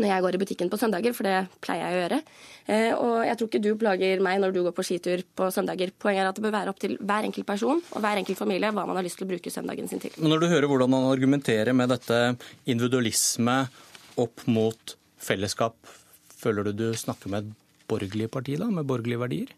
[0.02, 2.18] når jeg går i butikken på søndager, for det pleier jeg å gjøre.
[2.66, 5.94] Eh, og jeg tror ikke du plager meg når du går på skitur på søndager.
[6.02, 8.72] Poenget er at det bør være opp til hver enkelt person og hver enkelt familie
[8.74, 10.14] hva man har lyst til å bruke søndagen sin til.
[10.18, 12.20] Men når du hører hvordan man argumenterer med dette
[12.66, 13.56] individualisme
[14.22, 15.78] opp mot fellesskap,
[16.42, 17.58] føler du du snakker med et
[17.90, 19.50] borgerlig parti, da, med borgerlige verdier?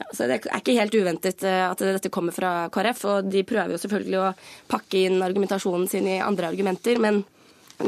[0.00, 3.44] Ja, så Det er ikke helt uventet eh, at dette kommer fra KrF, og de
[3.46, 4.32] prøver jo selvfølgelig å
[4.72, 6.98] pakke inn argumentasjonen sin i andre argumenter.
[6.98, 7.22] men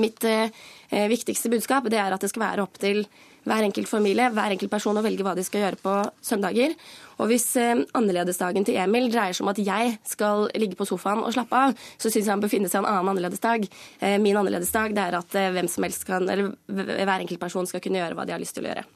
[0.01, 0.51] Mitt eh,
[0.90, 3.05] viktigste budskap det er at det skal være opp til
[3.44, 5.94] hver enkelt familie, hver enkelt person å velge hva de skal gjøre på
[6.24, 6.74] søndager.
[7.20, 11.23] Og hvis eh, annerledesdagen til Emil dreier seg om at jeg skal ligge på sofaen
[11.23, 13.69] og slappe av, så syns jeg han bør finne seg en annen annerledesdag.
[14.01, 17.85] Eh, min annerledesdag er at eh, hvem som helst kan, eller hver enkelt person skal
[17.85, 18.86] kunne gjøre hva de har lyst til å gjøre.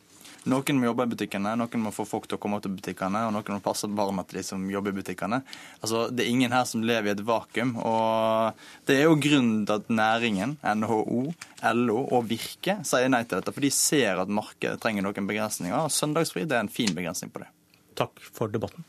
[0.47, 3.35] Noen må jobbe i butikkene, noen må få folk til å komme til butikkene, og
[3.35, 5.43] noen må passe barna til de som jobber i butikkene.
[5.83, 7.77] Altså, Det er ingen her som lever i et vakuum.
[7.77, 8.55] og
[8.87, 11.35] Det er jo grunnen til at næringen, NHO,
[11.75, 13.53] LO og Virke sier nei til dette.
[13.53, 15.77] For de ser at markedet trenger noen begrensninger.
[15.77, 17.49] og Søndagsfri det er en fin begrensning på det.
[17.95, 18.85] Takk for debatten.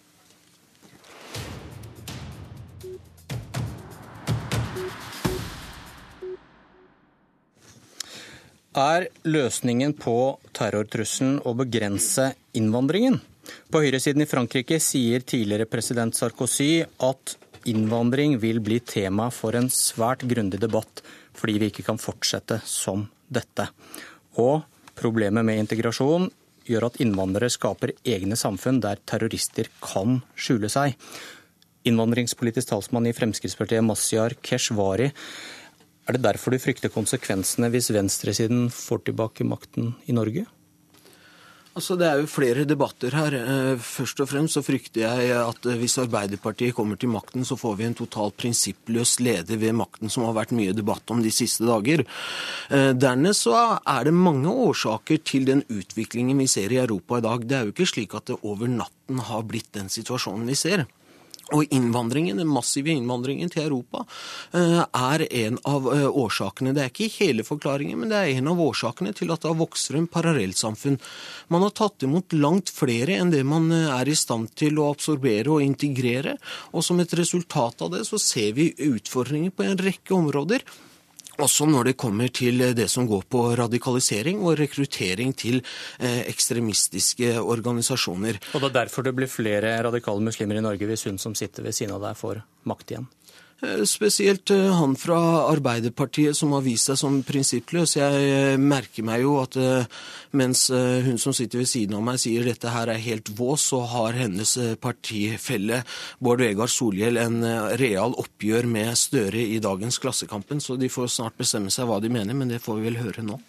[8.78, 13.18] Er løsningen på terrortrusselen å begrense innvandringen?
[13.74, 17.34] På høyresiden i Frankrike sier tidligere president Sarkozy at
[17.66, 21.02] innvandring vil bli tema for en svært grundig debatt,
[21.34, 23.66] fordi vi ikke kan fortsette som dette.
[24.38, 24.62] Og
[25.00, 26.30] problemet med integrasjon
[26.70, 30.94] gjør at innvandrere skaper egne samfunn der terrorister kan skjule seg.
[31.90, 35.10] Innvandringspolitisk talsmann i Fremskrittspartiet, Mazyar Keshvari,
[36.10, 40.48] er det derfor du frykter konsekvensene hvis venstresiden får tilbake makten i Norge?
[41.78, 43.36] Altså, Det er jo flere debatter her.
[43.38, 47.56] Eh, først og fremst så frykter jeg at eh, hvis Arbeiderpartiet kommer til makten, så
[47.56, 51.32] får vi en totalt prinsippløs leder ved makten, som har vært mye debatt om de
[51.32, 52.04] siste dager.
[52.74, 57.28] Eh, dernest så er det mange årsaker til den utviklingen vi ser i Europa i
[57.30, 57.48] dag.
[57.48, 60.88] Det er jo ikke slik at det over natten har blitt den situasjonen vi ser.
[61.56, 64.04] Og innvandringen, den massive innvandringen til Europa
[64.54, 66.76] eh, er en av eh, årsakene.
[66.76, 69.98] Det er ikke hele forklaringen, men det er en av årsakene til at det vokser
[69.98, 71.00] en parallellsamfunn.
[71.50, 74.92] Man har tatt imot langt flere enn det man eh, er i stand til å
[74.94, 76.38] absorbere og integrere.
[76.74, 80.66] Og som et resultat av det så ser vi utfordringer på en rekke områder.
[81.40, 85.62] Også når det kommer til det som går på radikalisering og rekruttering til
[86.00, 88.42] eh, ekstremistiske organisasjoner.
[88.54, 91.66] Og det er derfor det blir flere radikale muslimer i Norge hvis hun som sitter
[91.66, 93.08] ved siden av deg får makt igjen?
[93.62, 95.20] Eh, spesielt eh, han fra
[95.52, 97.98] Arbeiderpartiet som har vist seg som prinsippløs.
[97.98, 99.58] Jeg eh, merker meg jo at
[100.32, 103.82] mens hun som sitter ved siden av meg sier dette her er helt vås, så
[103.90, 105.82] har hennes partifelle
[106.22, 107.42] Bård Vegar Solhjell en
[107.82, 110.62] real oppgjør med Støre i dagens Klassekampen.
[110.62, 113.26] Så de får snart bestemme seg hva de mener, men det får vi vel høre
[113.26, 113.40] nå.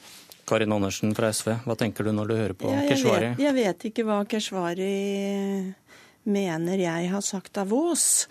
[0.48, 3.28] Karin Andersen fra SV, hva tenker du når du hører på ja, jeg Keshvari?
[3.34, 4.94] Vet, jeg vet ikke hva Keshvari
[6.30, 8.26] mener jeg har sagt av vås.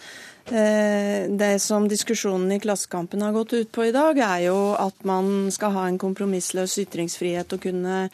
[0.52, 5.06] Eh, det som diskusjonen i Klassekampen har gått ut på i dag, er jo at
[5.08, 8.06] man skal ha en kompromissløs ytringsfrihet og kunne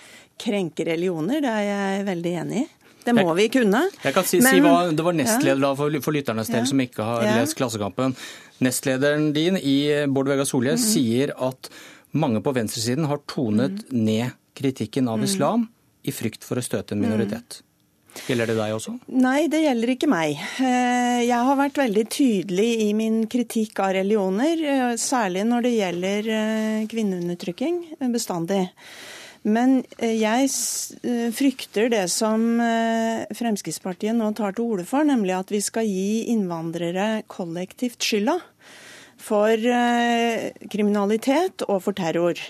[0.41, 1.41] krenke religioner.
[1.43, 2.65] Det er jeg veldig enig i.
[3.05, 3.83] Det må jeg, vi kunne.
[4.01, 5.73] Jeg kan si, Men, si hva, Det var nestleder ja.
[5.77, 6.69] for, for lytternes del ja.
[6.71, 7.35] som ikke har ja.
[7.41, 8.15] lest Klassekampen.
[8.65, 9.77] Nestlederen din i
[10.09, 11.69] Bård Vegar Solhjell mm sier at
[12.15, 14.01] mange på venstresiden har tonet mm.
[14.07, 15.25] ned kritikken av mm.
[15.27, 15.67] islam
[16.07, 17.59] i frykt for å støte en minoritet.
[18.23, 18.95] Gjelder det deg også?
[19.11, 20.39] Nei, det gjelder ikke meg.
[20.63, 25.73] Eh, jeg har vært veldig tydelig i min kritikk av religioner, eh, særlig når det
[25.75, 27.81] gjelder eh, kvinneundertrykking,
[28.13, 28.63] bestandig.
[29.45, 30.47] Men jeg
[31.37, 32.41] frykter det som
[33.37, 38.39] Fremskrittspartiet nå tar til orde for, nemlig at vi skal gi innvandrere kollektivt skylda
[39.21, 39.67] for
[40.73, 42.41] kriminalitet og for terror.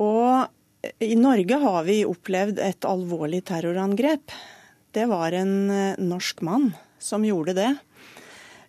[0.00, 4.32] Og i Norge har vi opplevd et alvorlig terrorangrep
[4.96, 7.70] det var en eh, norsk mann som gjorde det.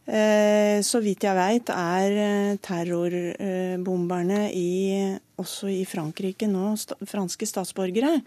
[0.06, 4.70] Eh, så vidt jeg veit er eh, terrorbomberne i,
[5.42, 6.76] også i Frankrike nå
[7.10, 8.20] franske statsborgere.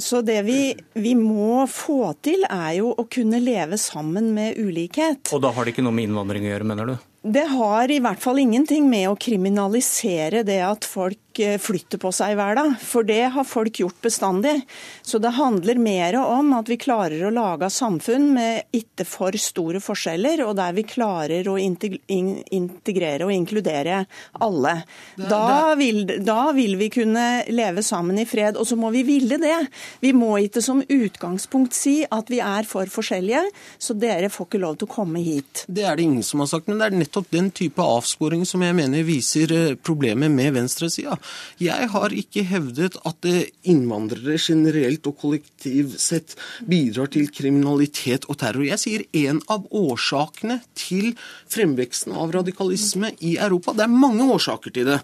[0.00, 5.34] Så det vi, vi, må få til, er jo å kunne leve sammen med ulikhet.
[5.36, 6.94] Og da har det ikke noe med innvandring å gjøre, mener du?
[7.36, 12.10] Det har i hvert fall ingenting med å kriminalisere det at folk eh, flytter på
[12.14, 14.54] seg hver dag, for det har folk gjort bestandig.
[15.02, 19.80] Så det handler mer om at vi klarer å lage samfunn med ikke for store
[19.82, 24.04] forskjeller, og der vi klarer å integrere og inkludere
[24.44, 24.76] alle.
[25.16, 29.38] Da vil, da vil vi kunne leve sammen i fred, og så må vi ville
[29.42, 29.58] det.
[30.04, 33.44] Vi må ikke som utgangspunkt si at vi er for forskjellige,
[33.78, 35.64] så dere får ikke lov til å komme hit.
[35.66, 38.62] Det er det ingen som har sagt, men det er nettopp den type avsporing som
[38.64, 41.18] jeg mener viser eh, problemet med venstresida.
[41.62, 43.28] Jeg har ikke hevdet at
[43.62, 46.36] innvandrere generelt og kollektivt sett
[46.68, 48.66] bidrar til kriminalitet og terror.
[48.66, 51.12] Jeg sier en av årsakene til
[51.52, 53.74] fremveksten av radikalisme i Europa.
[53.76, 55.02] Det er mange årsaker til det.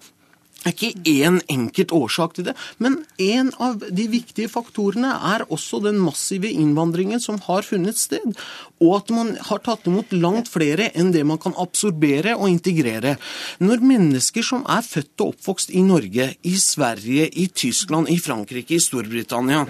[0.60, 2.54] Det er ikke én enkelt årsak til det,
[2.84, 8.36] men en av de viktige faktorene er også den massive innvandringen som har funnet sted,
[8.80, 13.16] og at man har tatt imot langt flere enn det man kan absorbere og integrere.
[13.64, 18.76] Når mennesker som er født og oppvokst i Norge, i Sverige, i Tyskland, i Frankrike,
[18.76, 19.64] i Storbritannia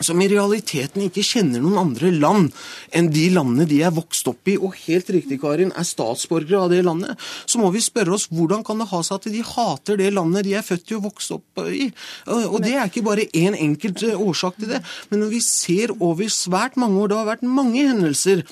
[0.00, 2.50] som i realiteten ikke kjenner noen andre land
[2.96, 6.72] enn de landene de er vokst opp i, og helt riktig, Karin, er statsborgere av
[6.72, 10.00] det landet, så må vi spørre oss hvordan kan det ha seg at de hater
[10.00, 11.90] det landet de er født i og vokst opp i?
[12.26, 15.44] Og det er ikke bare én en enkelt eh, årsak til det, men når vi
[15.44, 18.44] ser over svært mange år, det har vært mange hendelser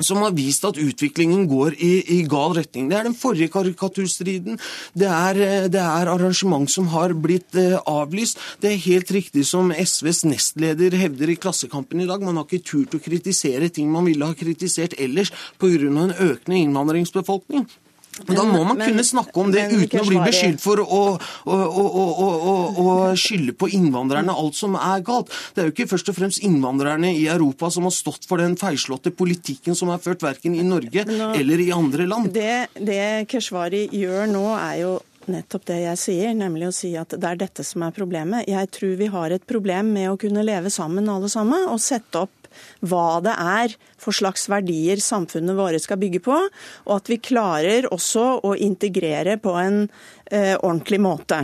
[0.00, 2.88] som har vist at utviklingen går i, i, gal retning.
[2.90, 4.58] Det er den forrige karikaturstriden.
[4.98, 8.40] Det er, eh, det er arrangement som har blitt uh, avlyst.
[8.62, 12.22] Det er helt riktig som SVs nestleder hevder i Klassekampen i dag.
[12.24, 15.68] Man har ikke turt å kritisere ting man ville ha kritisert ellers pga.
[15.78, 17.66] en økende innvandringsbefolkning.
[18.26, 21.02] Men da må man men, kunne snakke om det uten å bli beskyldt for å,
[21.18, 22.06] å, å,
[22.84, 22.86] å,
[23.18, 25.32] skylde på innvandrerne alt som er galt.
[25.54, 28.56] Det er jo ikke først og fremst innvandrerne i Europa som har stått for den
[28.60, 32.32] feilslåtte politikken som er ført verken i Norge nå, eller i andre land.
[32.34, 34.96] Det, det Keshvari gjør nå, er jo
[35.28, 38.48] nettopp det jeg sier, nemlig å si at det er dette som er problemet.
[38.48, 42.24] Jeg tror vi har et problem med å kunne leve sammen alle sammen, og sette
[42.24, 42.50] opp
[42.80, 46.38] hva det er for slags verdier samfunnet våre skal bygge på,
[46.86, 49.84] og at vi klarer også å integrere på en
[50.30, 51.40] eh, ordentlig måte.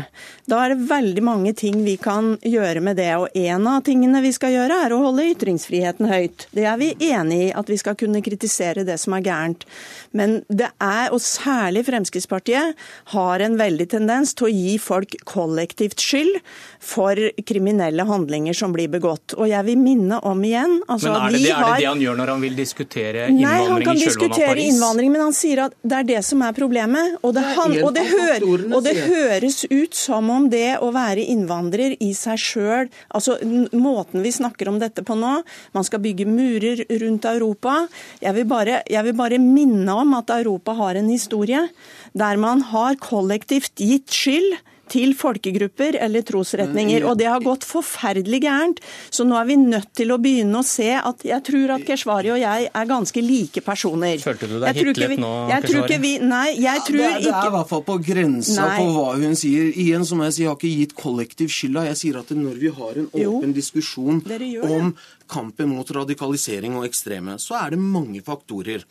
[0.47, 3.10] Da er det veldig mange ting vi kan gjøre med det.
[3.20, 6.47] Og en av tingene vi skal gjøre, er å holde ytringsfriheten høyt.
[6.55, 9.64] Det er vi enig i, at vi skal kunne kritisere det som er gærent.
[10.14, 12.78] Men det er, og særlig Fremskrittspartiet,
[13.14, 16.39] har en veldig tendens til å gi folk kollektivt skyld
[16.85, 17.18] for
[17.48, 19.36] kriminelle handlinger som blir begått.
[19.39, 21.89] Og jeg vil minne om igjen altså Altså, men er det, det, er det det
[21.90, 25.37] han gjør når han vil diskutere innvandring i Nei, han kan diskutere innvandring, men han
[25.37, 27.19] sier at det er det som er problemet.
[27.25, 31.25] Og det, han, og det, av og det høres ut som om det å være
[31.35, 33.37] innvandrer i seg sjøl Altså
[33.77, 35.33] måten vi snakker om dette på nå,
[35.77, 37.85] man skal bygge murer rundt Europa.
[38.23, 41.66] Jeg vil bare, jeg vil bare minne om at Europa har en historie
[42.15, 44.59] der man har kollektivt gitt skyld
[44.89, 47.05] til folkegrupper eller trosretninger.
[47.09, 48.81] Og det har gått forferdelig gærent.
[49.11, 52.31] Så nå er vi nødt til å begynne å se at jeg tror at Keshvari
[52.35, 54.19] og jeg er ganske like personer.
[54.23, 56.01] Følte du deg hitlet vi- nå, jeg tror ikke Keshvari?
[56.01, 58.78] vi, Nei, jeg tror det, er, det er i hvert fall på grensa Nei.
[58.78, 59.73] på hva hun sier.
[59.74, 61.86] Igjen som jeg sier, jeg har ikke gitt kollektiv skylda.
[61.90, 64.70] Jeg sier at når vi har en Jo, åpen diskusjon gjør det.
[64.70, 64.94] om
[65.28, 68.85] kampen mot radikalisering og ekstreme, så er det mange faktorer.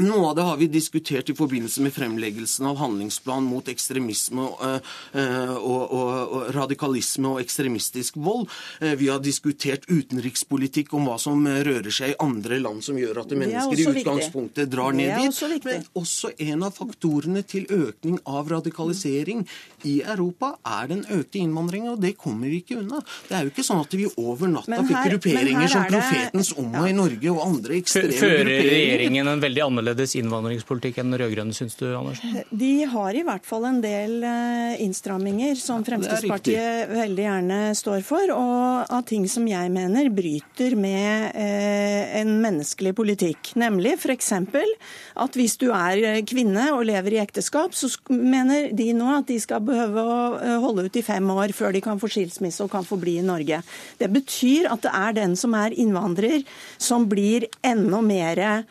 [0.00, 4.86] Noe av det har vi diskutert i forbindelse med fremleggelsen av handlingsplan mot ekstremisme og,
[5.12, 8.46] øh, og, og, og radikalisme og ekstremistisk vold.
[8.80, 12.96] Eh, Vi har diskutert utenrikspolitikk om hva som eh, rører seg i andre land som
[12.96, 14.70] gjør at er mennesker i utgangspunktet viktig.
[14.72, 15.28] drar ned dit.
[15.28, 15.50] også.
[15.68, 19.44] Men også en av faktorene til økning av radikalisering
[19.84, 23.02] i Europa er den økte innvandringen, og det kommer vi ikke unna.
[23.28, 26.88] Det er jo ikke sånn at vi over natta fikk grupperinger som det- Profetens Omma
[26.88, 28.70] i Norge og andre ekstreme ekstreme Fører grupperinger.
[28.70, 32.40] regjeringen en veldig annerledes innvandringspolitikk enn den rød-grønne, syns du, Andersen?
[32.50, 38.32] De har i hvert fall en del eh, innstramminger som Fremskrittspartiet veldig gjerne står for,
[38.34, 43.52] og av ting som jeg mener bryter med eh, en menneskelig politikk.
[43.60, 44.32] Nemlig f.eks.
[44.32, 49.28] at hvis du er eh, kvinne og lever i ekteskap, så mener de nå at
[49.30, 52.72] de skal behøve å holde ut i fem år før de kan få skilsmisse og
[52.72, 53.62] kan få bli i Norge.
[54.00, 56.44] Det betyr at det er den som er innvandrer
[56.80, 58.62] som blir enda mer eh,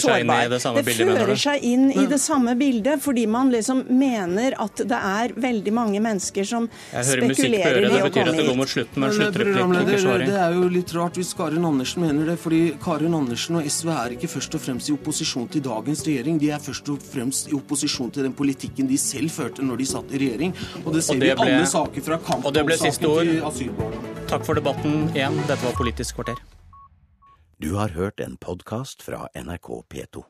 [0.00, 0.43] sårbar.
[0.50, 1.40] Det samme bildet, mener fører du?
[1.44, 6.00] seg inn i det samme bildet, fordi man liksom mener at det er veldig mange
[6.00, 8.44] mennesker som Jeg hører musikk på spekulerer øret, i det å betyr at komme det
[8.44, 8.56] går hit.
[8.56, 9.54] mot slutten Men, sluttreplikk.
[9.54, 12.38] programleder, Det er jo litt rart hvis Karin Andersen mener det.
[12.38, 16.38] fordi Karin Andersen og SV er ikke først og fremst i opposisjon til dagens regjering.
[16.38, 19.84] De er først og fremst i opposisjon til den politikken de selv førte når de
[19.86, 20.54] satt i regjering.
[20.84, 24.26] Og det ser Og vi i ble- alle saker fra det kampsaken til asylbarna.
[24.26, 25.36] Takk for debatten igjen.
[25.46, 26.36] Dette var Politisk kvarter.
[27.60, 30.24] Du har hørt en podkast fra NRK P2.